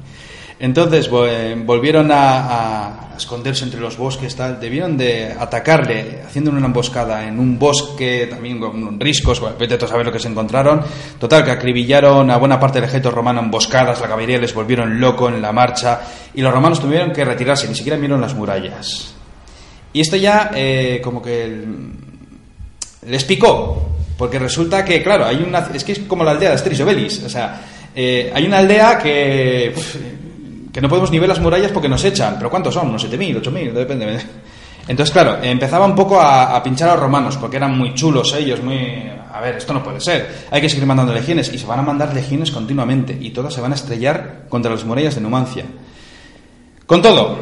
Entonces 0.64 1.10
eh, 1.12 1.54
volvieron 1.58 2.08
a, 2.10 3.10
esconderse 3.18 3.64
entre 3.64 3.80
los 3.80 3.98
bosques, 3.98 4.34
tal. 4.34 4.58
Debieron 4.58 4.96
de 4.96 5.30
atacarle 5.38 6.22
haciendo 6.26 6.50
una 6.50 6.64
emboscada 6.64 7.28
en 7.28 7.38
un 7.38 7.58
bosque 7.58 8.26
también 8.30 8.58
con 8.58 8.98
riscos, 8.98 9.42
vete 9.58 9.74
a 9.74 9.86
saber 9.86 10.06
lo 10.06 10.12
que 10.12 10.18
se 10.18 10.28
encontraron. 10.28 10.80
Total, 11.18 11.44
que 11.44 11.50
acribillaron 11.50 12.30
a 12.30 12.38
buena 12.38 12.58
parte 12.58 12.80
del 12.80 12.88
ejército 12.88 13.10
romano 13.10 13.40
emboscadas, 13.40 14.00
la 14.00 14.08
caballería 14.08 14.38
les 14.38 14.54
volvieron 14.54 14.98
loco 14.98 15.28
en 15.28 15.42
la 15.42 15.52
marcha 15.52 16.00
y 16.32 16.40
los 16.40 16.50
romanos 16.50 16.80
tuvieron 16.80 17.12
que 17.12 17.26
retirarse, 17.26 17.68
ni 17.68 17.74
siquiera 17.74 17.98
vieron 17.98 18.22
las 18.22 18.34
murallas. 18.34 19.12
Y 19.92 20.00
esto 20.00 20.16
ya 20.16 20.50
eh, 20.54 20.98
como 21.04 21.20
que 21.20 21.62
les 23.06 23.24
picó, 23.24 23.96
porque 24.16 24.38
resulta 24.38 24.82
que, 24.82 25.02
claro, 25.02 25.26
hay 25.26 25.44
una... 25.46 25.58
Es 25.74 25.84
que 25.84 25.92
es 25.92 25.98
como 25.98 26.24
la 26.24 26.30
aldea 26.30 26.48
de 26.48 26.54
Asterix 26.54 26.80
y 26.80 26.82
Obelix, 26.82 27.22
o 27.22 27.28
sea, 27.28 27.60
eh, 27.94 28.32
hay 28.34 28.46
una 28.46 28.58
aldea 28.58 28.96
que... 28.96 29.74
que 30.74 30.80
no 30.80 30.88
podemos 30.88 31.12
ni 31.12 31.20
ver 31.20 31.28
las 31.28 31.38
murallas 31.38 31.70
porque 31.70 31.88
nos 31.88 32.04
echan, 32.04 32.34
pero 32.36 32.50
¿cuántos 32.50 32.74
son? 32.74 32.88
Unos 32.88 33.08
7.000, 33.08 33.40
8.000, 33.40 33.72
depende. 33.72 34.20
Entonces, 34.88 35.12
claro, 35.12 35.38
empezaba 35.40 35.86
un 35.86 35.94
poco 35.94 36.20
a, 36.20 36.60
pinchar 36.64 36.88
a 36.88 36.94
los 36.94 37.02
romanos, 37.02 37.36
porque 37.36 37.58
eran 37.58 37.78
muy 37.78 37.94
chulos 37.94 38.34
ellos, 38.34 38.60
muy... 38.60 39.08
A 39.32 39.40
ver, 39.40 39.56
esto 39.56 39.72
no 39.72 39.84
puede 39.84 40.00
ser, 40.00 40.46
hay 40.50 40.60
que 40.60 40.68
seguir 40.68 40.84
mandando 40.84 41.14
legiones, 41.14 41.52
y 41.52 41.58
se 41.58 41.66
van 41.66 41.78
a 41.78 41.82
mandar 41.82 42.12
legiones 42.12 42.50
continuamente, 42.50 43.16
y 43.18 43.30
todas 43.30 43.54
se 43.54 43.60
van 43.60 43.70
a 43.70 43.76
estrellar 43.76 44.46
contra 44.48 44.72
las 44.72 44.84
murallas 44.84 45.14
de 45.14 45.20
Numancia. 45.20 45.64
Con 46.86 47.00
todo, 47.00 47.38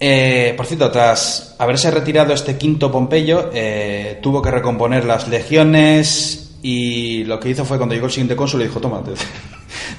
eh, 0.00 0.54
por 0.56 0.64
cierto, 0.64 0.90
tras 0.90 1.54
haberse 1.58 1.90
retirado 1.90 2.32
este 2.32 2.56
quinto 2.56 2.90
Pompeyo, 2.90 3.50
eh, 3.52 4.20
tuvo 4.22 4.40
que 4.40 4.50
recomponer 4.50 5.04
las 5.04 5.28
legiones 5.28 6.56
y 6.62 7.24
lo 7.24 7.38
que 7.38 7.50
hizo 7.50 7.66
fue 7.66 7.76
cuando 7.76 7.94
llegó 7.94 8.06
el 8.06 8.12
siguiente 8.12 8.36
cónsul 8.36 8.60
le 8.60 8.66
dijo, 8.66 8.80
toma, 8.80 9.02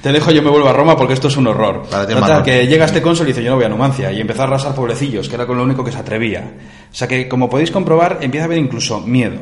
te, 0.02 0.12
dejo, 0.12 0.30
yo 0.30 0.42
me 0.42 0.50
vuelvo 0.50 0.68
a 0.68 0.72
Roma 0.72 0.96
porque 0.96 1.14
esto 1.14 1.28
es 1.28 1.36
un 1.36 1.46
horror. 1.46 1.82
Total, 2.20 2.42
que 2.44 2.66
llega 2.66 2.84
este 2.84 3.02
cónsul 3.02 3.26
y 3.26 3.30
dice, 3.30 3.42
yo 3.42 3.50
no 3.50 3.56
voy 3.56 3.64
a 3.64 3.68
Numancia 3.68 4.10
y 4.12 4.20
empezó 4.20 4.42
a 4.42 4.44
arrasar 4.44 4.74
pueblecillos, 4.74 5.28
que 5.28 5.34
era 5.34 5.46
con 5.46 5.56
lo 5.56 5.62
único 5.64 5.84
que 5.84 5.92
se 5.92 5.98
atrevía. 5.98 6.52
O 6.90 6.94
sea 6.94 7.06
que, 7.08 7.28
como 7.28 7.48
podéis 7.50 7.70
comprobar, 7.70 8.18
empieza 8.20 8.44
a 8.44 8.46
haber 8.46 8.58
incluso 8.58 9.00
miedo. 9.00 9.38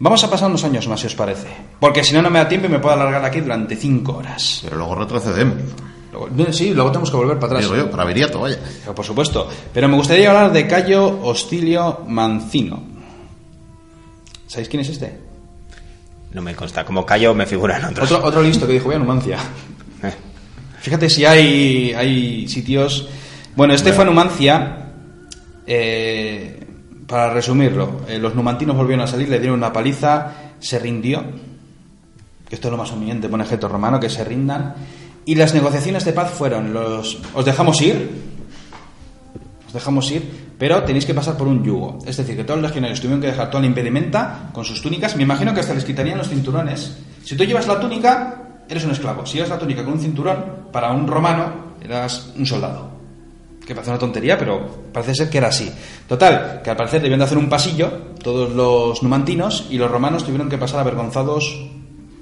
Vamos 0.00 0.22
a 0.22 0.30
pasar 0.30 0.48
unos 0.48 0.62
años 0.62 0.86
más, 0.86 1.00
si 1.00 1.06
os 1.08 1.14
parece. 1.14 1.48
Porque 1.80 2.04
si 2.04 2.14
no, 2.14 2.22
no 2.22 2.30
me 2.30 2.38
da 2.38 2.48
tiempo 2.48 2.66
y 2.68 2.70
me 2.70 2.78
puedo 2.78 2.94
alargar 2.94 3.24
aquí 3.24 3.40
durante 3.40 3.74
cinco 3.74 4.16
horas. 4.18 4.60
Pero 4.62 4.76
luego 4.76 4.94
retrocedemos. 4.94 5.56
Luego- 6.12 6.52
sí, 6.52 6.72
luego 6.72 6.90
tenemos 6.92 7.10
que 7.10 7.16
volver 7.16 7.36
para 7.38 7.54
atrás. 7.58 7.62
Digo 7.64 7.76
yo, 7.76 7.90
para 7.90 8.04
Viriato, 8.04 8.40
vaya. 8.40 8.58
Pero, 8.80 8.94
por 8.94 9.04
supuesto. 9.04 9.48
Pero 9.74 9.88
me 9.88 9.96
gustaría 9.96 10.28
hablar 10.30 10.52
de 10.52 10.66
Cayo 10.68 11.20
Hostilio 11.22 12.00
Mancino. 12.06 12.82
¿Sabéis 14.46 14.68
quién 14.68 14.80
es 14.82 14.88
este? 14.88 15.18
No 16.32 16.42
me 16.42 16.54
consta. 16.54 16.84
Como 16.84 17.04
callo 17.04 17.34
me 17.34 17.46
figuran 17.46 17.84
otros. 17.84 18.10
Otro, 18.12 18.26
otro 18.26 18.42
listo 18.42 18.66
que 18.66 18.74
dijo, 18.74 18.86
voy 18.86 18.94
a 18.96 18.98
Numancia. 18.98 19.38
Eh, 20.02 20.12
Fíjate 20.80 21.10
si 21.10 21.24
hay, 21.24 21.92
hay 21.92 22.48
sitios... 22.48 23.08
Bueno, 23.56 23.74
este 23.74 23.92
fue 23.92 24.04
a 24.04 24.06
Numancia. 24.06 24.92
eh, 25.66 26.64
para 27.08 27.32
resumirlo, 27.32 28.02
eh, 28.06 28.18
los 28.18 28.34
numantinos 28.34 28.76
volvieron 28.76 29.04
a 29.04 29.06
salir, 29.08 29.28
le 29.30 29.40
dieron 29.40 29.58
una 29.58 29.72
paliza, 29.72 30.32
se 30.60 30.78
rindió. 30.78 31.24
Esto 32.50 32.68
es 32.68 32.72
lo 32.72 32.76
más 32.76 32.92
humillante, 32.92 33.28
pone 33.28 33.44
ejército 33.44 33.68
romano, 33.68 33.98
que 33.98 34.10
se 34.10 34.22
rindan. 34.24 34.74
Y 35.24 35.34
las 35.34 35.54
negociaciones 35.54 36.04
de 36.04 36.12
paz 36.12 36.30
fueron 36.30 36.72
los... 36.72 37.18
¿Os 37.34 37.44
dejamos 37.44 37.80
ir? 37.80 38.10
Os 39.66 39.72
dejamos 39.72 40.10
ir, 40.10 40.22
pero 40.58 40.82
tenéis 40.84 41.04
que 41.04 41.14
pasar 41.14 41.36
por 41.36 41.48
un 41.48 41.64
yugo. 41.64 41.98
Es 42.06 42.16
decir, 42.16 42.36
que 42.36 42.44
todos 42.44 42.60
los 42.60 42.70
legionarios 42.70 43.00
tuvieron 43.00 43.20
que 43.20 43.26
dejar 43.28 43.50
toda 43.50 43.60
la 43.62 43.66
impedimenta 43.66 44.50
con 44.52 44.64
sus 44.64 44.80
túnicas. 44.80 45.16
Me 45.16 45.22
imagino 45.24 45.52
que 45.52 45.60
hasta 45.60 45.74
les 45.74 45.84
quitarían 45.84 46.18
los 46.18 46.28
cinturones. 46.28 46.96
Si 47.24 47.36
tú 47.36 47.44
llevas 47.44 47.66
la 47.66 47.80
túnica, 47.80 48.47
eres 48.68 48.84
un 48.84 48.90
esclavo. 48.90 49.24
Si 49.26 49.34
llevas 49.34 49.50
la 49.50 49.58
túnica 49.58 49.84
con 49.84 49.94
un 49.94 50.00
cinturón, 50.00 50.44
para 50.72 50.92
un 50.92 51.06
romano, 51.06 51.74
eras 51.82 52.32
un 52.36 52.46
soldado. 52.46 52.88
Que 53.66 53.74
parece 53.74 53.90
una 53.90 53.98
tontería, 53.98 54.38
pero 54.38 54.66
parece 54.92 55.14
ser 55.14 55.30
que 55.30 55.38
era 55.38 55.48
así. 55.48 55.70
Total, 56.06 56.60
que 56.62 56.70
al 56.70 56.76
parecer 56.76 57.02
debían 57.02 57.18
de 57.18 57.26
hacer 57.26 57.38
un 57.38 57.48
pasillo, 57.48 57.90
todos 58.22 58.50
los 58.52 59.02
numantinos, 59.02 59.66
y 59.70 59.76
los 59.76 59.90
romanos 59.90 60.24
tuvieron 60.24 60.48
que 60.48 60.56
pasar 60.56 60.80
avergonzados 60.80 61.68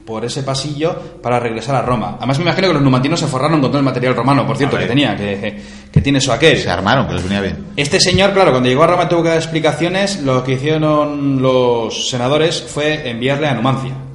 por 0.04 0.24
ese 0.24 0.44
pasillo 0.44 0.94
para 1.20 1.40
regresar 1.40 1.74
a 1.74 1.82
Roma. 1.82 2.14
Además 2.18 2.38
me 2.38 2.44
imagino 2.44 2.68
que 2.68 2.74
los 2.74 2.82
numantinos 2.82 3.18
se 3.18 3.26
forraron 3.26 3.60
con 3.60 3.70
todo 3.70 3.78
el 3.78 3.84
material 3.84 4.14
romano, 4.14 4.46
por 4.46 4.56
cierto, 4.56 4.78
que 4.78 4.86
tenía, 4.86 5.16
que, 5.16 5.60
que 5.92 6.00
tiene 6.00 6.18
eso 6.18 6.32
aquel. 6.32 6.58
Se 6.58 6.70
armaron, 6.70 7.08
que 7.08 7.14
les 7.14 7.24
venía 7.24 7.40
bien. 7.40 7.66
Este 7.76 8.00
señor, 8.00 8.32
claro, 8.32 8.52
cuando 8.52 8.68
llegó 8.68 8.84
a 8.84 8.86
Roma 8.86 9.08
tuvo 9.08 9.24
que 9.24 9.30
dar 9.30 9.38
explicaciones. 9.38 10.22
Lo 10.22 10.44
que 10.44 10.52
hicieron 10.52 11.42
los 11.42 12.08
senadores 12.08 12.62
fue 12.62 13.10
enviarle 13.10 13.48
a 13.48 13.54
Numancia. 13.54 14.05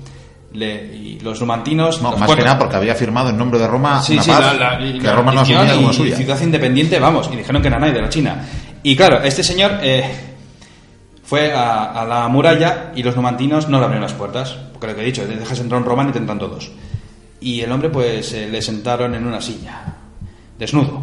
Le- 0.53 0.93
y 0.95 1.19
los 1.21 1.39
numantinos. 1.39 2.01
No, 2.01 2.11
los 2.11 2.19
más 2.19 2.27
cuernos- 2.27 2.43
que 2.43 2.47
nada 2.49 2.59
porque 2.59 2.75
había 2.75 2.93
firmado 2.95 3.29
en 3.29 3.37
nombre 3.37 3.59
de 3.59 3.67
Roma 3.67 4.01
Sí, 4.01 4.13
una 4.13 4.23
sí, 4.23 4.29
paz 4.29 4.57
la- 4.57 4.77
la- 4.77 4.77
que 4.79 4.99
la- 5.01 5.15
Roma 5.15 5.31
no 5.31 5.41
asumía 5.41 5.73
como 5.75 5.93
suya. 5.93 6.15
Ciudad 6.17 6.41
independiente, 6.41 6.99
vamos, 6.99 7.29
y 7.31 7.35
dijeron 7.37 7.61
que 7.61 7.67
era 7.69 7.79
nadie 7.79 7.93
de 7.93 8.01
la 8.01 8.09
China. 8.09 8.45
Y 8.83 8.95
claro, 8.95 9.21
este 9.23 9.43
señor 9.43 9.79
eh, 9.81 10.03
fue 11.23 11.53
a, 11.53 11.91
a 11.93 12.05
la 12.05 12.27
muralla 12.27 12.91
y 12.95 13.03
los 13.03 13.15
numantinos 13.15 13.69
no 13.69 13.77
le 13.79 13.85
abrieron 13.85 14.03
las 14.03 14.13
puertas, 14.13 14.57
porque 14.73 14.87
lo 14.87 14.95
que 14.95 15.01
he 15.01 15.05
dicho, 15.05 15.25
dejas 15.25 15.59
entrar 15.59 15.79
un 15.79 15.87
romano 15.87 16.09
y 16.09 16.13
te 16.13 16.19
entran 16.19 16.39
todos. 16.39 16.71
Y 17.39 17.61
el 17.61 17.71
hombre 17.71 17.89
pues 17.89 18.33
eh, 18.33 18.49
le 18.51 18.61
sentaron 18.61 19.15
en 19.15 19.25
una 19.25 19.39
silla, 19.41 19.81
desnudo. 20.59 21.01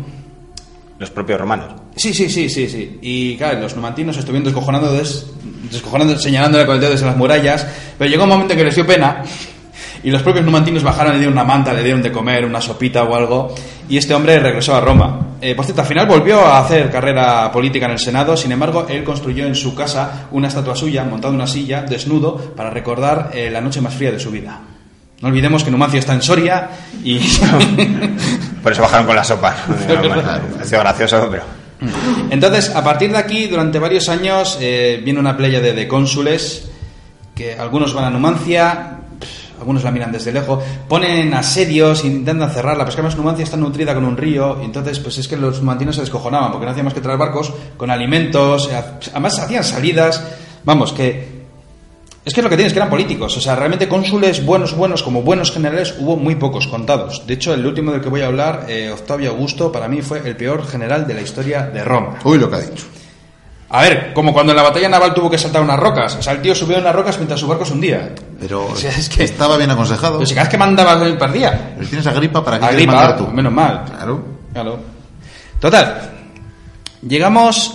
Los 0.98 1.10
propios 1.10 1.40
romanos. 1.40 1.72
Sí, 1.98 2.14
sí, 2.14 2.30
sí, 2.30 2.48
sí, 2.48 2.68
sí. 2.68 2.98
Y 3.02 3.36
claro, 3.36 3.60
los 3.60 3.74
numantinos 3.74 4.16
estuvieron 4.16 4.44
descojonando, 4.44 4.92
des, 4.92 5.26
descojonando 5.70 6.16
señalándole 6.18 6.64
con 6.64 6.76
el 6.76 6.80
dedo 6.80 6.92
desde 6.92 7.06
las 7.06 7.16
murallas, 7.16 7.66
pero 7.98 8.08
llegó 8.08 8.22
un 8.22 8.30
momento 8.30 8.52
en 8.52 8.58
que 8.58 8.64
les 8.64 8.74
dio 8.74 8.86
pena 8.86 9.22
y 10.02 10.10
los 10.10 10.22
propios 10.22 10.44
numantinos 10.44 10.82
bajaron, 10.82 11.12
le 11.12 11.18
dieron 11.18 11.34
una 11.34 11.44
manta, 11.44 11.72
le 11.72 11.82
dieron 11.82 12.02
de 12.02 12.12
comer, 12.12 12.44
una 12.44 12.60
sopita 12.60 13.02
o 13.02 13.14
algo, 13.14 13.54
y 13.88 13.96
este 13.96 14.14
hombre 14.14 14.38
regresó 14.38 14.76
a 14.76 14.80
Roma. 14.80 15.18
Eh, 15.40 15.54
por 15.54 15.64
cierto, 15.64 15.82
al 15.82 15.88
final 15.88 16.06
volvió 16.06 16.40
a 16.40 16.60
hacer 16.60 16.90
carrera 16.90 17.50
política 17.50 17.86
en 17.86 17.92
el 17.92 17.98
Senado, 17.98 18.36
sin 18.36 18.52
embargo, 18.52 18.86
él 18.88 19.02
construyó 19.02 19.46
en 19.46 19.54
su 19.54 19.74
casa 19.74 20.28
una 20.30 20.48
estatua 20.48 20.76
suya, 20.76 21.04
montada 21.04 21.30
en 21.30 21.36
una 21.36 21.46
silla, 21.46 21.82
desnudo, 21.82 22.36
para 22.36 22.70
recordar 22.70 23.30
eh, 23.34 23.50
la 23.50 23.60
noche 23.60 23.80
más 23.80 23.94
fría 23.94 24.12
de 24.12 24.20
su 24.20 24.30
vida. 24.30 24.60
No 25.20 25.28
olvidemos 25.28 25.64
que 25.64 25.70
Numancia 25.72 25.98
está 25.98 26.14
en 26.14 26.22
Soria 26.22 26.68
y... 27.02 27.18
Por 28.62 28.72
eso 28.72 28.82
bajaron 28.82 29.06
con 29.06 29.16
la 29.16 29.24
sopa. 29.24 29.56
ha 30.60 30.64
sido 30.64 30.80
gracioso, 30.80 31.28
pero... 31.28 31.57
Entonces, 32.30 32.74
a 32.74 32.82
partir 32.82 33.10
de 33.10 33.18
aquí, 33.18 33.46
durante 33.46 33.78
varios 33.78 34.08
años, 34.08 34.58
eh, 34.60 35.00
viene 35.04 35.20
una 35.20 35.36
playa 35.36 35.60
de, 35.60 35.88
cónsules, 35.88 36.68
que 37.34 37.54
algunos 37.54 37.94
van 37.94 38.04
a 38.04 38.10
Numancia, 38.10 38.98
pff, 39.18 39.60
algunos 39.60 39.84
la 39.84 39.90
miran 39.90 40.10
desde 40.10 40.32
lejos, 40.32 40.62
ponen 40.88 41.32
asedios, 41.34 42.04
intentan 42.04 42.50
cerrarla, 42.50 42.84
pero 42.84 42.90
es 42.90 42.94
que 42.96 43.00
además 43.00 43.16
Numancia 43.16 43.44
está 43.44 43.56
nutrida 43.56 43.94
con 43.94 44.04
un 44.04 44.16
río, 44.16 44.60
entonces 44.60 44.98
pues 44.98 45.18
es 45.18 45.28
que 45.28 45.36
los 45.36 45.60
numantinos 45.60 45.94
se 45.94 46.00
descojonaban, 46.02 46.50
porque 46.50 46.66
no 46.66 46.72
hacían 46.72 46.84
más 46.84 46.94
que 46.94 47.00
traer 47.00 47.18
barcos 47.18 47.52
con 47.76 47.90
alimentos, 47.90 48.68
eh, 48.72 48.82
además 49.12 49.38
hacían 49.38 49.64
salidas, 49.64 50.22
vamos, 50.64 50.92
que... 50.92 51.37
Es 52.28 52.34
que 52.34 52.40
es 52.40 52.44
lo 52.44 52.50
que 52.50 52.56
tienes, 52.56 52.74
que 52.74 52.78
eran 52.78 52.90
políticos, 52.90 53.34
o 53.38 53.40
sea, 53.40 53.56
realmente 53.56 53.88
cónsules 53.88 54.44
buenos, 54.44 54.76
buenos, 54.76 55.02
como 55.02 55.22
buenos 55.22 55.50
generales, 55.50 55.94
hubo 55.98 56.14
muy 56.16 56.34
pocos 56.34 56.66
contados. 56.66 57.26
De 57.26 57.32
hecho, 57.34 57.54
el 57.54 57.64
último 57.66 57.90
del 57.90 58.02
que 58.02 58.10
voy 58.10 58.20
a 58.20 58.26
hablar, 58.26 58.66
eh, 58.68 58.90
Octavio 58.92 59.30
Augusto, 59.30 59.72
para 59.72 59.88
mí 59.88 60.02
fue 60.02 60.18
el 60.22 60.36
peor 60.36 60.66
general 60.66 61.06
de 61.06 61.14
la 61.14 61.22
historia 61.22 61.62
de 61.62 61.82
Roma. 61.82 62.18
Uy, 62.24 62.38
lo 62.38 62.50
que 62.50 62.56
ha 62.56 62.60
dicho. 62.60 62.84
A 63.70 63.82
ver, 63.82 64.12
como 64.14 64.32
cuando 64.34 64.52
en 64.52 64.56
la 64.56 64.62
batalla 64.62 64.88
naval 64.88 65.12
tuvo 65.14 65.30
que 65.30 65.38
saltar 65.38 65.62
unas 65.62 65.78
rocas. 65.78 66.16
O 66.16 66.22
sea, 66.22 66.32
el 66.34 66.40
tío 66.42 66.54
subió 66.54 66.78
unas 66.78 66.94
rocas 66.94 67.16
mientras 67.18 67.40
su 67.40 67.46
barco 67.48 67.64
se 67.64 67.72
hundía. 67.72 68.14
Pero 68.40 68.66
O 68.72 68.76
sea, 68.76 68.90
es 68.90 69.08
que- 69.08 69.24
estaba 69.24 69.56
bien 69.56 69.70
aconsejado. 69.70 70.18
Pero 70.18 70.26
si 70.26 70.34
cada 70.34 70.44
vez 70.44 70.50
que 70.50 70.58
mandaba 70.58 70.98
perdía. 71.18 71.72
Pero 71.76 71.88
tienes 71.88 72.06
a 72.06 72.12
gripa 72.12 72.44
para 72.44 72.58
que 72.58 72.64
Agripa, 72.66 72.92
mandar 72.92 73.16
tú. 73.16 73.26
menos 73.28 73.52
mal. 73.52 73.84
Claro. 73.86 74.24
Claro. 74.52 74.78
Total. 75.60 76.10
Llegamos 77.06 77.74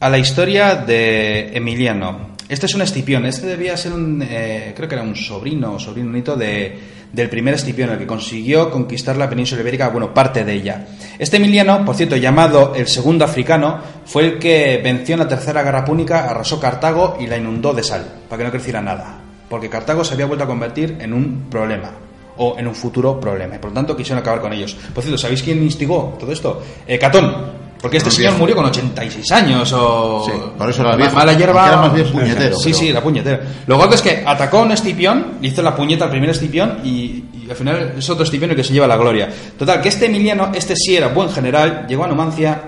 a 0.00 0.08
la 0.08 0.18
historia 0.18 0.74
de 0.76 1.56
Emiliano. 1.56 2.33
Este 2.48 2.66
es 2.66 2.74
un 2.74 2.82
Escipión. 2.82 3.24
Este 3.24 3.46
debía 3.46 3.76
ser 3.76 3.92
un. 3.92 4.22
eh, 4.22 4.72
creo 4.76 4.88
que 4.88 4.94
era 4.94 5.04
un 5.04 5.16
sobrino 5.16 5.74
o 5.74 5.78
sobrino 5.78 6.10
nieto 6.10 6.36
de, 6.36 6.78
del 7.10 7.30
primer 7.30 7.54
Escipión, 7.54 7.90
el 7.90 7.98
que 7.98 8.06
consiguió 8.06 8.70
conquistar 8.70 9.16
la 9.16 9.28
península 9.30 9.62
ibérica, 9.62 9.88
bueno, 9.88 10.12
parte 10.12 10.44
de 10.44 10.52
ella. 10.52 10.86
Este 11.18 11.38
Emiliano, 11.38 11.84
por 11.84 11.96
cierto, 11.96 12.16
llamado 12.16 12.74
el 12.74 12.86
segundo 12.86 13.24
africano, 13.24 13.80
fue 14.04 14.24
el 14.24 14.38
que 14.38 14.80
venció 14.84 15.14
en 15.14 15.20
la 15.20 15.28
tercera 15.28 15.62
guerra 15.62 15.84
púnica, 15.84 16.28
arrasó 16.28 16.60
Cartago 16.60 17.16
y 17.18 17.26
la 17.26 17.38
inundó 17.38 17.72
de 17.72 17.82
sal, 17.82 18.06
para 18.28 18.38
que 18.38 18.44
no 18.44 18.50
creciera 18.50 18.82
nada. 18.82 19.20
Porque 19.48 19.70
Cartago 19.70 20.04
se 20.04 20.14
había 20.14 20.26
vuelto 20.26 20.44
a 20.44 20.48
convertir 20.48 20.98
en 21.00 21.14
un 21.14 21.46
problema 21.50 21.92
o 22.36 22.56
en 22.58 22.66
un 22.66 22.74
futuro 22.74 23.18
problema. 23.18 23.54
Y 23.54 23.58
por 23.58 23.70
lo 23.70 23.74
tanto 23.74 23.96
quisieron 23.96 24.20
acabar 24.20 24.40
con 24.40 24.52
ellos. 24.52 24.76
Por 24.92 25.02
cierto, 25.02 25.16
¿sabéis 25.16 25.42
quién 25.42 25.62
instigó 25.62 26.16
todo 26.18 26.30
esto? 26.32 26.62
Eh, 26.86 26.98
Catón. 26.98 27.63
Porque 27.84 27.98
este 27.98 28.10
señor 28.10 28.32
murió 28.38 28.56
con 28.56 28.64
86 28.64 29.30
años 29.32 29.70
o... 29.74 30.24
Sí, 30.24 30.32
por 30.56 30.70
eso 30.70 30.80
era 30.80 30.96
viejo. 30.96 31.14
Mala 31.14 31.34
hierba... 31.34 31.68
Era 31.68 31.76
más 31.76 31.92
bien 31.92 32.10
puñetero, 32.10 32.56
Sí, 32.56 32.62
pero- 32.70 32.78
sí, 32.78 32.92
la 32.94 33.02
puñetera. 33.02 33.40
Lo 33.66 33.76
gordo 33.76 33.94
es 33.94 34.00
que 34.00 34.24
atacó 34.26 34.60
a 34.60 34.62
un 34.62 34.72
Escipión, 34.72 35.34
hizo 35.42 35.60
la 35.60 35.76
puñeta 35.76 36.06
al 36.06 36.10
primer 36.10 36.30
Escipión 36.30 36.78
y, 36.82 37.24
y 37.34 37.46
al 37.50 37.56
final 37.56 37.92
es 37.98 38.08
otro 38.08 38.24
Escipión 38.24 38.48
el 38.52 38.56
que 38.56 38.64
se 38.64 38.72
lleva 38.72 38.86
la 38.86 38.96
gloria. 38.96 39.28
Total, 39.58 39.82
que 39.82 39.90
este 39.90 40.06
Emiliano, 40.06 40.50
este 40.54 40.74
sí 40.76 40.96
era 40.96 41.08
buen 41.08 41.28
general, 41.28 41.84
llegó 41.86 42.04
a 42.04 42.08
Numancia... 42.08 42.62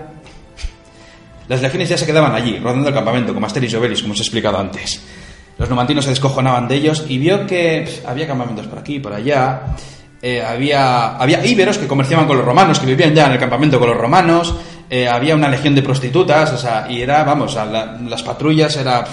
Las 1.49 1.63
legiones 1.63 1.89
ya 1.89 1.97
se 1.97 2.05
quedaban 2.05 2.35
allí, 2.35 2.59
rodando 2.59 2.89
el 2.89 2.95
campamento, 2.95 3.33
como 3.33 3.47
Asterix 3.47 3.73
y 3.73 3.77
Obelix, 3.77 4.03
como 4.03 4.13
os 4.15 4.19
he 4.19 4.23
explicado 4.23 4.59
antes. 4.59 5.01
Los 5.59 5.71
numantinos 5.71 6.05
se 6.05 6.11
descojonaban 6.11 6.67
de 6.69 6.75
ellos 6.75 7.05
y 7.09 7.19
vio 7.19 7.47
que 7.47 7.85
pf, 7.87 8.07
había 8.07 8.27
campamentos 8.27 8.67
por 8.67 8.79
aquí, 8.81 8.99
por 8.99 9.13
allá. 9.15 9.63
eh, 10.21 10.43
había, 10.43 11.17
había 11.17 11.47
íberos 11.47 11.79
que 11.79 11.87
comerciaban 11.87 12.27
con 12.27 12.37
los 12.37 12.45
romanos, 12.45 12.81
que 12.81 12.87
vivían 12.87 13.15
ya 13.15 13.27
en 13.27 13.33
el 13.33 13.39
campamento 13.39 13.79
con 13.79 13.89
los 13.89 13.97
romanos. 13.97 14.55
Eh, 14.91 15.09
había 15.09 15.35
una 15.35 15.49
legión 15.49 15.75
de 15.75 15.83
prostitutas, 15.83 16.53
o 16.53 16.59
sea, 16.59 16.87
y 16.91 17.01
era, 17.01 17.25
vamos, 17.25 17.55
la- 17.55 17.99
las 18.09 18.23
patrullas, 18.23 18.77
era, 18.77 19.05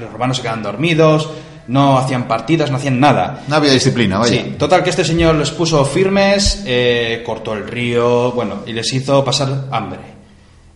los 0.00 0.12
romanos 0.12 0.36
se 0.36 0.42
quedaban 0.42 0.62
dormidos, 0.62 1.28
no 1.68 1.96
hacían 1.98 2.26
partidas, 2.26 2.70
no 2.70 2.76
hacían 2.76 2.98
nada. 2.98 3.42
No 3.48 3.56
había 3.56 3.72
disciplina, 3.72 4.18
vaya. 4.18 4.42
Sí, 4.42 4.54
total 4.58 4.82
que 4.82 4.90
este 4.90 5.04
señor 5.04 5.36
les 5.36 5.50
puso 5.52 5.84
firmes, 5.84 6.62
eh, 6.66 7.22
cortó 7.24 7.54
el 7.54 7.68
río, 7.68 8.32
bueno, 8.32 8.62
y 8.66 8.72
les 8.72 8.92
hizo 8.92 9.24
pasar 9.24 9.66
hambre. 9.70 10.00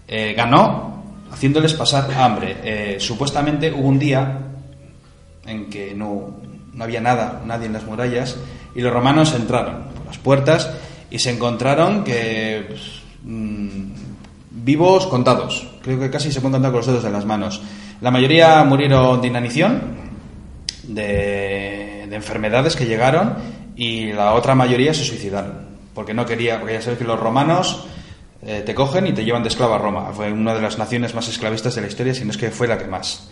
Eh, 0.07 0.35
ganó 0.37 1.03
haciéndoles 1.33 1.75
pasar 1.75 2.09
hambre. 2.17 2.57
Eh, 2.63 2.97
supuestamente 3.01 3.73
hubo 3.73 3.89
un 3.89 3.99
día 3.99 4.39
en 5.45 5.69
que 5.69 5.93
no, 5.95 6.37
no 6.73 6.85
había 6.85 7.01
nada, 7.01 7.43
nadie 7.45 7.67
en 7.67 7.73
las 7.73 7.85
murallas, 7.85 8.37
y 8.75 8.81
los 8.81 8.93
romanos 8.93 9.35
entraron 9.35 9.89
por 9.97 10.07
las 10.07 10.19
puertas 10.19 10.71
y 11.11 11.19
se 11.19 11.31
encontraron 11.31 12.05
que 12.05 12.65
pues, 12.69 12.81
mm, 13.25 13.91
vivos 14.67 15.07
contados. 15.07 15.65
Creo 15.81 16.01
que 16.01 16.11
casi 16.11 16.33
se 16.33 16.41
pueden 16.41 16.55
contar 16.55 16.73
con 16.73 16.79
los 16.79 16.87
dedos 16.87 17.05
de 17.05 17.11
las 17.11 17.25
manos. 17.25 17.63
La 18.01 18.11
mayoría 18.11 18.65
murieron 18.65 19.23
de 19.23 19.29
inanición, 19.29 19.81
de, 20.83 22.07
de 22.11 22.17
enfermedades 22.17 22.75
que 22.75 22.85
llegaron, 22.85 23.35
y 23.77 24.13
la 24.13 24.35
otra 24.35 24.57
mayoría 24.57 24.93
se 24.93 25.05
suicidaron. 25.05 25.77
Porque 25.95 26.13
no 26.13 26.27
quería, 26.27 26.59
porque 26.59 26.75
ya 26.75 26.83
sabes 26.83 26.99
que 26.99 27.05
los 27.05 27.19
romanos 27.19 27.87
eh, 28.43 28.65
te 28.67 28.75
cogen 28.75 29.07
y 29.07 29.13
te 29.13 29.25
llevan 29.25 29.45
de 29.45 29.51
esclavo 29.51 29.75
a 29.75 29.79
Roma. 29.79 30.11
Fue 30.13 30.33
una 30.33 30.53
de 30.53 30.61
las 30.61 30.79
naciones 30.79 31.15
más 31.15 31.29
esclavistas 31.29 31.77
de 31.77 31.83
la 31.83 31.87
historia, 31.87 32.13
si 32.13 32.25
no 32.25 32.33
es 32.33 32.37
que 32.37 32.51
fue 32.51 32.67
la 32.67 32.77
que 32.77 32.87
más. 32.87 33.29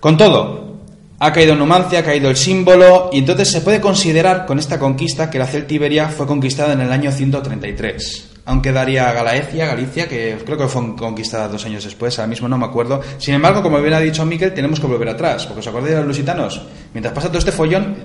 Con 0.00 0.16
todo, 0.16 0.78
ha 1.18 1.32
caído 1.34 1.54
Numancia, 1.54 1.98
ha 1.98 2.02
caído 2.02 2.30
el 2.30 2.36
símbolo, 2.36 3.10
y 3.12 3.18
entonces 3.18 3.50
se 3.50 3.60
puede 3.60 3.82
considerar 3.82 4.46
con 4.46 4.58
esta 4.58 4.78
conquista 4.78 5.28
que 5.28 5.38
la 5.38 5.46
Celtiberia 5.46 6.08
fue 6.08 6.26
conquistada 6.26 6.72
en 6.72 6.80
el 6.80 6.90
año 6.90 7.12
133. 7.12 8.33
Aún 8.46 8.60
quedaría 8.60 9.10
Galaecia, 9.12 9.66
Galicia, 9.66 10.06
que 10.06 10.36
creo 10.44 10.58
que 10.58 10.68
fue 10.68 10.94
conquistada 10.96 11.48
dos 11.48 11.64
años 11.64 11.82
después, 11.82 12.18
ahora 12.18 12.28
mismo 12.28 12.46
no 12.46 12.58
me 12.58 12.66
acuerdo. 12.66 13.00
Sin 13.16 13.32
embargo, 13.34 13.62
como 13.62 13.80
bien 13.80 13.94
ha 13.94 14.00
dicho 14.00 14.24
Miquel, 14.26 14.52
tenemos 14.52 14.78
que 14.78 14.86
volver 14.86 15.08
atrás, 15.08 15.46
porque 15.46 15.60
os 15.60 15.66
acordáis 15.66 15.92
de 15.94 15.98
los 16.00 16.08
lusitanos. 16.08 16.60
Mientras 16.92 17.14
pasa 17.14 17.28
todo 17.28 17.38
este 17.38 17.52
follón, 17.52 17.96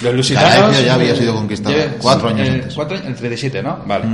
los 0.00 0.14
lusitanos. 0.14 0.50
Galaecia 0.54 0.86
ya 0.86 0.94
había 0.94 1.14
sido 1.14 1.34
conquistada, 1.34 1.76
Ya- 1.76 1.98
cuatro 1.98 2.28
años 2.28 2.48
el- 2.48 2.54
antes. 2.54 2.74
cuatro- 2.74 2.96
el 2.96 3.14
37, 3.14 3.62
¿no? 3.62 3.78
Vale. 3.86 4.04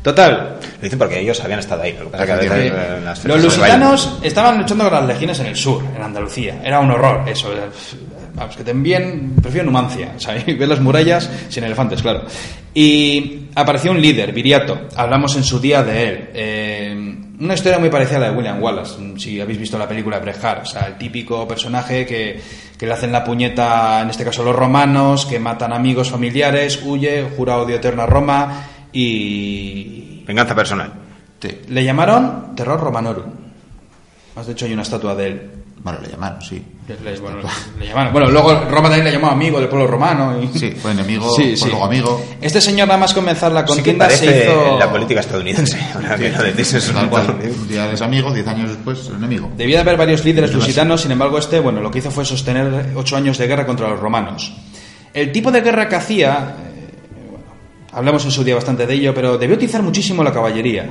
Total, 0.00 0.58
Lo 0.76 0.82
dicen 0.82 0.98
porque 0.98 1.18
ellos 1.18 1.40
habían 1.40 1.58
estado 1.58 1.82
ahí. 1.82 1.92
Lo 1.98 2.04
que 2.04 2.10
pasa 2.12 2.24
es 2.34 2.40
que 2.40 2.46
eh, 2.68 2.72
los 3.24 3.36
lusitanos 3.42 4.18
estaban 4.22 4.58
luchando 4.58 4.84
con 4.84 4.92
las 4.92 5.06
legiones 5.06 5.40
en 5.40 5.46
el 5.46 5.56
sur, 5.56 5.82
en 5.96 6.00
Andalucía. 6.02 6.60
Era 6.64 6.78
un 6.78 6.90
horror 6.92 7.28
eso. 7.28 7.50
Vamos, 8.38 8.56
que 8.56 8.64
te 8.64 8.70
envíen, 8.70 9.34
prefiero 9.42 9.66
Numancia, 9.66 10.12
o 10.16 10.20
sea, 10.20 10.34
ver 10.46 10.68
las 10.68 10.80
murallas 10.80 11.28
sin 11.48 11.64
elefantes, 11.64 12.00
claro. 12.02 12.24
Y 12.72 13.48
apareció 13.54 13.90
un 13.90 14.00
líder, 14.00 14.32
Viriato. 14.32 14.88
Hablamos 14.94 15.36
en 15.36 15.42
su 15.42 15.58
día 15.58 15.82
de 15.82 16.08
él. 16.08 16.30
Eh, 16.32 17.18
una 17.40 17.54
historia 17.54 17.78
muy 17.78 17.90
parecida 17.90 18.18
a 18.18 18.20
la 18.20 18.30
de 18.30 18.36
William 18.36 18.62
Wallace, 18.62 18.96
si 19.16 19.40
habéis 19.40 19.58
visto 19.58 19.78
la 19.78 19.88
película 19.88 20.20
Brejar. 20.20 20.62
O 20.62 20.66
sea, 20.66 20.86
el 20.86 20.98
típico 20.98 21.46
personaje 21.48 22.06
que, 22.06 22.40
que 22.78 22.86
le 22.86 22.92
hacen 22.92 23.10
la 23.10 23.24
puñeta, 23.24 24.02
en 24.02 24.10
este 24.10 24.24
caso 24.24 24.44
los 24.44 24.54
romanos, 24.54 25.26
que 25.26 25.40
matan 25.40 25.72
amigos 25.72 26.10
familiares, 26.10 26.80
huye, 26.84 27.26
jura 27.36 27.58
odio 27.58 27.76
eterno 27.76 28.02
a 28.02 28.06
Roma 28.06 28.66
y, 28.92 30.24
Venganza 30.26 30.54
personal. 30.54 30.92
Sí. 31.40 31.60
le 31.68 31.84
llamaron 31.84 32.54
Terror 32.54 32.80
Romanorum. 32.80 33.32
Más 34.36 34.46
de 34.46 34.52
hecho 34.52 34.66
hay 34.66 34.72
una 34.72 34.82
estatua 34.82 35.14
de 35.14 35.26
él. 35.26 35.50
Bueno, 35.80 36.00
le 36.02 36.08
llamaron, 36.08 36.42
sí. 36.42 36.62
Le, 36.88 37.18
bueno, 37.20 37.38
le 37.78 37.86
llamaron. 37.86 38.12
Bueno, 38.12 38.30
luego 38.30 38.52
Roma 38.64 38.88
también 38.88 39.04
le 39.04 39.12
llamó 39.12 39.28
amigo 39.28 39.60
del 39.60 39.68
pueblo 39.68 39.86
romano. 39.86 40.36
Y... 40.42 40.58
Sí, 40.58 40.72
fue 40.72 40.90
enemigo, 40.90 41.30
Sí, 41.36 41.42
fue 41.56 41.56
sí. 41.56 41.68
luego 41.68 41.84
amigo. 41.84 42.24
Este 42.40 42.60
señor 42.60 42.88
nada 42.88 42.98
más 42.98 43.14
comenzar 43.14 43.52
la 43.52 43.60
Sí 43.66 43.74
contienda 43.74 44.06
parece 44.06 44.26
se 44.26 44.42
hizo... 44.44 44.78
la 44.78 44.90
política 44.90 45.20
estadounidense. 45.20 45.78
Ahora 45.94 46.16
que 46.16 46.30
lo 46.30 46.42
decís, 46.42 46.74
es 46.74 46.90
Tal 46.92 47.04
un 47.04 47.10
cual. 47.10 47.38
Un 47.60 47.68
día 47.68 47.86
eres 47.86 48.02
amigo, 48.02 48.32
diez 48.32 48.46
años 48.48 48.70
después, 48.70 49.08
enemigo. 49.08 49.50
Debía 49.56 49.76
de 49.76 49.82
haber 49.82 49.96
varios 49.96 50.24
líderes 50.24 50.52
lusitanos, 50.52 51.02
sin 51.02 51.12
embargo 51.12 51.38
este, 51.38 51.60
bueno, 51.60 51.80
lo 51.80 51.90
que 51.90 51.98
hizo 52.00 52.10
fue 52.10 52.24
sostener 52.24 52.92
ocho 52.96 53.16
años 53.16 53.38
de 53.38 53.46
guerra 53.46 53.64
contra 53.64 53.88
los 53.88 54.00
romanos. 54.00 54.52
El 55.14 55.30
tipo 55.30 55.52
de 55.52 55.60
guerra 55.60 55.88
que 55.88 55.94
hacía, 55.96 56.56
eh, 56.58 57.28
bueno, 57.30 57.44
hablamos 57.92 58.24
en 58.24 58.30
su 58.32 58.42
día 58.42 58.56
bastante 58.56 58.84
de 58.86 58.94
ello, 58.94 59.14
pero 59.14 59.38
debió 59.38 59.54
utilizar 59.56 59.82
muchísimo 59.82 60.24
la 60.24 60.32
caballería. 60.32 60.88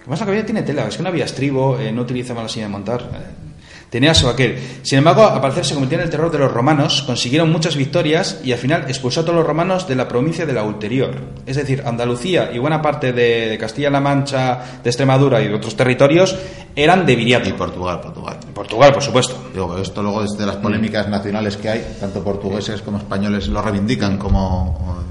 Además 0.00 0.20
la 0.20 0.26
caballería 0.26 0.44
tiene 0.46 0.62
tela, 0.62 0.86
es 0.86 0.96
que 0.96 1.02
no 1.02 1.08
había 1.08 1.24
estribo, 1.24 1.78
eh, 1.78 1.90
no 1.92 2.02
utilizaba 2.02 2.42
la 2.42 2.48
silla 2.48 2.66
de 2.66 2.72
montar. 2.72 3.00
eh. 3.00 3.51
Tenía 3.92 4.12
eso 4.12 4.30
aquel. 4.30 4.58
Sin 4.80 4.96
embargo, 4.96 5.26
al 5.26 5.42
parecer 5.42 5.66
se 5.66 5.74
convirtió 5.74 5.98
en 5.98 6.04
el 6.04 6.08
terror 6.10 6.32
de 6.32 6.38
los 6.38 6.50
romanos, 6.50 7.02
consiguieron 7.02 7.52
muchas 7.52 7.76
victorias 7.76 8.40
y 8.42 8.52
al 8.52 8.58
final 8.58 8.86
expulsó 8.88 9.20
a 9.20 9.22
todos 9.24 9.36
los 9.36 9.46
romanos 9.46 9.86
de 9.86 9.94
la 9.94 10.08
provincia 10.08 10.46
de 10.46 10.54
la 10.54 10.62
Ulterior. 10.62 11.14
Es 11.44 11.56
decir, 11.56 11.82
Andalucía 11.84 12.50
y 12.54 12.58
buena 12.58 12.80
parte 12.80 13.12
de, 13.12 13.50
de 13.50 13.58
Castilla-La 13.58 14.00
Mancha, 14.00 14.80
de 14.82 14.88
Extremadura 14.88 15.42
y 15.42 15.48
de 15.48 15.54
otros 15.54 15.76
territorios 15.76 16.34
eran 16.74 17.04
de 17.04 17.16
Viriato. 17.16 17.50
Y 17.50 17.52
Portugal, 17.52 18.00
Portugal. 18.00 18.38
Portugal, 18.54 18.94
por 18.94 19.02
supuesto. 19.02 19.50
Digo, 19.52 19.76
esto 19.76 20.02
luego 20.02 20.22
desde 20.22 20.46
las 20.46 20.56
polémicas 20.56 21.06
nacionales 21.10 21.58
que 21.58 21.68
hay, 21.68 21.96
tanto 22.00 22.24
portugueses 22.24 22.80
como 22.80 22.96
españoles 22.96 23.48
lo 23.48 23.60
reivindican 23.60 24.16
como 24.16 25.04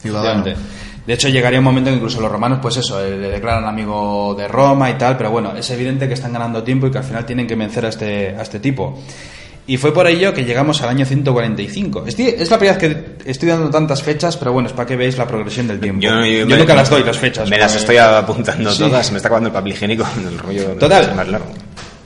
ciudadanos. 0.00 0.58
De 1.06 1.14
hecho, 1.14 1.28
llegaría 1.28 1.58
un 1.58 1.64
momento 1.64 1.90
en 1.90 1.94
que 1.96 1.98
incluso 1.98 2.20
los 2.20 2.30
romanos, 2.30 2.58
pues 2.62 2.76
eso, 2.76 3.04
eh, 3.04 3.16
le 3.16 3.30
declaran 3.30 3.64
amigo 3.64 4.34
de 4.38 4.46
Roma 4.46 4.90
y 4.90 4.94
tal, 4.94 5.16
pero 5.16 5.30
bueno, 5.30 5.54
es 5.56 5.68
evidente 5.70 6.06
que 6.06 6.14
están 6.14 6.32
ganando 6.32 6.62
tiempo 6.62 6.86
y 6.86 6.90
que 6.90 6.98
al 6.98 7.04
final 7.04 7.24
tienen 7.26 7.46
que 7.46 7.56
vencer 7.56 7.84
a 7.86 7.88
este, 7.88 8.28
a 8.36 8.42
este 8.42 8.60
tipo. 8.60 8.98
Y 9.66 9.76
fue 9.76 9.92
por 9.94 10.06
ello 10.08 10.34
que 10.34 10.44
llegamos 10.44 10.82
al 10.82 10.88
año 10.88 11.06
145. 11.06 12.04
Estoy- 12.06 12.34
es 12.38 12.50
la 12.50 12.58
primera 12.58 12.76
vez 12.78 13.14
que 13.24 13.30
estoy 13.30 13.48
dando 13.48 13.70
tantas 13.70 14.02
fechas, 14.02 14.36
pero 14.36 14.52
bueno, 14.52 14.68
es 14.68 14.72
para 14.74 14.86
que 14.86 14.96
veáis 14.96 15.16
la 15.16 15.26
progresión 15.26 15.68
del 15.68 15.78
tiempo. 15.80 16.00
Yo, 16.02 16.12
me- 16.16 16.44
nunca 16.44 16.74
las 16.74 16.90
doy, 16.90 17.04
las 17.04 17.16
fechas. 17.18 17.48
Me 17.48 17.58
las 17.58 17.74
estoy 17.76 17.96
apuntando 17.98 18.70
Sí. 18.72 18.78
todas. 18.78 19.10
Me 19.12 19.18
está 19.18 19.28
acabando 19.28 19.48
el 19.48 19.52
papel 19.52 19.72
higiénico. 19.72 20.04
El 20.28 20.38
rollo 20.38 20.64
Total. 20.78 21.14
más 21.14 21.28
largo. 21.28 21.46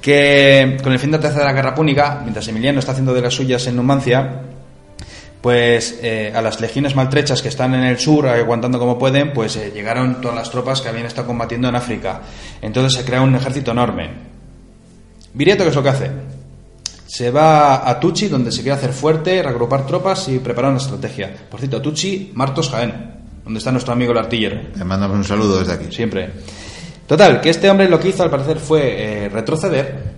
que 0.01 0.77
con 0.83 0.93
el 0.93 0.99
fin 0.99 1.11
de 1.13 1.17
la 1.17 1.23
Tercera 1.23 1.51
Guerra 1.55 1.75
Púnica, 1.75 2.19
mientras 2.23 2.47
Emiliano 2.49 2.79
está 2.79 2.93
haciendo 2.93 3.15
de 3.15 3.23
las 3.23 3.33
suyas 3.33 3.67
en 3.67 3.77
Numancia, 3.77 4.43
pues 5.45 5.99
eh, 6.01 6.33
a 6.35 6.41
las 6.41 6.59
legiones 6.63 6.97
maltrechas 6.97 7.43
que 7.43 7.49
están 7.49 7.75
en 7.75 7.85
el 7.85 7.99
sur, 7.99 8.27
aguantando 8.27 8.79
como 8.79 8.99
pueden, 8.99 9.35
pues 9.35 9.57
eh, 9.57 9.71
llegaron 9.75 10.23
todas 10.23 10.39
las 10.39 10.51
tropas 10.51 10.81
que 10.81 10.89
habían 10.89 11.05
estado 11.05 11.27
combatiendo 11.27 11.69
en 11.69 11.77
África. 11.77 12.23
Entonces 12.63 12.99
se 12.99 13.05
crea 13.05 13.21
un 13.21 13.35
ejército 13.35 13.73
enorme. 13.73 14.09
Viriato, 15.35 15.65
¿qué 15.65 15.69
es 15.69 15.77
lo 15.77 15.83
que 15.83 15.89
hace? 15.91 16.11
Se 17.05 17.31
va 17.31 17.87
a 17.87 18.01
Tucci, 18.01 18.29
donde 18.29 18.51
se 18.51 18.63
quiere 18.63 18.79
hacer 18.79 18.95
fuerte, 18.95 19.43
reagrupar 19.43 19.87
tropas 19.87 20.27
y 20.29 20.39
preparar 20.39 20.71
una 20.71 20.81
estrategia. 20.81 21.37
Por 21.51 21.61
cierto, 21.61 21.83
Tucci, 21.83 22.33
Martos 22.33 22.71
Jaén, 22.71 22.95
donde 23.45 23.59
está 23.59 23.71
nuestro 23.71 23.93
amigo 23.93 24.13
el 24.13 24.19
artillero. 24.19 24.59
Le 24.75 24.85
mandamos 24.85 25.19
un 25.19 25.25
saludo 25.25 25.59
desde 25.59 25.75
aquí. 25.75 25.95
Siempre. 25.95 26.31
Total, 27.07 27.43
que 27.43 27.51
este 27.51 27.69
hombre 27.69 27.91
lo 27.91 28.01
que 28.01 28.09
hizo 28.09 28.23
al 28.23 28.31
parecer 28.31 28.59
fue 28.59 29.25
eh, 29.25 29.29
retroceder, 29.29 30.15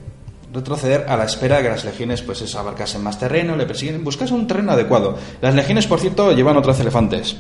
retroceder 0.57 1.05
a 1.09 1.17
la 1.17 1.25
espera 1.25 1.59
de 1.59 1.65
que 1.65 1.69
las 1.69 1.85
legiones 1.85 2.23
pues 2.23 2.41
eso, 2.41 2.59
abarcasen 2.59 3.03
más 3.03 3.19
terreno, 3.19 3.57
le 3.57 3.67
persiguen, 3.67 4.03
buscasen 4.03 4.37
un 4.37 4.47
terreno 4.47 4.73
adecuado. 4.73 5.17
Las 5.41 5.55
legiones, 5.55 5.87
por 5.87 6.01
cierto, 6.01 6.33
llevan 6.33 6.57
otros 6.57 6.81
elefantes. 6.81 7.37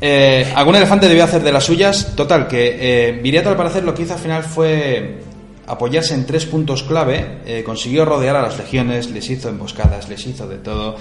Eh, 0.00 0.52
algún 0.54 0.74
elefante 0.74 1.08
debió 1.08 1.24
hacer 1.24 1.42
de 1.42 1.52
las 1.52 1.64
suyas. 1.64 2.14
Total, 2.16 2.48
que 2.48 2.76
eh, 2.80 3.12
Viriato 3.22 3.50
al 3.50 3.56
parecer 3.56 3.84
lo 3.84 3.94
que 3.94 4.02
hizo 4.02 4.14
al 4.14 4.18
final 4.18 4.42
fue 4.42 5.20
apoyarse 5.66 6.12
en 6.12 6.26
tres 6.26 6.44
puntos 6.44 6.82
clave, 6.82 7.38
eh, 7.46 7.62
consiguió 7.64 8.04
rodear 8.04 8.36
a 8.36 8.42
las 8.42 8.58
legiones, 8.58 9.10
les 9.10 9.30
hizo 9.30 9.48
emboscadas, 9.48 10.08
les 10.08 10.26
hizo 10.26 10.46
de 10.46 10.58
todo. 10.58 10.96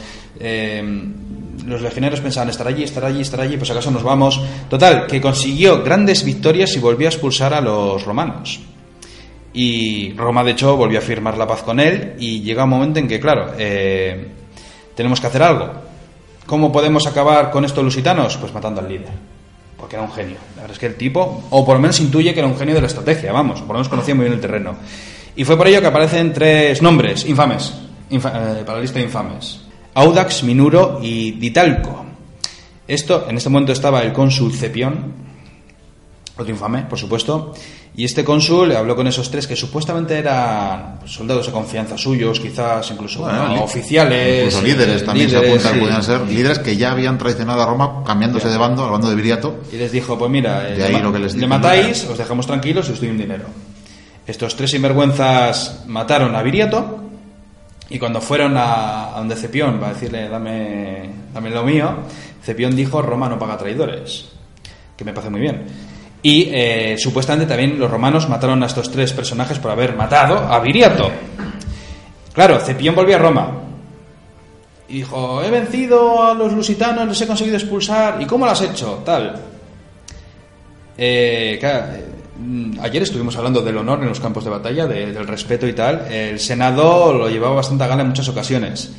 Los 1.66 1.82
legioneros 1.82 2.20
pensaban 2.22 2.50
estar 2.50 2.68
allí, 2.68 2.84
estar 2.84 3.04
allí, 3.04 3.22
estar 3.22 3.42
allí, 3.42 3.58
pues 3.58 3.72
acaso 3.72 3.92
nos 3.92 4.04
vamos. 4.04 4.40
Total, 4.70 5.08
que 5.08 5.20
consiguió 5.20 5.84
grandes 5.84 6.24
victorias 6.24 6.76
y 6.76 6.80
volvió 6.80 7.08
a 7.08 7.12
expulsar 7.12 7.54
a 7.54 7.62
los 7.62 8.04
romanos. 8.06 8.62
Y 9.54 10.14
Roma, 10.14 10.44
de 10.44 10.52
hecho, 10.52 10.76
volvió 10.76 11.00
a 11.00 11.02
firmar 11.02 11.38
la 11.38 11.46
paz 11.48 11.62
con 11.64 11.80
él 11.80 12.16
y 12.20 12.42
llega 12.42 12.64
un 12.64 12.72
momento 12.72 13.00
en 13.00 13.08
que, 13.08 13.20
claro, 13.20 13.54
eh, 13.58 14.28
tenemos 14.96 15.22
que 15.22 15.28
hacer 15.28 15.44
algo. 15.44 15.70
¿Cómo 16.46 16.72
podemos 16.72 17.06
acabar 17.08 17.52
con 17.52 17.64
estos 17.64 17.84
lusitanos? 17.84 18.36
Pues 18.38 18.54
matando 18.54 18.82
al 18.82 18.90
líder. 18.90 19.10
Porque 19.78 19.96
era 19.96 20.04
un 20.06 20.12
genio. 20.12 20.38
La 20.56 20.62
verdad 20.64 20.72
es 20.76 20.80
que 20.80 20.86
el 20.88 20.96
tipo, 20.96 21.44
o 21.50 21.66
por 21.66 21.76
lo 21.76 21.82
menos 21.82 22.00
intuye 22.00 22.34
que 22.34 22.40
era 22.40 22.48
un 22.48 22.58
genio 22.58 22.74
de 22.76 22.82
la 22.82 22.88
estrategia, 22.88 23.32
vamos, 23.32 23.60
por 23.60 23.70
lo 23.70 23.74
menos 23.76 23.90
conocía 23.90 24.16
muy 24.16 24.24
bien 24.26 24.34
el 24.36 24.42
terreno. 24.42 24.76
Y 25.36 25.44
fue 25.44 25.56
por 25.58 25.68
ello 25.68 25.82
que 25.82 25.88
aparecen 25.88 26.32
tres 26.34 26.82
nombres 26.82 27.26
infames, 27.26 27.74
infa- 28.12 28.60
eh, 28.60 28.64
para 28.66 28.78
la 28.78 28.82
lista 28.82 29.00
de 29.00 29.06
infames. 29.06 29.62
Audax, 29.94 30.44
Minuro 30.44 31.00
y 31.02 31.32
Ditalco. 31.34 32.06
Esto, 32.88 33.26
en 33.30 33.38
este 33.38 33.50
momento 33.50 33.72
estaba 33.72 34.02
el 34.02 34.12
cónsul 34.14 34.54
Cepión, 34.54 35.14
otro 36.38 36.50
infame, 36.52 36.84
por 36.84 36.98
supuesto. 36.98 37.54
Y 37.96 38.06
este 38.06 38.24
cónsul 38.24 38.76
habló 38.76 38.96
con 38.96 39.06
esos 39.06 39.30
tres 39.30 39.46
que 39.46 39.56
supuestamente 39.56 40.18
eran 40.18 41.00
soldados 41.06 41.46
de 41.46 41.52
confianza 41.52 41.96
suyos, 41.96 42.40
quizás 42.40 42.90
incluso 42.90 43.20
Bueno, 43.22 43.64
oficiales. 43.64 44.46
Incluso 44.46 44.62
líderes 44.66 45.02
eh, 45.04 45.06
también 45.06 45.28
líderes, 45.28 45.48
se 45.48 45.68
apuntan, 45.68 45.74
sí. 45.76 45.80
podían 45.80 46.04
ser 46.04 46.22
líderes 46.22 46.58
que 46.60 46.76
ya 46.76 46.92
habían 46.92 47.20
traicionado 47.20 47.62
a 47.62 47.66
Roma 47.68 48.04
cambiándose 48.04 48.50
de 48.50 48.58
bando, 48.58 48.84
al 48.84 48.90
bando 48.92 49.10
de 49.10 49.16
Viriato. 49.16 49.58
Y 49.72 49.76
les 49.78 49.92
dijo, 49.92 50.18
pues 50.18 50.32
mira, 50.32 50.68
eh, 50.70 50.76
De 50.76 50.84
ahí 50.86 50.92
le, 50.94 50.98
ma- 50.98 51.04
lo 51.04 51.14
que 51.14 51.20
les 51.20 51.34
le 51.34 51.40
dijo, 51.42 51.50
matáis, 51.50 52.04
os 52.06 52.18
dejamos 52.18 52.48
tranquilos 52.48 52.90
y 52.90 52.94
os 52.94 53.00
doy 53.00 53.10
un 53.10 53.18
dinero. 53.20 53.46
Estos 54.26 54.56
tres 54.56 54.72
sinvergüenzas 54.72 55.84
mataron 55.86 56.36
a 56.36 56.42
Viriato 56.42 57.00
y 57.90 58.00
cuando 58.00 58.22
fueron 58.22 58.58
a, 58.58 59.14
a 59.14 59.18
donde 59.20 59.36
Cepión 59.36 59.80
para 59.80 59.94
decirle, 59.94 60.30
dame, 60.30 61.10
dame 61.32 61.52
lo 61.52 61.64
mío, 61.64 61.94
Cepión 62.44 62.76
dijo, 62.76 63.04
Roma 63.04 63.30
no 63.30 63.38
paga 63.38 63.56
traidores, 63.58 64.30
que 64.98 65.06
me 65.06 65.14
parece 65.14 65.30
muy 65.30 65.42
bien. 65.42 65.93
Y 66.24 66.50
eh, 66.54 66.96
supuestamente 66.98 67.46
también 67.48 67.78
los 67.78 67.92
romanos 67.92 68.28
mataron 68.30 68.64
a 68.64 68.66
estos 68.66 68.90
tres 68.90 69.12
personajes 69.14 69.60
por 69.60 69.70
haber 69.72 69.96
matado 69.96 70.38
a 70.38 70.60
Viriato. 70.62 71.12
Claro, 72.34 72.60
Cepión 72.60 72.96
volvió 72.96 73.18
a 73.18 73.20
Roma. 73.20 73.52
Y 74.88 74.96
dijo, 74.98 75.44
he 75.44 75.52
vencido 75.52 76.24
a 76.24 76.34
los 76.34 76.54
lusitanos, 76.54 77.08
les 77.08 77.22
he 77.22 77.28
conseguido 77.28 77.58
expulsar. 77.58 78.22
¿Y 78.22 78.26
cómo 78.26 78.46
lo 78.46 78.52
has 78.52 78.62
hecho? 78.62 79.02
Tal. 79.06 79.36
Eh, 80.98 81.60
eh, 81.62 82.06
ayer 82.82 83.04
estuvimos 83.04 83.36
hablando 83.36 83.62
del 83.62 83.78
honor 83.78 84.00
en 84.02 84.10
los 84.10 84.20
campos 84.20 84.44
de 84.46 84.50
batalla, 84.50 84.86
de- 84.88 85.12
del 85.12 85.28
respeto 85.28 85.68
y 85.68 85.74
tal. 85.74 86.08
El 86.12 86.40
Senado 86.40 87.12
lo 87.14 87.30
llevaba 87.30 87.56
bastante 87.56 87.84
a 87.84 87.88
gala 87.88 88.02
en 88.04 88.10
muchas 88.10 88.30
ocasiones. 88.30 88.92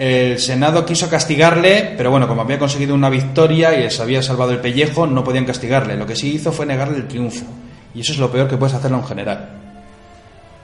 El 0.00 0.38
Senado 0.38 0.86
quiso 0.86 1.10
castigarle, 1.10 1.92
pero 1.94 2.10
bueno, 2.10 2.26
como 2.26 2.40
había 2.40 2.58
conseguido 2.58 2.94
una 2.94 3.10
victoria 3.10 3.78
y 3.78 3.82
les 3.82 4.00
había 4.00 4.22
salvado 4.22 4.52
el 4.52 4.60
pellejo, 4.60 5.06
no 5.06 5.22
podían 5.22 5.44
castigarle. 5.44 5.94
Lo 5.94 6.06
que 6.06 6.16
sí 6.16 6.32
hizo 6.32 6.52
fue 6.52 6.64
negarle 6.64 6.96
el 6.96 7.06
triunfo. 7.06 7.44
Y 7.94 8.00
eso 8.00 8.12
es 8.12 8.18
lo 8.18 8.32
peor 8.32 8.48
que 8.48 8.56
puedes 8.56 8.74
hacerle 8.74 8.96
a 8.96 9.00
un 9.00 9.06
general. 9.06 9.50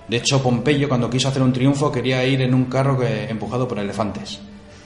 De 0.08 0.16
hecho, 0.16 0.42
Pompeyo, 0.42 0.88
cuando 0.88 1.10
quiso 1.10 1.28
hacer 1.28 1.42
un 1.42 1.52
triunfo, 1.52 1.92
quería 1.92 2.24
ir 2.24 2.40
en 2.40 2.54
un 2.54 2.64
carro 2.64 2.98
que, 2.98 3.28
empujado 3.28 3.68
por 3.68 3.78
elefantes. 3.78 4.40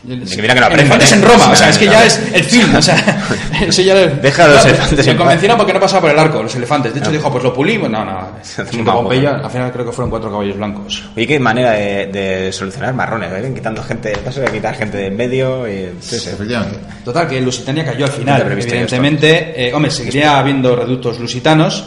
Que 0.07 0.43
mira 0.43 0.55
que 0.55 0.61
no 0.61 0.67
¿eh? 0.69 1.01
en 1.13 1.23
Roma, 1.23 1.51
o 1.51 1.57
sea, 1.57 1.69
es 1.69 1.79
que 1.79 1.87
no. 1.87 1.93
ya 1.93 2.05
es 2.07 2.19
el 2.33 2.45
fin, 2.45 2.75
o 2.75 2.81
sea, 2.81 3.23
eso 3.61 3.83
ya 3.83 3.95
Deja 4.23 4.49
los 4.49 4.65
elefantes 4.67 5.05
Se 5.05 5.17
convencieron 5.17 5.57
porque 5.57 5.73
no 5.73 5.81
pasaba 5.81 6.03
por 6.03 6.11
el 6.11 6.19
arco, 6.19 6.43
los 6.43 6.55
elefantes. 6.55 6.95
De 6.95 7.01
hecho, 7.01 7.11
dijo, 7.11 7.31
pues 7.31 7.45
lo 7.45 7.53
pulimos. 7.53 7.91
No, 7.91 8.05
no. 8.05 8.29
un 8.73 8.85
Pompeyo, 8.85 9.33
mago. 9.33 9.45
al 9.45 9.51
final 9.51 9.73
creo 9.73 9.87
que 9.87 9.93
fueron 9.93 10.11
cuatro 10.11 10.31
caballos 10.31 10.57
blancos. 10.57 11.05
Oye, 11.17 11.27
qué 11.27 11.39
manera 11.39 11.73
de, 11.73 12.51
solucionar 12.53 12.95
marrones, 12.95 13.33
¿eh? 13.33 13.53
Quitando 13.55 13.83
gente, 13.83 14.17
paso 14.19 14.41
de 14.41 14.51
quitar 14.51 14.75
gente 14.75 14.97
de 14.97 15.07
en 15.07 15.17
medio 15.17 15.69
y... 15.69 15.93
Sí, 16.01 16.19
sí. 16.19 16.31
Efectivamente. 16.31 16.79
Total, 17.05 17.29
que 17.29 17.41
Lusitania 17.41 17.85
cayó 17.85 18.05
al 18.07 18.13
final. 18.13 18.53
Evidentemente, 18.53 19.69
eh, 19.69 19.75
hombre, 19.75 19.91
seguiría 19.91 20.39
habiendo 20.39 20.77
reductos 20.77 21.19
lusitanos 21.19 21.85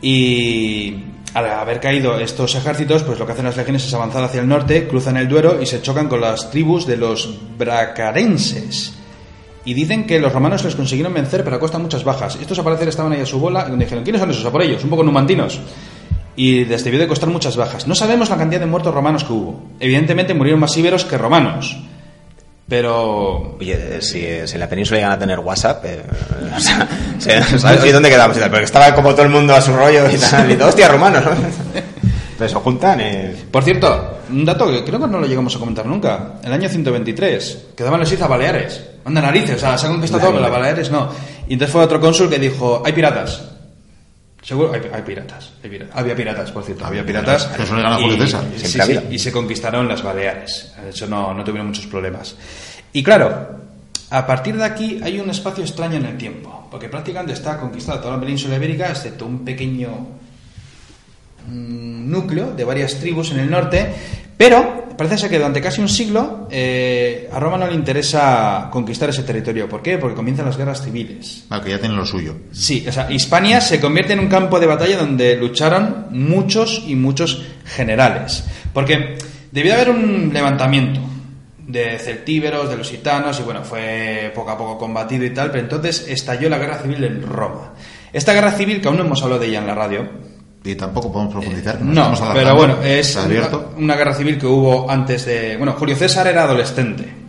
y 0.00 1.11
al 1.34 1.46
haber 1.46 1.80
caído 1.80 2.18
estos 2.18 2.54
ejércitos, 2.54 3.02
pues 3.02 3.18
lo 3.18 3.26
que 3.26 3.32
hacen 3.32 3.44
las 3.44 3.56
legiones 3.56 3.86
es 3.86 3.94
avanzar 3.94 4.22
hacia 4.24 4.40
el 4.40 4.48
norte, 4.48 4.86
cruzan 4.86 5.16
el 5.16 5.28
Duero 5.28 5.62
y 5.62 5.66
se 5.66 5.80
chocan 5.80 6.08
con 6.08 6.20
las 6.20 6.50
tribus 6.50 6.86
de 6.86 6.96
los 6.96 7.38
bracarenses. 7.56 8.94
Y 9.64 9.74
dicen 9.74 10.06
que 10.06 10.18
los 10.18 10.32
romanos 10.32 10.64
les 10.64 10.74
consiguieron 10.74 11.14
vencer, 11.14 11.44
pero 11.44 11.56
a 11.56 11.60
costa 11.60 11.78
muchas 11.78 12.04
bajas. 12.04 12.36
Estos 12.36 12.58
al 12.58 12.64
parecer 12.64 12.88
estaban 12.88 13.12
ahí 13.12 13.20
a 13.20 13.26
su 13.26 13.38
bola 13.38 13.68
y 13.72 13.76
dijeron, 13.76 14.04
¿quiénes 14.04 14.20
son 14.20 14.30
esos? 14.30 14.44
A 14.44 14.50
por 14.50 14.62
ellos, 14.62 14.82
un 14.84 14.90
poco 14.90 15.04
numantinos. 15.04 15.60
Y 16.34 16.64
les 16.64 16.82
debió 16.84 16.98
de 16.98 17.06
costar 17.06 17.28
muchas 17.28 17.56
bajas. 17.56 17.86
No 17.86 17.94
sabemos 17.94 18.28
la 18.28 18.36
cantidad 18.36 18.60
de 18.60 18.66
muertos 18.66 18.92
romanos 18.92 19.24
que 19.24 19.32
hubo. 19.32 19.62
Evidentemente 19.78 20.34
murieron 20.34 20.60
más 20.60 20.76
íberos 20.76 21.04
que 21.04 21.16
romanos. 21.16 21.78
Pero 22.72 23.54
Oye, 23.60 24.00
si, 24.00 24.26
si 24.46 24.54
en 24.54 24.60
la 24.60 24.66
península 24.66 24.96
llegan 24.96 25.12
a 25.12 25.18
tener 25.18 25.38
WhatsApp, 25.40 25.84
eh, 25.84 26.02
o 26.56 26.58
sea, 26.58 26.88
se- 27.18 27.42
¿sabes? 27.58 27.82
Oye, 27.82 27.92
¿dónde 27.92 28.08
quedamos? 28.08 28.34
Y 28.34 28.40
tal, 28.40 28.48
Porque 28.48 28.64
estaba 28.64 28.94
como 28.94 29.12
todo 29.12 29.24
el 29.24 29.28
mundo 29.28 29.54
a 29.54 29.60
su 29.60 29.74
rollo 29.76 30.10
y 30.10 30.16
tal, 30.16 30.50
y 30.50 30.54
todo, 30.56 30.68
hostia, 30.70 30.88
romanos, 30.88 31.22
¿no? 31.22 31.32
Entonces 32.32 32.50
se 32.50 32.54
juntan 32.54 32.98
eh, 33.02 33.36
Por 33.50 33.62
cierto, 33.62 34.20
un 34.30 34.46
dato 34.46 34.70
que 34.70 34.82
creo 34.84 34.98
que 34.98 35.06
no 35.06 35.20
lo 35.20 35.26
llegamos 35.26 35.54
a 35.54 35.58
comentar 35.58 35.84
nunca. 35.84 36.36
El 36.42 36.50
año 36.50 36.66
123, 36.66 37.58
quedaban 37.76 38.00
las 38.00 38.10
Islas 38.10 38.30
Baleares. 38.30 38.82
Anda 39.04 39.20
narices, 39.20 39.56
o 39.56 39.58
sea, 39.58 39.76
se 39.76 39.86
ha 39.86 39.90
conquistado 39.90 40.22
todo, 40.22 40.30
pero 40.30 40.42
las 40.42 40.50
Baleares 40.50 40.90
no. 40.90 41.10
Y 41.48 41.52
entonces 41.52 41.72
fue 41.72 41.82
otro 41.82 42.00
cónsul 42.00 42.30
que 42.30 42.38
dijo, 42.38 42.82
hay 42.86 42.94
piratas. 42.94 43.42
Seguro, 44.42 44.72
hay, 44.72 44.80
hay 44.92 45.02
piratas, 45.02 45.52
hay 45.62 45.70
piratas. 45.70 45.96
Había 45.96 46.16
piratas, 46.16 46.50
por 46.50 46.64
cierto, 46.64 46.84
había 46.84 47.06
piratas. 47.06 47.46
Que 47.46 47.62
eso 47.62 47.76
le 47.76 47.82
gana 47.82 47.94
a 47.94 47.98
Julio 48.00 48.24
Y- 48.24 48.28
sí, 48.58 48.66
sí, 48.66 48.80
había. 48.80 49.04
y 49.10 49.18
se 49.18 49.30
conquistaron 49.30 49.86
las 49.86 50.02
Baleares. 50.02 50.74
De 50.82 50.90
hecho, 50.90 51.06
no, 51.06 51.32
no 51.32 51.44
tuvieron 51.44 51.68
muchos 51.68 51.86
problemas. 51.86 52.34
Y 52.92 53.02
claro, 53.04 53.60
a 54.10 54.26
partir 54.26 54.56
de 54.56 54.64
aquí 54.64 55.00
hay 55.02 55.20
un 55.20 55.30
espacio 55.30 55.62
extraño 55.62 55.96
en 55.96 56.06
el 56.06 56.18
tiempo, 56.18 56.66
porque 56.70 56.88
prácticamente 56.88 57.34
está 57.34 57.56
conquistada 57.56 58.00
toda 58.00 58.14
la 58.16 58.20
península 58.20 58.56
ibérica, 58.56 58.90
excepto 58.90 59.26
un 59.26 59.44
pequeño 59.44 59.90
mm, 61.46 62.10
núcleo 62.10 62.52
de 62.52 62.64
varias 62.64 62.98
tribus 62.98 63.30
en 63.30 63.38
el 63.40 63.50
norte, 63.50 63.94
pero 64.36 64.81
parece 65.02 65.18
ser 65.18 65.30
que 65.30 65.36
durante 65.38 65.60
casi 65.60 65.80
un 65.80 65.88
siglo 65.88 66.46
eh, 66.48 67.28
a 67.32 67.40
Roma 67.40 67.58
no 67.58 67.66
le 67.66 67.74
interesa 67.74 68.68
conquistar 68.70 69.10
ese 69.10 69.24
territorio. 69.24 69.68
¿Por 69.68 69.82
qué? 69.82 69.98
Porque 69.98 70.14
comienzan 70.14 70.46
las 70.46 70.56
guerras 70.56 70.80
civiles. 70.80 71.42
Claro, 71.48 71.64
que 71.64 71.70
ya 71.70 71.78
tienen 71.80 71.96
lo 71.96 72.06
suyo. 72.06 72.36
Sí, 72.52 72.84
o 72.88 72.92
sea, 72.92 73.10
Hispania 73.10 73.60
se 73.60 73.80
convierte 73.80 74.12
en 74.12 74.20
un 74.20 74.28
campo 74.28 74.60
de 74.60 74.66
batalla 74.66 74.96
donde 74.96 75.36
lucharon 75.36 76.06
muchos 76.10 76.84
y 76.86 76.94
muchos 76.94 77.42
generales. 77.64 78.44
Porque 78.72 79.18
debió 79.50 79.74
haber 79.74 79.90
un 79.90 80.30
levantamiento 80.32 81.00
de 81.66 81.98
celtíberos, 81.98 82.70
de 82.70 82.76
los 82.76 82.88
gitanos, 82.88 83.40
y 83.40 83.42
bueno, 83.42 83.64
fue 83.64 84.30
poco 84.32 84.50
a 84.50 84.56
poco 84.56 84.78
combatido 84.78 85.24
y 85.24 85.30
tal, 85.30 85.50
pero 85.50 85.64
entonces 85.64 86.06
estalló 86.08 86.48
la 86.48 86.58
guerra 86.58 86.78
civil 86.78 87.02
en 87.02 87.22
Roma. 87.22 87.72
Esta 88.12 88.34
guerra 88.34 88.52
civil, 88.52 88.80
que 88.80 88.86
aún 88.86 88.98
no 88.98 89.04
hemos 89.04 89.20
hablado 89.24 89.40
de 89.40 89.48
ella 89.48 89.58
en 89.58 89.66
la 89.66 89.74
radio, 89.74 90.08
Y 90.64 90.74
tampoco 90.76 91.12
podemos 91.12 91.32
profundizar. 91.32 91.80
nos 91.80 92.20
no, 92.20 92.32
pero 92.32 92.54
bueno, 92.54 92.76
es 92.82 93.16
una, 93.16 93.50
una 93.76 93.96
guerra 93.96 94.14
civil 94.14 94.38
que 94.38 94.46
hubo 94.46 94.88
antes 94.88 95.26
de... 95.26 95.56
Bueno, 95.56 95.74
Julio 95.76 95.96
César 95.96 96.26
era 96.28 96.44
adolescente. 96.44 97.22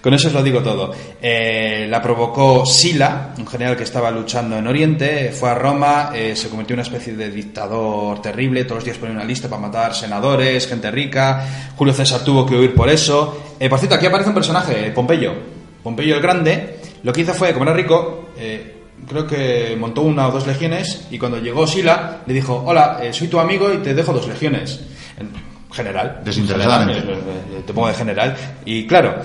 Con 0.00 0.14
eso 0.14 0.28
os 0.28 0.34
lo 0.34 0.42
digo 0.42 0.62
todo. 0.62 0.94
Eh, 1.20 1.86
la 1.90 2.00
provocó 2.00 2.64
Sila, 2.64 3.34
un 3.36 3.46
general 3.46 3.76
que 3.76 3.82
estaba 3.82 4.10
luchando 4.10 4.56
en 4.56 4.66
Oriente, 4.66 5.30
fue 5.30 5.50
a 5.50 5.54
Roma, 5.54 6.10
eh, 6.14 6.34
se 6.34 6.48
convirtió 6.48 6.72
en 6.74 6.80
una 6.80 6.88
especie 6.88 7.14
de 7.14 7.30
dictador 7.30 8.22
terrible, 8.22 8.64
todos 8.64 8.76
los 8.76 8.84
días 8.84 8.96
ponía 8.96 9.14
una 9.14 9.24
lista 9.24 9.48
para 9.48 9.60
matar 9.60 9.94
senadores, 9.94 10.66
gente 10.66 10.90
rica, 10.90 11.46
Julio 11.76 11.92
César 11.92 12.24
tuvo 12.24 12.46
que 12.46 12.56
huir 12.56 12.74
por 12.74 12.88
eso. 12.88 13.42
Eh, 13.60 13.68
por 13.68 13.78
cierto, 13.78 13.96
aquí 13.96 14.06
aparece 14.06 14.30
un 14.30 14.34
personaje, 14.34 14.90
Pompeyo. 14.92 15.34
Pompeyo 15.82 16.16
el 16.16 16.22
Grande, 16.22 16.78
lo 17.02 17.12
que 17.12 17.20
hizo 17.20 17.34
fue, 17.34 17.52
como 17.52 17.64
era 17.64 17.74
rico, 17.74 18.30
eh, 18.38 18.79
creo 19.10 19.26
que 19.26 19.76
montó 19.78 20.02
una 20.02 20.28
o 20.28 20.30
dos 20.30 20.46
legiones 20.46 21.08
y 21.10 21.18
cuando 21.18 21.38
llegó 21.38 21.66
Sila 21.66 22.20
le 22.24 22.32
dijo, 22.32 22.62
hola, 22.64 23.00
eh, 23.02 23.12
soy 23.12 23.26
tu 23.26 23.40
amigo 23.40 23.72
y 23.72 23.78
te 23.78 23.92
dejo 23.92 24.12
dos 24.12 24.28
legiones. 24.28 24.80
En 25.18 25.30
general. 25.72 26.20
Desinteresadamente. 26.24 27.00
General, 27.00 27.22
te 27.66 27.72
pongo 27.72 27.88
de 27.88 27.94
general. 27.94 28.36
Y 28.64 28.86
claro, 28.86 29.16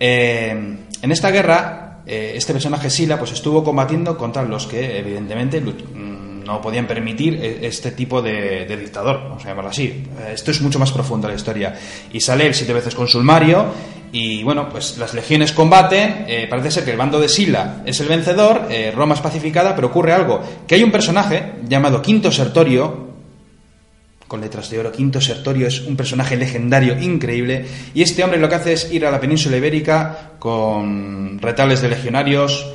eh, 0.00 0.50
en 1.02 1.12
esta 1.12 1.30
guerra, 1.30 2.00
eh, 2.06 2.32
este 2.34 2.54
personaje 2.54 2.88
Sila 2.88 3.18
pues 3.18 3.32
estuvo 3.32 3.62
combatiendo 3.62 4.16
contra 4.16 4.42
los 4.44 4.66
que 4.66 4.98
evidentemente 4.98 5.60
no 6.44 6.60
podían 6.60 6.86
permitir 6.86 7.38
eh, 7.42 7.58
este 7.62 7.92
tipo 7.92 8.22
de, 8.22 8.66
dictador, 8.76 9.22
vamos 9.24 9.44
a 9.44 9.48
llamarlo 9.48 9.70
así. 9.70 9.84
Eh, 9.84 10.32
Esto 10.34 10.50
es 10.50 10.60
mucho 10.60 10.78
más 10.78 10.92
profundo 10.92 11.28
la 11.28 11.34
historia. 11.34 11.74
Y 12.12 12.20
sale 12.20 12.52
siete 12.52 12.72
veces 12.72 12.94
consulmario 12.94 13.72
y 14.14 14.44
bueno, 14.44 14.68
pues 14.68 14.96
las 14.96 15.12
legiones 15.12 15.50
combaten, 15.50 16.24
eh, 16.28 16.46
parece 16.48 16.70
ser 16.70 16.84
que 16.84 16.92
el 16.92 16.96
bando 16.96 17.18
de 17.18 17.28
Sila 17.28 17.82
es 17.84 17.98
el 17.98 18.06
vencedor, 18.06 18.68
eh, 18.70 18.92
Roma 18.94 19.14
es 19.14 19.20
pacificada, 19.20 19.74
pero 19.74 19.88
ocurre 19.88 20.12
algo, 20.12 20.40
que 20.68 20.76
hay 20.76 20.84
un 20.84 20.92
personaje 20.92 21.54
llamado 21.68 22.00
Quinto 22.00 22.30
Sertorio, 22.30 23.12
con 24.28 24.40
letras 24.40 24.70
de 24.70 24.78
oro. 24.78 24.92
Quinto 24.92 25.20
Sertorio 25.20 25.66
es 25.66 25.80
un 25.80 25.96
personaje 25.96 26.36
legendario 26.36 26.96
increíble 27.02 27.66
y 27.92 28.02
este 28.02 28.22
hombre 28.22 28.38
lo 28.38 28.48
que 28.48 28.54
hace 28.54 28.72
es 28.74 28.92
ir 28.92 29.04
a 29.04 29.10
la 29.10 29.20
península 29.20 29.56
ibérica 29.56 30.34
con 30.38 31.40
retales 31.40 31.82
de 31.82 31.88
legionarios. 31.88 32.72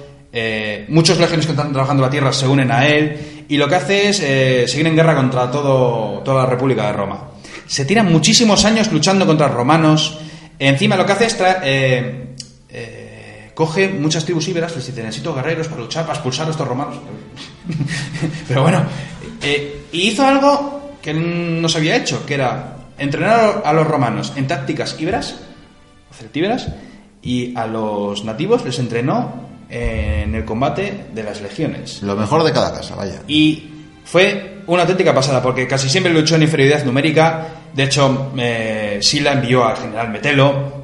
muchos 0.90 1.18
legionarios 1.18 1.46
que 1.46 1.54
están 1.54 1.72
trabajando 1.72 2.04
la 2.04 2.10
tierra 2.10 2.34
se 2.34 2.48
unen 2.50 2.70
a 2.70 2.86
él 2.86 3.39
y 3.50 3.58
lo 3.58 3.68
que 3.68 3.76
hace 3.76 4.10
es 4.10 4.20
eh, 4.22 4.66
seguir 4.68 4.86
en 4.86 4.96
guerra 4.96 5.16
contra 5.16 5.50
todo, 5.50 6.20
toda 6.20 6.44
la 6.44 6.50
República 6.50 6.86
de 6.86 6.94
Roma. 6.94 7.32
Se 7.66 7.84
tiran 7.84 8.12
muchísimos 8.12 8.64
años 8.64 8.92
luchando 8.92 9.26
contra 9.26 9.48
romanos. 9.48 10.20
Encima 10.60 10.96
lo 10.96 11.04
que 11.04 11.14
hace 11.14 11.26
es 11.26 11.38
eh, 11.64 12.36
eh, 12.70 13.52
coge 13.56 13.90
muchas 13.90 14.24
tribus 14.24 14.48
íberas, 14.48 14.76
les 14.76 14.86
dice 14.86 15.02
necesito 15.02 15.34
guerreros 15.34 15.68
para 15.68 15.82
luchar, 15.82 16.04
para 16.04 16.14
expulsar 16.14 16.48
a 16.48 16.52
estos 16.52 16.68
romanos. 16.68 16.98
Pero 18.48 18.62
bueno, 18.62 18.84
hizo 19.94 20.28
algo 20.28 20.98
que 21.02 21.16
no 21.16 21.68
se 21.70 21.80
había 21.80 21.96
hecho, 21.96 22.28
que 22.28 22.36
era 22.36 22.78
entrenar 23.00 23.64
a 23.66 23.74
los 23.74 23.88
romanos 23.88 24.32
en 24.36 24.46
tácticas 24.46 24.96
íberas, 25.00 25.38
celtíberas, 26.16 26.68
y 27.24 27.58
a 27.58 27.66
los 27.66 28.24
nativos 28.26 28.64
les 28.64 28.78
entrenó 28.78 29.49
en 29.70 30.34
el 30.34 30.46
combate 30.46 31.06
de 31.14 31.24
las 31.24 31.42
legiones. 31.42 32.02
Lo 32.02 32.16
mejor 32.16 32.44
de 32.44 32.52
cada 32.52 32.74
casa, 32.74 32.96
vaya. 32.96 33.22
Y 33.28 33.70
fue 34.04 34.62
una 34.68 34.82
auténtica 34.84 35.14
pasada, 35.14 35.42
porque 35.42 35.68
casi 35.68 35.90
siempre 35.90 36.12
luchó 36.12 36.36
en 36.36 36.44
inferioridad 36.44 36.84
numérica. 36.84 37.48
De 37.74 37.84
hecho, 37.84 38.32
eh, 38.38 39.00
Sila 39.02 39.34
envió 39.34 39.66
al 39.66 39.78
general 39.78 40.10
Metelo. 40.10 40.80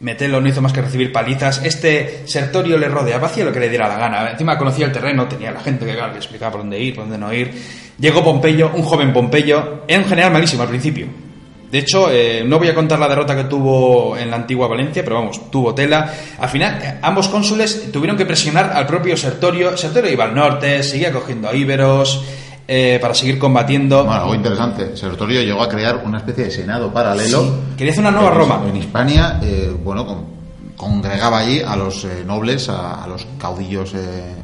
Metelo 0.00 0.40
no 0.40 0.48
hizo 0.48 0.62
más 0.62 0.72
que 0.72 0.80
recibir 0.80 1.12
palizas. 1.12 1.60
Este 1.64 2.22
Sertorio 2.26 2.78
le 2.78 2.88
rodeaba, 2.88 3.26
hacía 3.26 3.44
lo 3.44 3.52
que 3.52 3.60
le 3.60 3.68
diera 3.68 3.88
la 3.88 3.98
gana. 3.98 4.30
Encima 4.30 4.56
conocía 4.56 4.86
el 4.86 4.92
terreno, 4.92 5.28
tenía 5.28 5.50
la 5.50 5.60
gente 5.60 5.84
que 5.84 5.94
claro, 5.94 6.12
le 6.12 6.18
explicaba 6.18 6.52
por 6.52 6.60
dónde 6.62 6.80
ir, 6.80 6.94
por 6.94 7.04
dónde 7.04 7.18
no 7.18 7.32
ir. 7.32 7.52
Llegó 7.98 8.24
Pompeyo, 8.24 8.70
un 8.74 8.82
joven 8.82 9.12
Pompeyo. 9.12 9.82
Era 9.86 10.00
un 10.00 10.08
general 10.08 10.32
malísimo 10.32 10.62
al 10.62 10.68
principio. 10.68 11.06
De 11.70 11.78
hecho, 11.78 12.10
eh, 12.10 12.42
no 12.44 12.58
voy 12.58 12.68
a 12.68 12.74
contar 12.74 12.98
la 12.98 13.08
derrota 13.08 13.36
que 13.36 13.44
tuvo 13.44 14.16
en 14.16 14.28
la 14.30 14.36
antigua 14.36 14.66
Valencia, 14.66 15.04
pero 15.04 15.16
vamos, 15.16 15.50
tuvo 15.50 15.72
tela. 15.74 16.12
Al 16.40 16.48
final, 16.48 16.78
eh, 16.82 16.98
ambos 17.02 17.28
cónsules 17.28 17.92
tuvieron 17.92 18.16
que 18.16 18.26
presionar 18.26 18.72
al 18.74 18.86
propio 18.86 19.16
Sertorio. 19.16 19.76
Sertorio 19.76 20.10
iba 20.12 20.24
al 20.24 20.34
norte, 20.34 20.82
seguía 20.82 21.12
cogiendo 21.12 21.48
a 21.48 21.54
íberos 21.54 22.24
eh, 22.66 22.98
para 23.00 23.14
seguir 23.14 23.38
combatiendo. 23.38 24.04
Bueno, 24.04 24.20
algo 24.22 24.34
interesante. 24.34 24.96
Sertorio 24.96 25.42
llegó 25.42 25.62
a 25.62 25.68
crear 25.68 26.02
una 26.04 26.18
especie 26.18 26.44
de 26.44 26.50
senado 26.50 26.92
paralelo. 26.92 27.40
Sí, 27.42 27.52
quería 27.76 27.92
hacer 27.92 28.02
una 28.02 28.10
nueva 28.12 28.30
En- 28.30 28.36
Roma. 28.36 28.62
En 28.68 28.76
Hispania, 28.76 29.38
eh, 29.42 29.72
bueno, 29.84 30.04
con- 30.06 30.24
congregaba 30.76 31.38
allí 31.38 31.60
a 31.60 31.76
los 31.76 32.04
eh, 32.04 32.24
nobles, 32.26 32.68
a, 32.68 33.04
a 33.04 33.06
los 33.06 33.26
caudillos 33.38 33.92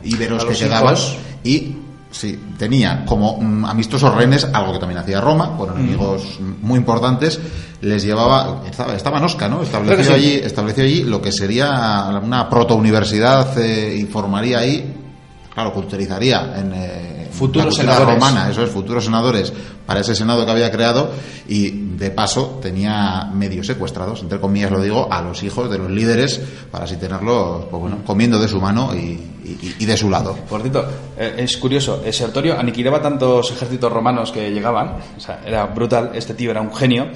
íberos 0.04 0.44
A 0.44 0.48
que 0.48 0.54
quedaban. 0.54 0.94
Y 1.42 1.76
sí, 2.16 2.38
tenía 2.58 3.04
como 3.04 3.38
mm, 3.40 3.64
amistosos 3.64 4.14
rehenes, 4.14 4.48
algo 4.52 4.72
que 4.72 4.78
también 4.78 4.98
hacía 4.98 5.20
Roma, 5.20 5.56
con 5.56 5.74
enemigos 5.74 6.38
muy 6.40 6.78
importantes. 6.78 7.38
Les 7.80 8.02
llevaba, 8.02 8.62
estaba, 8.68 8.94
estaba 8.94 9.18
en 9.18 9.24
Osca, 9.24 9.48
¿no? 9.48 9.62
Estableció 9.62 10.04
sí. 10.04 10.12
allí, 10.12 10.32
estableció 10.34 10.84
allí 10.84 11.04
lo 11.04 11.20
que 11.20 11.30
sería 11.30 12.08
una 12.22 12.48
protouniversidad 12.48 13.58
eh, 13.58 13.98
y 14.00 14.04
formaría 14.06 14.58
ahí 14.58 14.94
Claro, 15.56 15.72
que 15.72 15.78
utilizaría 15.78 16.52
en 16.54 16.70
eh, 16.74 17.15
Futuros 17.36 17.74
senadores. 17.74 18.14
romana, 18.14 18.50
eso 18.50 18.62
es, 18.62 18.70
futuros 18.70 19.04
senadores 19.04 19.52
para 19.86 20.00
ese 20.00 20.14
senado 20.14 20.44
que 20.44 20.50
había 20.52 20.70
creado 20.70 21.10
y 21.48 21.70
de 21.96 22.10
paso 22.10 22.58
tenía 22.62 23.30
medio 23.32 23.62
secuestrados, 23.64 24.22
entre 24.22 24.40
comillas 24.40 24.70
lo 24.70 24.80
digo, 24.82 25.08
a 25.10 25.22
los 25.22 25.42
hijos 25.42 25.70
de 25.70 25.78
los 25.78 25.90
líderes 25.90 26.40
para 26.70 26.84
así 26.84 26.96
tenerlos, 26.96 27.64
pues 27.70 27.80
bueno, 27.80 27.98
comiendo 28.04 28.38
de 28.38 28.48
su 28.48 28.60
mano 28.60 28.94
y, 28.94 28.98
y- 29.44 29.74
y 29.78 29.84
de 29.84 29.96
su 29.96 30.10
lado. 30.10 30.36
Por 30.48 30.60
cierto, 30.62 30.84
eh, 31.18 31.34
es 31.38 31.56
curioso, 31.56 32.02
Sertorio 32.10 32.58
aniquilaba 32.58 33.00
tantos 33.00 33.50
ejércitos 33.50 33.92
romanos 33.92 34.32
que 34.32 34.50
llegaban, 34.50 34.96
o 35.16 35.20
sea, 35.20 35.40
era 35.46 35.64
brutal, 35.66 36.10
este 36.14 36.34
tío 36.34 36.50
era 36.50 36.60
un 36.60 36.74
genio, 36.74 37.06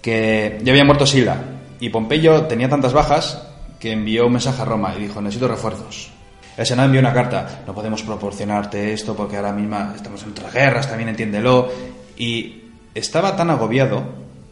que 0.00 0.60
ya 0.62 0.72
había 0.72 0.84
muerto 0.84 1.06
Sila. 1.06 1.36
Y 1.80 1.90
Pompeyo 1.90 2.42
tenía 2.44 2.68
tantas 2.68 2.92
bajas 2.92 3.42
que 3.78 3.92
envió 3.92 4.26
un 4.26 4.32
mensaje 4.32 4.62
a 4.62 4.64
Roma 4.64 4.94
y 4.96 5.02
dijo, 5.02 5.20
necesito 5.20 5.48
refuerzos. 5.48 6.10
El 6.56 6.66
Senado 6.66 6.86
envió 6.86 7.00
una 7.00 7.12
carta, 7.12 7.62
no 7.66 7.74
podemos 7.74 8.02
proporcionarte 8.02 8.92
esto 8.92 9.16
porque 9.16 9.36
ahora 9.36 9.52
mismo 9.52 9.92
estamos 9.94 10.22
en 10.22 10.30
otras 10.30 10.52
guerras, 10.52 10.88
también 10.88 11.08
entiéndelo. 11.08 11.68
Y 12.16 12.62
estaba 12.94 13.34
tan 13.34 13.50
agobiado 13.50 14.04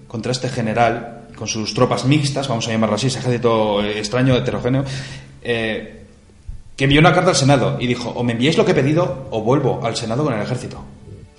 contra 0.08 0.32
este 0.32 0.48
general, 0.48 1.28
con 1.36 1.46
sus 1.46 1.72
tropas 1.74 2.04
mixtas, 2.04 2.48
vamos 2.48 2.66
a 2.68 2.72
llamarlo 2.72 2.96
así, 2.96 3.06
ese 3.06 3.20
ejército 3.20 3.82
extraño, 3.84 4.36
heterogéneo, 4.36 4.84
eh, 5.42 6.02
que 6.76 6.84
envió 6.84 7.00
una 7.00 7.12
carta 7.12 7.30
al 7.30 7.36
Senado 7.36 7.76
y 7.80 7.86
dijo, 7.86 8.10
o 8.10 8.24
me 8.24 8.32
enviáis 8.32 8.58
lo 8.58 8.64
que 8.64 8.72
he 8.72 8.74
pedido 8.74 9.28
o 9.30 9.42
vuelvo 9.42 9.80
al 9.84 9.96
Senado 9.96 10.24
con 10.24 10.34
el 10.34 10.42
ejército. 10.42 10.84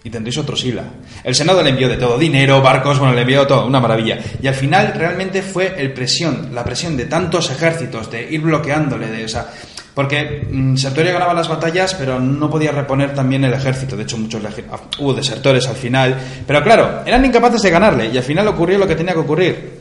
Y 0.06 0.10
tendréis 0.10 0.38
otro 0.38 0.56
Sila. 0.56 0.84
El 1.24 1.34
Senado 1.34 1.64
le 1.64 1.70
envió 1.70 1.88
de 1.88 1.96
todo, 1.96 2.18
dinero, 2.18 2.62
barcos, 2.62 3.00
bueno, 3.00 3.14
le 3.14 3.22
envió 3.22 3.48
todo, 3.48 3.66
una 3.66 3.80
maravilla. 3.80 4.20
Y 4.42 4.48
al 4.48 4.56
final 4.56 4.94
realmente 4.96 5.42
fue 5.42 5.76
el 5.78 5.94
presión, 5.94 6.50
la 6.54 6.64
presión 6.64 6.98
de 6.98 7.06
tantos 7.06 7.50
ejércitos, 7.52 8.12
de 8.12 8.30
ir 8.32 8.42
bloqueándole, 8.42 9.08
de 9.08 9.26
esa... 9.26 9.50
Porque 9.94 10.48
mm, 10.50 10.76
Sertorio 10.76 11.14
ganaba 11.14 11.34
las 11.34 11.48
batallas, 11.48 11.94
pero 11.94 12.20
no 12.20 12.50
podía 12.50 12.72
reponer 12.72 13.14
también 13.14 13.44
el 13.44 13.54
ejército. 13.54 13.96
De 13.96 14.04
hecho, 14.04 14.18
muchos 14.18 14.44
ah, 14.44 14.78
hubo 15.00 15.14
desertores 15.14 15.68
al 15.68 15.76
final. 15.76 16.18
Pero 16.48 16.64
claro, 16.64 17.02
eran 17.06 17.24
incapaces 17.24 17.62
de 17.62 17.70
ganarle. 17.70 18.08
Y 18.08 18.18
al 18.18 18.24
final 18.24 18.48
ocurrió 18.48 18.78
lo 18.80 18.88
que 18.88 18.96
tenía 18.96 19.14
que 19.14 19.20
ocurrir. 19.20 19.80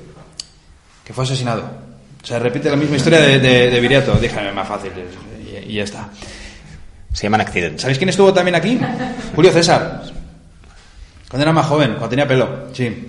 Que 1.04 1.12
fue 1.12 1.24
asesinado. 1.24 1.62
O 2.22 2.26
sea, 2.26 2.38
repite 2.38 2.68
la 2.70 2.76
misma 2.76 2.96
historia 2.96 3.20
de, 3.20 3.38
de, 3.38 3.70
de 3.70 3.80
Viriato. 3.80 4.12
Déjame 4.20 4.52
más 4.52 4.68
fácil. 4.68 4.92
Y, 5.66 5.72
y 5.72 5.74
ya 5.76 5.84
está. 5.84 6.08
Se 7.12 7.24
llaman 7.24 7.40
accidentes. 7.40 7.80
¿Sabéis 7.80 7.98
quién 7.98 8.10
estuvo 8.10 8.32
también 8.32 8.54
aquí? 8.54 8.78
Julio 9.34 9.50
César. 9.50 10.02
Cuando 11.28 11.42
era 11.42 11.52
más 11.52 11.66
joven, 11.66 11.92
cuando 11.92 12.10
tenía 12.10 12.28
pelo. 12.28 12.66
Sí. 12.74 13.08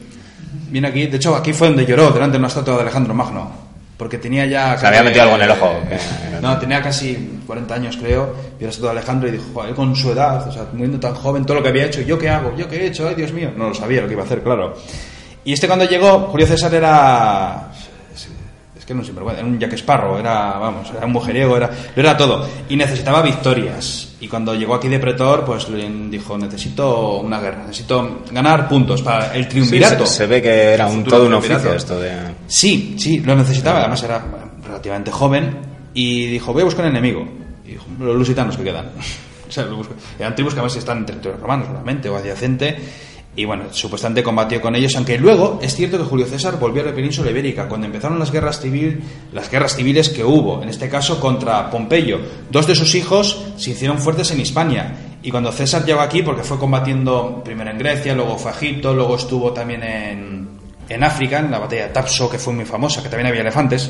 Viene 0.70 0.88
aquí. 0.88 1.08
De 1.08 1.18
hecho, 1.18 1.36
aquí 1.36 1.51
fue 1.51 1.68
donde 1.68 1.86
lloró, 1.86 2.12
delante 2.12 2.34
de 2.34 2.39
una 2.39 2.47
estatua 2.47 2.76
de 2.76 2.82
Alejandro 2.84 3.14
Magno. 3.14 3.72
Porque 3.98 4.18
tenía 4.18 4.46
ya... 4.46 4.78
Se 4.78 4.88
había 4.88 5.04
metido 5.04 5.24
algo 5.24 5.36
en 5.36 5.41
el 5.44 5.52
ojo, 5.52 5.72
No, 6.41 6.58
tenía 6.58 6.82
casi 6.82 7.39
40 7.46 7.74
años, 7.74 7.98
creo. 7.98 8.36
Vio 8.60 8.70
de 8.70 8.89
Alejandro 8.89 9.30
y 9.30 9.32
dijo, 9.32 9.46
joder, 9.54 9.74
con 9.76 9.96
su 9.96 10.12
edad, 10.12 10.48
o 10.48 10.52
sea, 10.52 10.66
muriendo 10.74 11.00
tan 11.00 11.14
joven, 11.14 11.46
todo 11.46 11.58
lo 11.58 11.64
que 11.64 11.70
había 11.70 11.86
hecho. 11.86 12.02
¿Y 12.02 12.06
yo 12.06 12.18
qué 12.18 12.30
hago? 12.30 12.56
¿Yo 12.58 12.68
qué 12.68 12.78
he 12.78 12.88
hecho? 12.88 13.08
Ay, 13.08 13.16
Dios 13.16 13.32
mío. 13.32 13.52
No 13.56 13.70
lo 13.70 13.74
sabía 13.74 14.02
lo 14.02 14.08
que 14.08 14.14
iba 14.14 14.24
a 14.24 14.26
hacer, 14.26 14.41
claro. 14.41 14.76
Y 15.46 15.54
este 15.54 15.68
cuando 15.68 15.86
llegó, 15.86 16.28
Julio 16.32 16.48
César 16.48 16.74
era... 16.74 17.72
Es, 18.84 18.88
que 18.88 18.94
no 18.94 19.00
es 19.00 19.08
sinvergüenza, 19.08 19.40
era 19.40 19.50
un 19.50 19.58
Jack 19.58 19.74
Sparrow, 19.74 20.18
era, 20.18 20.58
vamos, 20.60 20.92
era 20.94 21.06
un 21.06 21.14
mujeriego, 21.14 21.56
era, 21.56 21.70
lo 21.96 22.02
era 22.02 22.18
todo. 22.18 22.46
Y 22.68 22.76
necesitaba 22.76 23.22
victorias. 23.22 24.10
Y 24.20 24.28
cuando 24.28 24.54
llegó 24.54 24.76
aquí 24.76 24.90
de 24.90 25.00
pretor, 25.00 25.46
pues 25.46 25.70
le 25.70 25.90
dijo, 26.10 26.38
necesito 26.38 27.20
una 27.20 27.40
guerra, 27.40 27.60
necesito 27.62 28.24
ganar 28.30 28.68
puntos 28.68 29.02
para 29.02 29.34
el 29.34 29.44
Sí, 29.44 29.50
triunvirato. 29.52 30.06
se, 30.06 30.16
se 30.18 30.28
ve 30.28 30.42
que 30.42 30.74
era 30.74 30.88
un, 30.88 31.06
todo 31.06 31.28
un 31.28 31.34
oficio 31.34 31.74
esto 31.74 31.98
de... 31.98 32.12
Sí, 32.46 32.96
sí, 33.00 33.20
lo 33.22 33.38
necesitaba. 33.38 33.80
Además 33.80 34.04
era 34.04 34.22
relativamente 34.68 35.12
joven. 35.12 35.60
Y 35.94 36.26
dijo, 36.28 36.52
voy 36.52 36.64
a 36.64 36.66
buscar 36.66 36.84
un 36.84 36.92
enemigo. 36.92 37.26
Y 37.66 37.72
dijo, 37.72 37.86
los 38.00 38.18
lusitanos 38.18 38.58
que 38.58 38.64
quedan. 38.64 38.88
o 39.48 39.52
sea. 39.52 39.66
Eran 40.20 40.36
tribus 40.36 40.54
que 40.54 40.60
además 40.60 40.76
están 40.76 40.98
en 40.98 41.06
territorio 41.06 41.38
romano, 41.40 41.66
solamente, 41.66 42.10
o 42.10 42.18
adyacente. 42.18 42.78
Y 43.36 43.46
bueno, 43.46 43.66
supuestamente 43.72 44.22
combatió 44.22 44.62
con 44.62 44.76
ellos, 44.76 44.96
aunque 44.96 45.18
luego 45.18 45.60
es 45.62 45.76
cierto 45.76 45.98
que 45.98 46.04
Julio 46.04 46.28
César 46.28 46.60
volvió 46.60 46.84
a 46.84 46.86
la 46.86 46.94
península 46.94 47.32
ibérica 47.32 47.68
cuando 47.68 47.88
empezaron 47.88 48.20
las 48.20 48.32
guerras, 48.32 48.62
civil, 48.62 49.02
las 49.32 49.50
guerras 49.50 49.76
civiles 49.76 50.10
que 50.10 50.24
hubo, 50.24 50.62
en 50.62 50.70
este 50.70 50.88
caso 50.88 51.20
contra 51.20 51.72
Pompeyo. 51.72 52.20
Dos 52.52 52.68
de 52.68 52.76
sus 52.76 52.94
hijos 52.94 53.44
se 53.58 53.72
hicieron 53.72 53.98
fuertes 53.98 54.30
en 54.32 54.40
Hispania. 54.40 54.94
Y 55.24 55.32
cuando 55.32 55.52
César 55.52 55.84
llegó 55.84 56.02
aquí, 56.02 56.22
porque 56.22 56.44
fue 56.44 56.60
combatiendo 56.60 57.42
primero 57.44 57.72
en 57.72 57.80
Grecia, 57.80 58.14
luego 58.14 58.38
fue 58.38 58.52
a 58.52 58.54
Egipto, 58.54 58.94
luego 58.94 59.16
estuvo 59.16 59.52
también 59.52 59.82
en, 59.82 60.50
en 60.88 61.04
África, 61.04 61.40
en 61.40 61.50
la 61.50 61.58
batalla 61.58 61.88
de 61.88 61.94
Tapso, 61.94 62.30
que 62.30 62.38
fue 62.38 62.54
muy 62.54 62.66
famosa, 62.66 63.02
que 63.02 63.10
también 63.10 63.28
había 63.28 63.42
elefantes. 63.42 63.90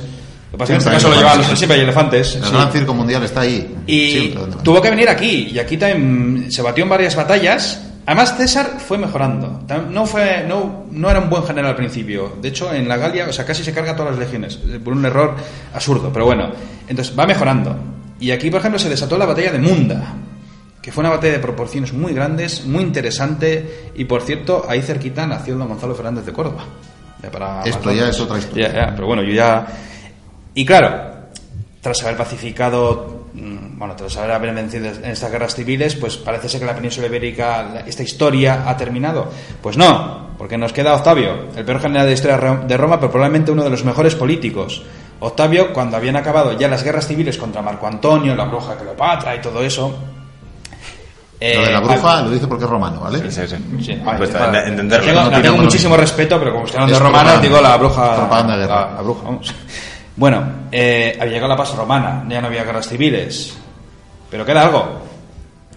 Lo 0.53 0.57
que 0.57 0.57
pasa 0.57 0.77
es 0.77 0.83
que 0.83 0.89
en 0.89 0.95
este 0.95 1.05
caso 1.05 1.09
lo 1.09 1.15
llevaban 1.15 1.37
los 1.39 1.57
siempre 1.57 1.77
hay 1.77 1.83
elefantes. 1.83 2.35
El 2.35 2.43
sí. 2.45 2.51
gran 2.51 2.71
circo 2.71 2.93
mundial 2.93 3.23
está 3.23 3.41
ahí. 3.41 3.75
Y 3.87 4.35
tuvo 4.63 4.81
que 4.81 4.89
venir 4.89 5.09
aquí, 5.09 5.49
y 5.51 5.59
aquí 5.59 5.75
también 5.75 6.49
se 6.51 6.61
batió 6.61 6.83
en 6.83 6.89
varias 6.89 7.15
batallas. 7.15 7.82
Además, 8.05 8.35
César 8.35 8.79
fue 8.79 8.97
mejorando. 8.97 9.61
No, 9.89 10.05
fue, 10.05 10.43
no, 10.47 10.85
no 10.91 11.09
era 11.09 11.19
un 11.19 11.29
buen 11.29 11.43
general 11.43 11.71
al 11.71 11.75
principio. 11.75 12.33
De 12.41 12.49
hecho, 12.49 12.73
en 12.73 12.87
la 12.87 12.97
Galia, 12.97 13.27
o 13.29 13.33
sea, 13.33 13.45
casi 13.45 13.63
se 13.63 13.73
carga 13.73 13.95
todas 13.95 14.11
las 14.11 14.19
legiones, 14.19 14.59
eh, 14.67 14.79
por 14.83 14.93
un 14.93 15.05
error 15.05 15.35
absurdo, 15.73 16.11
pero 16.11 16.25
bueno. 16.25 16.51
Entonces, 16.87 17.17
va 17.17 17.25
mejorando. 17.25 17.75
Y 18.19 18.31
aquí, 18.31 18.49
por 18.49 18.59
ejemplo, 18.59 18.77
se 18.77 18.89
desató 18.89 19.17
la 19.17 19.25
batalla 19.25 19.53
de 19.53 19.59
Munda, 19.59 20.15
que 20.81 20.91
fue 20.91 21.01
una 21.01 21.11
batalla 21.11 21.33
de 21.33 21.39
proporciones 21.39 21.93
muy 21.93 22.13
grandes, 22.13 22.65
muy 22.65 22.83
interesante, 22.83 23.91
y 23.95 24.03
por 24.03 24.21
cierto, 24.21 24.65
ahí 24.67 24.81
cerquita 24.81 25.25
nació 25.25 25.57
don 25.57 25.69
Gonzalo 25.69 25.95
Fernández 25.95 26.25
de 26.25 26.33
Córdoba. 26.33 26.65
Ya 27.21 27.31
para 27.31 27.63
Esto 27.63 27.91
ya 27.93 28.09
es 28.09 28.19
otra 28.19 28.37
historia. 28.37 28.67
Ya, 28.67 28.73
ya, 28.73 28.95
pero 28.95 29.07
bueno, 29.07 29.23
yo 29.23 29.33
ya... 29.33 29.65
Y 30.53 30.65
claro, 30.65 31.13
tras 31.79 32.03
haber 32.03 32.17
pacificado, 32.17 33.22
bueno, 33.35 33.95
tras 33.95 34.15
haber 34.17 34.53
vencido 34.53 34.87
en 34.87 35.05
estas 35.05 35.31
guerras 35.31 35.55
civiles, 35.55 35.95
pues 35.95 36.17
parece 36.17 36.47
ser 36.49 36.59
que 36.59 36.65
la 36.67 36.75
península 36.75 37.07
ibérica, 37.07 37.83
esta 37.85 38.03
historia 38.03 38.63
ha 38.67 38.77
terminado. 38.77 39.27
Pues 39.61 39.75
no, 39.75 40.29
porque 40.37 40.57
nos 40.57 40.71
queda 40.73 40.93
Octavio, 40.93 41.47
el 41.55 41.65
peor 41.65 41.79
general 41.81 42.05
de 42.05 42.11
la 42.11 42.13
historia 42.13 42.37
de 42.67 42.77
Roma, 42.77 42.99
pero 42.99 43.11
probablemente 43.11 43.51
uno 43.51 43.63
de 43.63 43.69
los 43.71 43.83
mejores 43.83 44.13
políticos. 44.15 44.83
Octavio, 45.19 45.73
cuando 45.73 45.97
habían 45.97 46.15
acabado 46.15 46.57
ya 46.57 46.67
las 46.67 46.83
guerras 46.83 47.07
civiles 47.07 47.37
contra 47.37 47.61
Marco 47.61 47.87
Antonio, 47.87 48.35
la 48.35 48.45
bruja 48.45 48.75
Cleopatra 48.75 49.35
y 49.35 49.41
todo 49.41 49.61
eso. 49.63 49.95
Lo 51.41 51.47
de 51.65 51.71
la 51.71 51.79
eh, 51.79 51.81
bruja 51.81 52.21
lo 52.21 52.29
dice 52.29 52.47
porque 52.47 52.63
es 52.63 52.69
romano, 52.69 53.01
¿vale? 53.01 53.29
Sí, 53.29 53.41
sí. 53.47 53.55
Sí, 53.83 54.01
Pues, 54.17 54.31
vale, 54.33 54.67
entenderlo. 54.67 55.29
Tengo, 55.41 55.57
No 55.57 55.63
muchísimo 55.63 55.97
respeto, 55.97 56.39
pero 56.39 56.53
como 56.53 56.65
están 56.65 56.83
Es 56.83 56.91
de 56.91 56.99
romanos, 56.99 57.33
propaganda. 57.33 57.41
digo 57.47 57.61
la 57.61 57.77
bruja. 57.77 58.15
Propaganda 58.15 58.53
de 58.57 58.61
guerra. 58.61 58.85
La, 58.89 58.91
la 58.95 59.01
bruja, 59.01 59.23
vamos. 59.23 59.53
Bueno, 60.15 60.43
eh, 60.71 61.17
había 61.19 61.33
llegado 61.33 61.49
la 61.49 61.57
paz 61.57 61.75
romana, 61.75 62.23
ya 62.29 62.39
no 62.41 62.47
había 62.47 62.63
guerras 62.63 62.87
civiles. 62.87 63.53
Pero 64.29 64.45
queda 64.45 64.63
algo. 64.63 65.01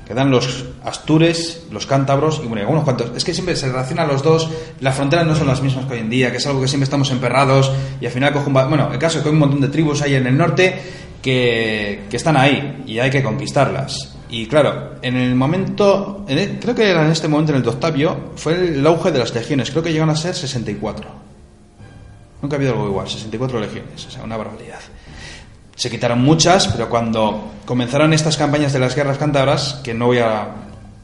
Quedan 0.06 0.30
los 0.30 0.64
astures, 0.84 1.64
los 1.72 1.84
cántabros 1.86 2.40
y 2.44 2.46
bueno, 2.46 2.60
algunos 2.62 2.84
cuantos. 2.84 3.10
Es 3.16 3.24
que 3.24 3.34
siempre 3.34 3.56
se 3.56 3.66
relacionan 3.68 4.06
los 4.06 4.22
dos. 4.22 4.48
Las 4.80 4.94
fronteras 4.94 5.26
no 5.26 5.34
son 5.34 5.48
las 5.48 5.60
mismas 5.62 5.86
que 5.86 5.94
hoy 5.94 6.00
en 6.00 6.10
día, 6.10 6.30
que 6.30 6.36
es 6.36 6.46
algo 6.46 6.60
que 6.60 6.68
siempre 6.68 6.84
estamos 6.84 7.10
emperrados 7.10 7.72
y 8.00 8.06
al 8.06 8.12
final 8.12 8.32
coge 8.32 8.46
un. 8.46 8.52
Bueno, 8.52 8.90
el 8.92 8.98
caso 9.00 9.18
es 9.18 9.22
que 9.24 9.30
hay 9.30 9.34
un 9.34 9.40
montón 9.40 9.60
de 9.60 9.68
tribus 9.68 10.02
ahí 10.02 10.14
en 10.14 10.26
el 10.28 10.36
norte 10.38 10.80
que, 11.20 12.04
que 12.08 12.16
están 12.16 12.36
ahí 12.36 12.84
y 12.86 12.98
hay 13.00 13.10
que 13.10 13.22
conquistarlas. 13.22 14.16
Y 14.30 14.46
claro, 14.46 14.92
en 15.02 15.16
el 15.16 15.34
momento, 15.34 16.24
en 16.28 16.38
el- 16.38 16.58
creo 16.60 16.74
que 16.74 16.88
era 16.88 17.04
en 17.04 17.10
este 17.10 17.26
momento 17.26 17.50
en 17.52 17.56
el 17.58 17.62
de 17.64 17.70
Octavio, 17.70 18.16
fue 18.36 18.54
el 18.54 18.86
auge 18.86 19.10
de 19.10 19.18
las 19.18 19.34
legiones. 19.34 19.70
Creo 19.72 19.82
que 19.82 19.90
llegaron 19.92 20.10
a 20.14 20.16
ser 20.16 20.34
64. 20.36 21.08
Nunca 22.42 22.56
ha 22.56 22.58
habido 22.58 22.72
algo 22.72 22.86
igual, 22.88 23.08
64 23.08 23.60
legiones, 23.60 24.06
o 24.06 24.10
sea, 24.10 24.22
una 24.22 24.36
barbaridad. 24.36 24.78
Se 25.74 25.90
quitaron 25.90 26.22
muchas, 26.22 26.68
pero 26.68 26.88
cuando 26.88 27.52
comenzaron 27.64 28.12
estas 28.12 28.36
campañas 28.36 28.72
de 28.72 28.78
las 28.78 28.94
guerras 28.94 29.18
cántabras, 29.18 29.80
que 29.84 29.92
no 29.94 30.06
voy 30.06 30.18
a, 30.18 30.42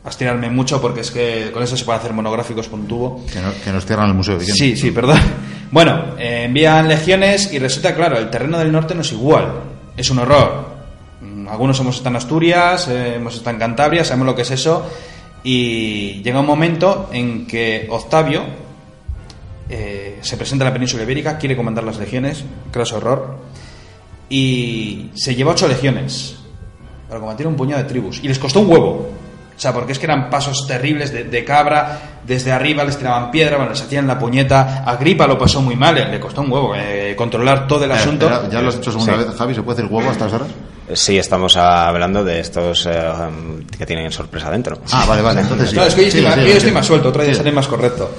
a 0.05 0.09
estirarme 0.09 0.49
mucho 0.51 0.80
porque 0.80 1.01
es 1.01 1.11
que 1.11 1.51
con 1.53 1.62
eso 1.62 1.76
se 1.76 1.85
pueden 1.85 2.01
hacer 2.01 2.12
monográficos 2.12 2.68
con 2.68 2.87
tubo. 2.87 3.24
Que, 3.33 3.41
no- 3.41 3.53
que 3.64 3.70
nos 3.72 3.85
cierran 3.87 4.09
el 4.09 4.14
Museo 4.14 4.35
de 4.35 4.41
Vicente. 4.41 4.59
Sí, 4.59 4.76
sí, 4.76 4.91
perdón. 4.91 5.18
Bueno, 5.70 6.16
eh, 6.18 6.45
envían 6.45 6.87
legiones 6.89 7.53
y 7.53 7.59
resulta, 7.59 7.95
claro, 7.95 8.18
el 8.18 8.28
terreno 8.30 8.59
del 8.59 8.70
norte 8.72 8.95
no 8.95 9.01
es 9.01 9.12
igual. 9.12 9.53
Es 9.97 10.11
un 10.11 10.18
horror. 10.18 10.72
Algunos 11.51 11.78
hemos 11.80 11.97
estado 11.97 12.11
en 12.11 12.16
Asturias, 12.16 12.89
eh, 12.89 13.14
hemos 13.16 13.35
estado 13.37 13.51
en 13.55 13.59
Cantabria, 13.59 14.05
sabemos 14.05 14.26
lo 14.26 14.35
que 14.35 14.43
es 14.43 14.51
eso. 14.51 14.87
Y 15.45 16.22
llega 16.22 16.41
un 16.41 16.47
momento 16.47 17.09
en 17.12 17.47
que 17.47 17.87
Octavio 17.91 18.43
eh, 19.73 20.18
se 20.23 20.37
presenta 20.37 20.64
a 20.64 20.68
la 20.68 20.73
península 20.75 21.03
ibérica, 21.03 21.39
quiere 21.39 21.57
comandar 21.57 21.83
las 21.85 21.99
legiones, 21.99 22.45
craso 22.70 22.99
horror, 22.99 23.39
y 24.29 25.11
se 25.14 25.35
lleva 25.35 25.53
ocho 25.53 25.68
legiones 25.68 26.37
para 27.09 27.20
combatir 27.20 27.47
un 27.47 27.57
puñado 27.57 27.83
de 27.83 27.89
tribus. 27.89 28.20
Y 28.23 28.29
les 28.29 28.39
costó 28.39 28.61
un 28.61 28.70
huevo. 28.70 29.11
O 29.55 29.61
sea, 29.62 29.73
porque 29.73 29.93
es 29.93 29.99
que 29.99 30.07
eran 30.07 30.31
pasos 30.31 30.66
terribles 30.66 31.12
de, 31.12 31.25
de 31.25 31.45
cabra, 31.45 32.20
desde 32.27 32.51
arriba 32.51 32.85
les 32.85 32.97
tiraban 32.97 33.31
piedra, 33.31 33.57
bueno, 33.57 33.70
les 33.70 33.83
hacían 33.83 34.07
la 34.07 34.18
puñeta. 34.18 34.83
Agripa 34.85 35.27
lo 35.27 35.39
pasó 35.39 35.61
muy 35.61 35.77
mal, 35.77 35.97
eh, 35.99 36.07
le 36.11 36.18
costó 36.18 36.41
un 36.41 36.51
huevo 36.51 36.75
eh, 36.75 37.14
controlar 37.16 37.66
todo 37.68 37.85
el 37.85 37.91
Eh, 37.91 37.95
asunto. 37.95 38.27
espera, 38.29 38.49
¿Ya 38.51 38.61
lo 38.62 38.70
has 38.70 38.77
hecho 38.77 38.91
segunda 38.91 39.12
Sí. 39.18 39.25
vez, 39.25 39.37
Javi? 39.37 39.55
¿Se 39.55 39.62
puede 39.62 39.79
hacer 39.83 39.93
huevo 39.93 40.09
a 40.09 40.12
estas 40.12 40.33
horas? 40.33 40.49
Sí, 40.95 41.16
estamos 41.16 41.57
hablando 41.57 42.25
de 42.25 42.41
estos 42.41 42.87
eh, 42.87 43.12
que 43.79 43.87
tienen 43.87 44.11
sorpresa 44.11 44.51
dentro. 44.51 44.79
Ah, 44.91 45.05
vale, 45.07 45.23
vale. 45.23 45.43
Entonces 45.43 45.68
sí. 45.70 45.75
Claro, 45.75 45.89
es 45.89 45.95
que 45.95 46.01
hoy 46.01 46.07
estoy, 46.09 46.20
Sí, 46.23 46.27
más, 46.27 46.35
sí, 46.35 46.41
hoy 46.41 46.51
sí. 46.51 46.57
estoy 46.57 46.73
más 46.73 46.87
suelto, 46.87 47.09
otro 47.11 47.23
día 47.23 47.33
Sí. 47.33 47.39
seré 47.39 47.53
más 47.53 47.68
correcto. 47.68 48.11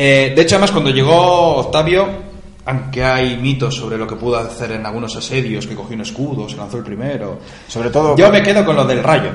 Eh, 0.00 0.32
de 0.36 0.42
hecho, 0.42 0.54
además, 0.54 0.70
cuando 0.70 0.90
llegó 0.90 1.56
Octavio, 1.56 2.06
aunque 2.66 3.02
hay 3.02 3.36
mitos 3.36 3.74
sobre 3.74 3.98
lo 3.98 4.06
que 4.06 4.14
pudo 4.14 4.36
hacer 4.38 4.70
en 4.70 4.86
algunos 4.86 5.16
asedios, 5.16 5.66
que 5.66 5.74
cogió 5.74 5.96
un 5.96 6.02
escudo, 6.02 6.48
se 6.48 6.56
lanzó 6.56 6.76
el 6.76 6.84
primero. 6.84 7.40
Sobre 7.66 7.90
todo. 7.90 8.14
Yo 8.16 8.30
me 8.30 8.40
quedo 8.40 8.64
con 8.64 8.76
lo 8.76 8.84
del 8.84 9.02
rayo. 9.02 9.30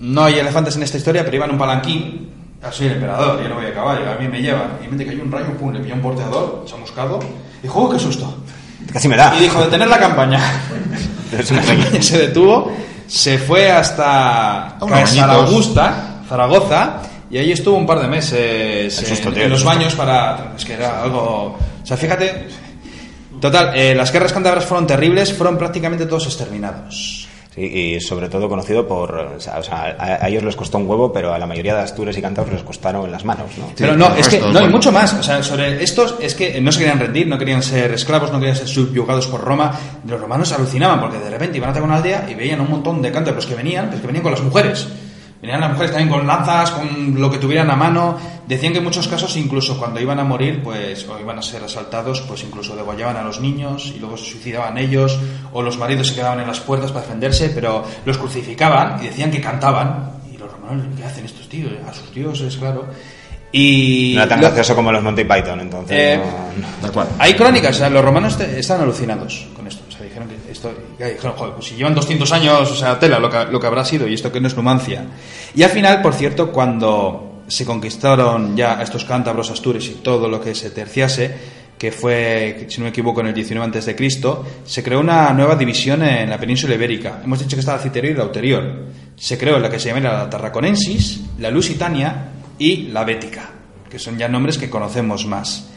No 0.00 0.24
hay 0.24 0.34
elefantes 0.38 0.76
en 0.76 0.82
esta 0.82 0.98
historia, 0.98 1.24
pero 1.24 1.36
iban 1.36 1.50
un 1.52 1.56
palanquín. 1.58 2.28
Ah, 2.62 2.70
Soy 2.70 2.88
el 2.88 2.92
emperador, 2.94 3.42
yo 3.42 3.48
no 3.48 3.54
voy 3.54 3.64
a 3.64 3.72
caballo, 3.72 4.10
a 4.10 4.16
mí 4.20 4.28
me 4.28 4.42
llevan. 4.42 4.78
Y 4.84 4.94
me 4.94 5.02
que 5.02 5.10
hay 5.10 5.20
un 5.20 5.32
rayo, 5.32 5.56
pum, 5.58 5.72
le 5.72 5.80
pilló 5.80 5.94
un 5.94 6.02
porteador, 6.02 6.64
chamuscado. 6.66 7.18
Y 7.60 7.62
dijo, 7.62 7.80
"Oh, 7.80 7.88
qué 7.88 7.98
susto! 7.98 8.34
Casi 8.92 9.08
me 9.08 9.16
da. 9.16 9.34
Y 9.38 9.42
dijo, 9.44 9.60
detener 9.62 9.88
la 9.88 9.98
campaña. 9.98 10.38
Una 11.50 11.60
regla. 11.62 12.02
se 12.02 12.18
detuvo, 12.18 12.72
se 13.06 13.38
fue 13.38 13.70
hasta 13.70 14.76
A 14.76 14.84
unos 14.84 15.18
Augusta, 15.18 16.20
Zaragoza, 16.28 17.00
y 17.30 17.38
ahí 17.38 17.52
estuvo 17.52 17.76
un 17.76 17.86
par 17.86 18.00
de 18.00 18.08
meses 18.08 18.94
susto, 18.94 19.28
en, 19.28 19.34
tío, 19.34 19.44
en 19.44 19.50
los 19.50 19.64
baños 19.64 19.94
para... 19.94 20.52
Es 20.56 20.64
que 20.64 20.74
era 20.74 21.02
algo... 21.02 21.58
O 21.82 21.86
sea, 21.86 21.96
fíjate... 21.96 22.48
Total, 23.40 23.70
eh, 23.76 23.94
las 23.94 24.12
guerras 24.12 24.32
cántabras 24.32 24.64
fueron 24.64 24.86
terribles, 24.86 25.32
fueron 25.32 25.56
prácticamente 25.56 26.06
todos 26.06 26.26
exterminados. 26.26 27.28
Sí, 27.54 27.60
y 27.60 28.00
sobre 28.00 28.28
todo 28.28 28.48
conocido 28.48 28.86
por. 28.86 29.14
O 29.14 29.40
sea, 29.40 29.58
o 29.58 29.62
sea, 29.62 29.96
a, 29.96 30.24
a 30.24 30.28
ellos 30.28 30.42
les 30.42 30.56
costó 30.56 30.78
un 30.78 30.88
huevo, 30.88 31.12
pero 31.12 31.32
a 31.32 31.38
la 31.38 31.46
mayoría 31.46 31.74
de 31.74 31.82
astures 31.82 32.16
y 32.18 32.20
cántabros 32.22 32.54
les 32.54 32.62
costaron 32.64 33.10
las 33.12 33.24
manos, 33.24 33.50
¿no? 33.56 33.72
Pero 33.76 33.92
Sí, 33.92 33.98
no, 33.98 34.12
el 34.12 34.18
es 34.18 34.28
que 34.28 34.40
no, 34.40 34.48
y 34.48 34.52
bueno. 34.52 34.70
mucho 34.70 34.90
más. 34.90 35.14
O 35.14 35.22
sea, 35.22 35.40
sobre 35.44 35.82
estos 35.84 36.16
es 36.20 36.34
que 36.34 36.60
no 36.60 36.72
se 36.72 36.80
querían 36.80 36.98
rendir, 36.98 37.28
no 37.28 37.38
querían 37.38 37.62
ser 37.62 37.92
esclavos, 37.92 38.32
no 38.32 38.40
querían 38.40 38.56
ser 38.56 38.66
subyugados 38.66 39.28
por 39.28 39.40
Roma. 39.40 39.72
Los 40.04 40.20
romanos 40.20 40.50
alucinaban 40.52 41.00
porque 41.00 41.18
de 41.18 41.30
repente 41.30 41.58
iban 41.58 41.68
a 41.68 41.70
atacar 41.72 41.88
una 41.88 41.98
aldea 41.98 42.26
y 42.28 42.34
veían 42.34 42.60
un 42.60 42.70
montón 42.70 43.00
de 43.00 43.12
cántabros 43.12 43.46
que 43.46 43.54
venían, 43.54 43.88
pues 43.88 44.00
que 44.00 44.06
venían 44.08 44.24
con 44.24 44.32
las 44.32 44.42
mujeres. 44.42 44.88
Venían 45.40 45.60
las 45.60 45.70
mujeres 45.70 45.92
también 45.92 46.08
con 46.10 46.26
lanzas, 46.26 46.72
con 46.72 47.20
lo 47.20 47.30
que 47.30 47.38
tuvieran 47.38 47.70
a 47.70 47.76
mano. 47.76 48.18
Decían 48.48 48.72
que 48.72 48.78
en 48.78 48.84
muchos 48.84 49.06
casos, 49.06 49.36
incluso 49.36 49.78
cuando 49.78 50.00
iban 50.00 50.18
a 50.18 50.24
morir, 50.24 50.60
pues, 50.64 51.06
o 51.08 51.18
iban 51.20 51.38
a 51.38 51.42
ser 51.42 51.62
asaltados, 51.62 52.22
pues 52.22 52.42
incluso 52.42 52.74
degollaban 52.74 53.16
a 53.16 53.22
los 53.22 53.40
niños 53.40 53.92
y 53.94 54.00
luego 54.00 54.16
se 54.16 54.24
suicidaban 54.30 54.76
ellos, 54.78 55.16
o 55.52 55.62
los 55.62 55.78
maridos 55.78 56.08
se 56.08 56.16
quedaban 56.16 56.40
en 56.40 56.48
las 56.48 56.58
puertas 56.58 56.90
para 56.90 57.02
defenderse, 57.04 57.50
pero 57.50 57.84
los 58.04 58.18
crucificaban 58.18 59.00
y 59.02 59.06
decían 59.06 59.30
que 59.30 59.40
cantaban. 59.40 60.10
Y 60.32 60.36
los 60.38 60.50
romanos, 60.50 60.86
¿qué 60.96 61.04
hacen 61.04 61.24
estos 61.24 61.48
tíos? 61.48 61.70
A 61.88 61.92
sus 61.94 62.12
dioses, 62.12 62.56
claro. 62.56 62.86
Y 63.52 64.12
No 64.16 64.22
era 64.22 64.28
tan 64.28 64.40
lo- 64.40 64.46
gracioso 64.48 64.74
como 64.74 64.92
los 64.92 65.02
Monty 65.02 65.24
Python, 65.24 65.60
entonces. 65.60 65.96
Eh, 65.96 66.18
no- 66.18 66.60
no. 66.62 66.68
Tal 66.82 66.92
cual. 66.92 67.08
hay 67.18 67.34
crónicas, 67.34 67.76
o 67.76 67.78
sea, 67.78 67.88
los 67.88 68.04
romanos 68.04 68.36
te- 68.36 68.58
están 68.58 68.80
alucinados 68.80 69.46
sea, 70.60 71.08
dijeron 71.08 71.36
joder, 71.36 71.54
pues 71.54 71.66
si 71.66 71.76
llevan 71.76 71.94
200 71.94 72.32
años, 72.32 72.70
o 72.70 72.76
sea, 72.76 72.98
tela, 72.98 73.18
lo 73.18 73.30
que, 73.30 73.44
lo 73.46 73.60
que 73.60 73.66
habrá 73.66 73.84
sido, 73.84 74.06
y 74.06 74.14
esto 74.14 74.30
que 74.32 74.40
no 74.40 74.48
es 74.48 74.56
Numancia. 74.56 75.04
Y 75.54 75.62
al 75.62 75.70
final, 75.70 76.02
por 76.02 76.14
cierto, 76.14 76.50
cuando 76.52 77.42
se 77.48 77.64
conquistaron 77.64 78.56
ya 78.56 78.80
estos 78.82 79.04
cántabros, 79.04 79.50
astures 79.50 79.86
y 79.86 79.94
todo 79.94 80.28
lo 80.28 80.40
que 80.40 80.54
se 80.54 80.70
terciase, 80.70 81.58
que 81.78 81.92
fue, 81.92 82.66
si 82.68 82.78
no 82.78 82.84
me 82.84 82.90
equivoco, 82.90 83.20
en 83.20 83.28
el 83.28 83.34
19 83.34 83.64
antes 83.64 83.86
de 83.86 83.94
Cristo, 83.94 84.44
se 84.64 84.82
creó 84.82 85.00
una 85.00 85.32
nueva 85.32 85.54
división 85.54 86.02
en 86.02 86.28
la 86.28 86.38
península 86.38 86.74
ibérica. 86.74 87.20
Hemos 87.22 87.38
dicho 87.38 87.56
que 87.56 87.60
estaba 87.60 87.78
la 87.78 87.84
Citerio 87.84 88.10
y 88.10 88.14
la 88.14 88.24
Ulterior. 88.24 88.86
Se 89.16 89.38
creó 89.38 89.58
la 89.58 89.70
que 89.70 89.78
se 89.78 89.88
llama 89.88 90.00
la 90.00 90.28
Tarraconensis, 90.28 91.20
la 91.38 91.50
Lusitania 91.50 92.30
y 92.58 92.88
la 92.88 93.04
Bética, 93.04 93.50
que 93.88 93.98
son 93.98 94.18
ya 94.18 94.28
nombres 94.28 94.58
que 94.58 94.68
conocemos 94.68 95.24
más. 95.26 95.70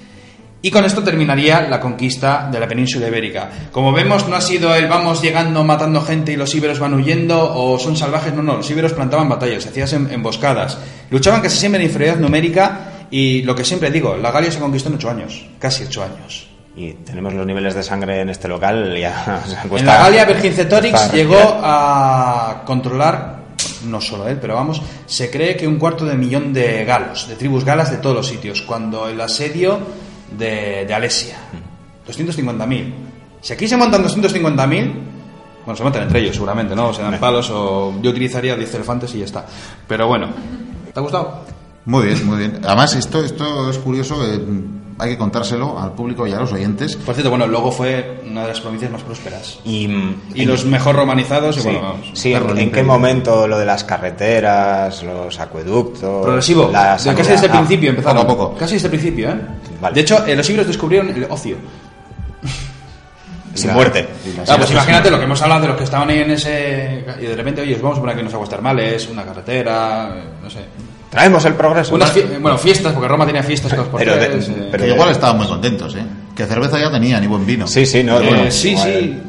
Y 0.64 0.70
con 0.70 0.86
esto 0.86 1.02
terminaría 1.04 1.62
la 1.62 1.80
conquista 1.80 2.48
de 2.52 2.60
la 2.60 2.68
península 2.68 3.08
ibérica. 3.08 3.50
Como 3.72 3.92
vemos, 3.92 4.28
no 4.28 4.36
ha 4.36 4.42
sido 4.42 4.76
el 4.76 4.88
vamos 4.88 5.22
llegando 5.22 5.64
matando 5.64 6.02
gente 6.02 6.34
y 6.34 6.36
los 6.36 6.54
íberos 6.54 6.78
van 6.80 6.94
huyendo 6.94 7.52
o 7.56 7.80
son 7.80 7.98
salvajes. 7.98 8.34
No, 8.34 8.44
no, 8.44 8.58
los 8.58 8.70
íberos 8.70 8.94
plantaban 8.94 9.28
batallas, 9.28 9.66
hacían 9.66 9.88
em- 10.06 10.14
emboscadas. 10.14 10.78
Luchaban 11.10 11.42
casi 11.42 11.58
siempre 11.58 11.82
en 11.82 11.88
inferioridad 11.88 12.20
numérica 12.22 12.80
y 13.10 13.42
lo 13.42 13.56
que 13.56 13.66
siempre 13.66 13.90
digo, 13.90 14.16
la 14.18 14.32
Galia 14.32 14.52
se 14.52 14.60
conquistó 14.60 14.90
en 14.90 14.96
ocho 14.96 15.10
años, 15.10 15.46
casi 15.58 15.84
ocho 15.84 16.04
años. 16.04 16.48
Y 16.76 16.94
tenemos 16.94 17.34
los 17.34 17.46
niveles 17.46 17.74
de 17.76 17.82
sangre 17.84 18.22
en 18.22 18.30
este 18.30 18.48
local, 18.48 18.96
ya. 18.98 19.42
o 19.46 19.50
sea, 19.50 19.64
En 19.64 19.68
cuesta- 19.70 19.94
la 19.98 20.04
Galia, 20.04 20.26
Vercingetorix 20.26 20.92
cuesta 20.92 21.16
llegó 21.18 21.60
a 21.64 22.62
controlar 22.66 23.42
no 23.88 24.00
solo 24.00 24.28
él, 24.28 24.38
pero 24.40 24.56
vamos, 24.56 24.82
se 25.08 25.30
cree 25.32 25.58
que 25.58 25.68
un 25.68 25.78
cuarto 25.78 26.06
de 26.06 26.16
millón 26.16 26.54
de 26.54 26.86
galos, 26.86 27.28
de 27.28 27.36
tribus 27.36 27.66
galas 27.66 27.90
de 27.92 27.98
todos 27.98 28.16
los 28.16 28.28
sitios, 28.28 28.62
cuando 28.62 29.08
el 29.10 29.20
asedio 29.20 29.80
de, 30.38 30.86
de 30.86 30.94
Alesia, 30.94 31.38
250.000. 32.08 32.94
Si 33.42 33.54
aquí 33.54 33.68
se 33.68 33.78
montan 33.78 34.04
250.000, 34.04 34.94
bueno, 35.66 35.78
se 35.78 35.84
montan 35.84 36.04
entre 36.04 36.20
ellos 36.20 36.36
seguramente, 36.36 36.76
¿no? 36.76 36.90
O 36.90 36.94
se 36.94 37.02
dan 37.02 37.20
palos 37.20 37.50
o 37.52 37.94
yo 38.02 38.12
utilizaría 38.12 38.56
10 38.56 38.76
elefantes 38.76 39.14
y 39.16 39.20
ya 39.20 39.26
está. 39.26 39.46
Pero 39.88 40.08
bueno, 40.08 40.30
¿te 40.94 41.00
ha 41.00 41.04
gustado? 41.04 41.44
Muy 41.86 42.06
bien, 42.06 42.26
muy 42.26 42.38
bien. 42.38 42.62
Además, 42.64 42.96
esto, 42.96 43.24
esto 43.24 43.70
es 43.70 43.78
curioso, 43.80 44.24
eh, 44.26 44.40
hay 45.02 45.10
que 45.12 45.18
contárselo 45.18 45.80
al 45.80 45.94
público 45.94 46.28
y 46.28 46.32
a 46.34 46.40
los 46.40 46.52
oyentes. 46.54 46.96
Por 46.96 47.16
cierto, 47.16 47.30
bueno, 47.30 47.48
luego 47.48 47.72
fue 47.72 48.22
una 48.30 48.44
de 48.44 48.48
las 48.50 48.62
provincias 48.62 48.92
más 48.92 49.02
prósperas. 49.02 49.60
Y, 49.66 49.90
Y 50.36 50.46
los 50.46 50.64
mejor 50.66 50.96
romanizados, 50.96 51.58
y 51.58 51.62
Sí, 51.62 51.66
bueno, 51.68 51.82
vamos. 51.82 52.12
sí, 52.14 52.34
¿en, 52.34 52.72
qué 52.72 52.84
momento 52.84 53.48
lo 53.48 53.58
de 53.58 53.66
las 53.66 53.84
carreteras, 53.84 55.02
los 55.04 55.40
acueductos... 55.40 56.24
Progresivo, 56.24 56.70
la 56.72 56.98
casi 56.98 57.10
desde 57.32 57.48
el 57.48 57.52
Ah, 57.52 57.56
principio 57.58 57.90
empezaron. 57.90 58.26
poco 58.28 58.44
a 58.44 58.48
poco. 58.50 58.58
Casi 58.60 58.74
desde 58.76 58.88
el 58.88 58.92
principio, 58.92 59.30
¿eh? 59.32 59.36
Vale. 59.82 59.96
De 59.96 60.02
hecho, 60.02 60.26
eh, 60.26 60.36
los 60.36 60.46
siglos 60.46 60.68
descubrieron 60.68 61.10
el 61.10 61.26
ocio. 61.30 61.58
sin 63.54 63.68
La- 63.68 63.74
muerte. 63.74 64.08
Ah, 64.48 64.56
pues 64.58 64.72
imagínate 64.72 65.12
lo 65.12 65.18
que 65.18 65.26
hemos 65.26 65.42
hablado 65.42 65.62
de 65.62 65.68
los 65.68 65.78
que 65.78 65.84
estaban 65.84 66.10
ahí 66.10 66.20
en 66.20 66.32
ese. 66.32 67.04
Y 67.20 67.26
de 67.26 67.36
repente, 67.36 67.62
oye, 67.62 67.76
os 67.76 67.82
vamos 67.82 67.98
a 67.98 68.02
poner 68.02 68.14
aquí 68.14 68.22
unas 68.22 68.34
aguas 68.34 68.50
termales, 68.50 69.10
una 69.10 69.24
carretera, 69.24 70.16
no 70.42 70.50
sé. 70.50 70.60
Traemos 71.12 71.44
el 71.46 71.54
progreso. 71.56 71.94
Unas 71.94 72.16
¿no? 72.16 72.22
fie- 72.22 72.40
bueno, 72.42 72.58
fiestas, 72.58 72.94
porque 72.94 73.08
Roma 73.08 73.26
tenía 73.28 73.44
fiestas 73.44 73.74
por 73.74 74.00
Pero 74.00 74.16
de- 74.16 74.38
eh. 74.40 74.68
pero 74.72 74.88
igual 74.88 75.10
estaban 75.12 75.38
muy 75.38 75.46
contentos, 75.46 75.94
¿eh? 75.96 76.06
Que 76.34 76.46
cerveza 76.46 76.80
ya 76.80 76.90
tenían 76.90 77.22
y 77.24 77.28
buen 77.28 77.46
vino. 77.46 77.68
Sí, 77.68 77.86
sí, 77.86 78.02
no, 78.04 78.18
Eh, 78.20 78.28
bueno, 78.30 78.50
sí, 78.52 78.70
igual- 78.72 78.88
sí. 78.88 79.24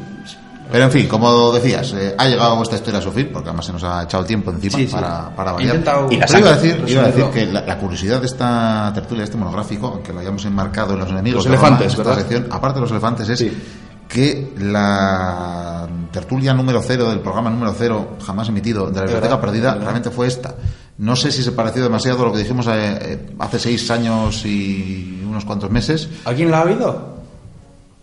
Pero 0.71 0.85
en 0.85 0.91
fin, 0.91 1.07
como 1.07 1.51
decías, 1.51 1.93
eh, 1.95 2.15
ha 2.17 2.25
llegado 2.25 2.63
esta 2.63 2.77
historia 2.77 2.99
a 2.99 3.03
su 3.03 3.11
fin, 3.11 3.29
porque 3.31 3.49
además 3.49 3.65
se 3.65 3.73
nos 3.73 3.83
ha 3.83 4.03
echado 4.03 4.21
el 4.21 4.27
tiempo 4.27 4.49
encima 4.49 4.77
Sí, 4.77 4.87
sí. 4.87 4.93
para, 4.93 5.29
para 5.35 5.51
variar. 5.51 5.75
intentado 5.75 6.07
Y 6.11 6.15
la 6.17 6.25
Pero 6.25 6.39
iba 6.39 6.49
a 6.49 6.53
decir, 6.55 6.83
iba 6.87 7.01
a 7.03 7.05
decir 7.07 7.25
que 7.25 7.45
la, 7.45 7.61
la 7.61 7.77
curiosidad 7.77 8.19
de 8.21 8.25
esta 8.25 8.89
tertulia, 8.95 9.19
de 9.19 9.25
este 9.25 9.37
monográfico, 9.37 9.87
aunque 9.87 10.11
lo 10.13 10.21
hayamos 10.21 10.43
enmarcado 10.45 10.93
en 10.93 10.99
los 11.01 11.09
enemigos 11.11 11.43
Los 11.45 11.51
de 11.51 11.57
Roma, 11.57 11.67
elefantes, 11.67 11.91
esta 11.91 12.03
¿verdad? 12.03 12.17
sección, 12.21 12.47
aparte 12.49 12.75
de 12.75 12.81
los 12.81 12.91
elefantes, 12.91 13.29
es 13.29 13.37
Sí. 13.39 13.61
que 14.07 14.53
la 14.57 15.87
tertulia 16.11 16.53
número 16.53 16.81
cero 16.81 17.09
del 17.09 17.19
programa 17.19 17.49
número 17.49 17.75
cero 17.77 18.15
jamás 18.25 18.49
emitido 18.49 18.87
de 18.89 18.95
la 18.95 19.01
biblioteca 19.03 19.39
perdida 19.41 19.75
realmente 19.75 20.09
fue 20.09 20.27
esta. 20.27 20.55
No 20.97 21.15
sé 21.15 21.31
si 21.31 21.41
se 21.43 21.51
pareció 21.51 21.83
demasiado 21.83 22.21
a 22.21 22.25
lo 22.27 22.33
que 22.33 22.39
dijimos 22.39 22.67
eh, 22.67 22.71
eh, 22.73 23.25
hace 23.39 23.59
seis 23.59 23.89
años 23.89 24.45
y 24.45 25.21
unos 25.27 25.43
cuantos 25.45 25.71
meses. 25.71 26.07
¿Alguien 26.25 26.51
la 26.51 26.59
ha 26.61 26.63
oído? 26.65 27.13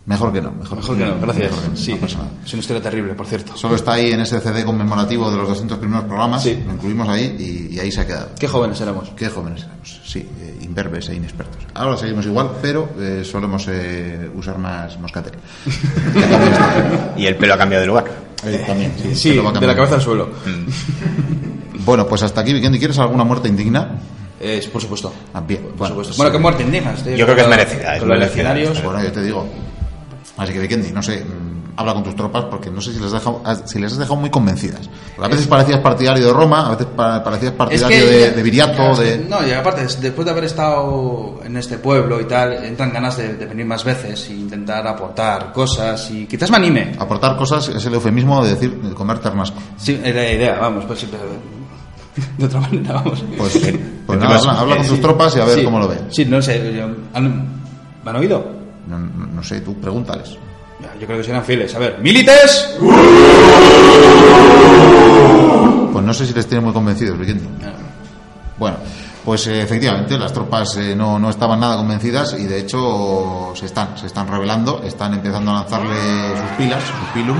Mejor 0.06 0.32
que 0.32 0.40
no. 0.40 0.50
Mejor, 0.50 0.78
Mejor 0.78 0.96
que 0.98 1.04
no, 1.04 1.20
gracias. 1.20 1.50
Mejor 1.52 1.62
que 1.62 1.70
no, 1.70 1.76
Sí, 1.76 1.94
no 2.00 2.06
es 2.06 2.52
una 2.52 2.60
historia 2.60 2.82
terrible, 2.82 3.14
por 3.14 3.26
cierto. 3.26 3.56
Solo 3.56 3.76
está 3.76 3.92
ahí 3.92 4.10
en 4.10 4.20
ese 4.20 4.40
CD 4.40 4.64
conmemorativo 4.64 5.30
de 5.30 5.36
los 5.36 5.48
200 5.48 5.78
primeros 5.78 6.04
programas. 6.06 6.42
Sí. 6.42 6.60
Lo 6.66 6.72
incluimos 6.72 7.08
ahí 7.08 7.36
y, 7.38 7.76
y 7.76 7.78
ahí 7.78 7.92
se 7.92 8.00
ha 8.00 8.06
quedado. 8.06 8.30
Qué 8.36 8.48
jóvenes 8.48 8.80
éramos. 8.80 9.10
Qué 9.10 9.28
jóvenes 9.28 9.62
éramos. 9.62 10.00
Sí, 10.04 10.18
eh, 10.40 10.58
imberbes 10.62 11.10
e 11.10 11.14
inexpertos. 11.14 11.62
Ahora 11.74 11.96
seguimos 11.96 12.26
igual, 12.26 12.50
pero 12.60 12.88
eh, 12.98 13.22
solemos 13.24 13.66
eh, 13.68 14.28
usar 14.34 14.58
más 14.58 14.98
moscatel. 14.98 15.34
Y 17.16 17.26
el 17.26 17.36
pelo 17.36 17.54
ha 17.54 17.58
cambiado 17.58 17.82
de 17.82 17.86
lugar. 17.86 18.04
Eh, 18.44 18.64
también, 18.66 18.92
sí, 19.00 19.14
Sí, 19.14 19.30
de 19.36 19.66
la 19.66 19.76
cabeza 19.76 19.96
al 19.96 20.00
suelo. 20.00 20.30
Bueno, 21.84 22.06
pues 22.06 22.22
hasta 22.22 22.40
aquí, 22.40 22.52
Vikendi. 22.52 22.78
¿Quieres 22.78 22.98
alguna 22.98 23.24
muerte 23.24 23.48
indigna? 23.48 23.88
Eh, 24.40 24.66
por 24.72 24.80
supuesto. 24.80 25.12
Ah, 25.34 25.40
bien, 25.40 25.62
Por 25.62 25.72
bueno, 25.76 25.88
supuesto. 25.94 26.14
Bueno, 26.16 26.32
qué 26.32 26.38
muerte 26.38 26.62
indigna. 26.62 26.92
estoy 26.92 27.16
Yo 27.16 27.24
creo 27.26 27.36
que 27.36 27.42
es 27.42 27.48
merecida, 27.48 27.94
es 27.94 28.00
con 28.00 28.08
los 28.08 28.18
merecida. 28.18 28.54
legionarios. 28.54 28.82
Bueno, 28.84 29.02
yo 29.04 29.12
te 29.12 29.22
digo. 29.22 29.46
Así 30.36 30.52
que, 30.54 30.60
Vikendi, 30.60 30.90
no 30.92 31.02
sé, 31.02 31.22
mm, 31.22 31.72
habla 31.78 31.92
con 31.92 32.02
tus 32.04 32.16
tropas 32.16 32.44
porque 32.44 32.70
no 32.70 32.80
sé 32.80 32.92
si 32.92 32.96
les, 32.98 33.06
has 33.08 33.12
dejado, 33.12 33.42
has- 33.44 33.62
si 33.66 33.78
les 33.78 33.92
has 33.92 33.98
dejado 33.98 34.16
muy 34.16 34.30
convencidas. 34.30 34.88
Porque 35.14 35.26
a 35.26 35.28
veces 35.28 35.46
parecías 35.46 35.80
partidario 35.80 36.26
de 36.28 36.32
Roma, 36.32 36.66
a 36.68 36.70
veces 36.70 36.86
pa- 36.96 37.22
parecías 37.22 37.52
Es 37.52 37.58
partidario 37.58 37.98
que- 37.98 38.06
de, 38.06 38.30
de 38.30 38.42
Viriato, 38.42 38.92
es 38.92 38.98
que- 39.00 39.04
de... 39.04 39.24
No, 39.28 39.46
y 39.46 39.52
aparte, 39.52 39.82
des- 39.82 40.00
después 40.00 40.24
de 40.24 40.30
haber 40.30 40.44
estado 40.44 41.40
en 41.44 41.56
este 41.58 41.76
pueblo 41.76 42.18
y 42.20 42.24
tal, 42.24 42.64
entran 42.64 42.90
ganas 42.94 43.18
de, 43.18 43.34
de 43.34 43.44
venir 43.44 43.66
más 43.66 43.84
veces 43.84 44.28
e 44.30 44.32
intentar 44.32 44.86
aportar 44.86 45.52
cosas 45.52 46.10
y 46.10 46.24
quizás 46.26 46.50
me 46.50 46.56
anime. 46.56 46.92
Aportar 46.98 47.36
cosas 47.36 47.68
es 47.68 47.84
el 47.84 47.92
eufemismo 47.92 48.42
de 48.42 48.50
decir 48.54 48.74
de 48.80 48.94
comer 48.94 49.18
ternasco. 49.18 49.58
Sí, 49.76 50.00
es 50.02 50.14
la 50.14 50.30
idea, 50.32 50.58
vamos, 50.58 50.86
pues 50.86 51.00
sí, 51.00 51.08
pero 51.10 51.24
de 52.38 52.44
otra 52.46 52.60
manera, 52.60 52.94
vamos. 52.94 53.24
Pues, 53.36 53.58
pues 54.06 54.18
nada, 54.18 54.36
habla, 54.38 54.60
habla 54.60 54.76
con 54.76 54.86
tus 54.86 54.96
sí. 54.96 55.02
tropas 55.02 55.36
y 55.36 55.40
a 55.40 55.44
ver 55.44 55.58
Sí, 55.58 55.64
cómo 55.64 55.78
lo 55.78 55.88
ven. 55.88 55.98
Sí, 56.10 56.24
no 56.24 56.40
sé, 56.42 56.82
¿han, 57.14 57.44
¿me 58.04 58.10
han 58.10 58.16
oído? 58.16 58.44
No, 58.88 58.98
no- 58.98 59.26
no 59.26 59.42
sé, 59.42 59.60
tú 59.60 59.74
pregúntales. 59.80 60.36
Yo 60.98 61.06
creo 61.06 61.18
que 61.18 61.24
serán 61.24 61.44
fieles. 61.44 61.74
A 61.74 61.78
ver, 61.78 61.98
¡milites! 62.02 62.76
Pues 65.92 66.04
no 66.04 66.14
sé 66.14 66.26
si 66.26 66.32
les 66.34 66.46
tiene 66.46 66.64
muy 66.64 66.72
convencidos, 66.72 67.18
Vikendi. 67.18 67.44
Bueno, 68.58 68.76
pues 69.24 69.46
eh, 69.46 69.62
efectivamente 69.62 70.18
las 70.18 70.32
tropas 70.32 70.76
eh, 70.76 70.94
no, 70.94 71.18
no 71.18 71.30
estaban 71.30 71.60
nada 71.60 71.76
convencidas 71.76 72.36
y 72.38 72.44
de 72.46 72.60
hecho 72.60 73.52
se 73.54 73.66
están, 73.66 73.96
se 73.98 74.06
están 74.06 74.28
revelando, 74.28 74.82
están 74.84 75.14
empezando 75.14 75.50
a 75.50 75.54
lanzarle 75.54 75.96
sus 76.36 76.50
pilas, 76.58 76.82
sus 76.84 77.08
pilum, 77.14 77.36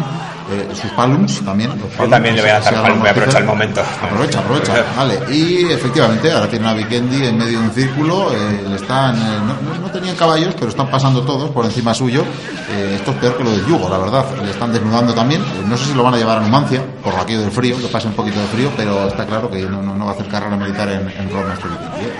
eh, 0.50 0.68
sus 0.74 0.90
palums 0.92 1.40
también. 1.44 1.70
los 1.70 1.90
palums, 1.92 2.10
también 2.10 2.36
le 2.36 2.42
voy 2.42 2.50
a 2.50 2.62
se 2.62 2.72
palum, 2.72 2.98
voy 3.00 3.08
a 3.08 3.10
aprovechar 3.12 3.40
el 3.42 3.46
momento. 3.46 3.80
Aprovecha, 4.02 4.38
aprovecha, 4.40 4.84
vale. 4.96 5.18
Y 5.30 5.70
efectivamente, 5.70 6.32
ahora 6.32 6.48
tienen 6.48 6.68
a 6.68 6.74
Vikendi 6.74 7.26
en 7.26 7.38
medio 7.38 7.58
de 7.60 7.64
un 7.66 7.70
círculo, 7.72 8.32
eh, 8.32 8.64
le 8.68 8.76
están, 8.76 9.16
eh, 9.16 9.38
no, 9.40 9.54
no- 9.72 9.80
no 9.80 9.90
tenían 9.90 10.16
caballos, 10.16 10.54
pero 10.54 10.68
están 10.68 10.88
pasando 10.90 11.22
todos 11.22 11.50
por 11.50 11.64
encima 11.64 11.94
suyo. 11.94 12.22
Eh, 12.70 12.92
esto 12.96 13.10
es 13.12 13.16
peor 13.18 13.36
que 13.36 13.44
lo 13.44 13.50
del 13.50 13.66
yugo, 13.66 13.88
la 13.88 13.98
verdad. 13.98 14.24
Le 14.44 14.50
están 14.50 14.72
desnudando 14.72 15.12
también. 15.14 15.40
Eh, 15.42 15.64
no 15.66 15.76
sé 15.76 15.86
si 15.86 15.94
lo 15.94 16.02
van 16.02 16.14
a 16.14 16.16
llevar 16.18 16.38
a 16.38 16.40
Numancia, 16.40 16.82
por 17.02 17.14
aquello 17.14 17.40
del 17.40 17.50
frío, 17.50 17.76
que 17.78 17.86
pase 17.88 18.06
un 18.08 18.14
poquito 18.14 18.40
de 18.40 18.46
frío, 18.46 18.70
pero 18.76 19.08
está 19.08 19.24
claro 19.26 19.50
que 19.50 19.62
no, 19.62 19.82
no- 19.82 19.94
no 19.94 20.04
va 20.06 20.12
a 20.12 20.14
hacer 20.14 20.26
carrera 20.28 20.56
militar 20.56 20.88
en, 20.88 21.08
en 21.10 21.30
Roma 21.30 21.54
este 21.54 21.68
Vikendi. 21.68 22.06
¿eh? 22.06 22.12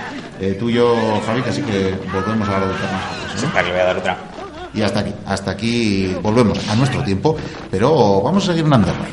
Eh, 0.43 0.57
tú 0.59 0.69
y 0.69 0.73
yo, 0.73 0.95
Javi, 1.25 1.43
que 1.43 1.49
así 1.51 1.61
que 1.61 1.95
volvemos 2.11 2.49
a 2.49 2.57
lo 2.59 2.67
de 2.67 2.73
Fernando. 2.73 3.05
Espera, 3.35 3.61
que 3.61 3.63
le 3.67 3.71
voy 3.73 3.79
a 3.81 3.85
dar 3.85 3.97
otra. 3.97 4.17
Y 4.73 4.81
hasta 4.81 5.01
aquí, 5.01 5.13
hasta 5.25 5.51
aquí 5.51 6.15
volvemos 6.21 6.57
a 6.69 6.75
nuestro 6.75 7.03
tiempo, 7.03 7.35
pero 7.69 8.21
vamos 8.21 8.43
a 8.43 8.47
seguir 8.47 8.65
en 8.65 8.73
Andorra. 8.73 9.05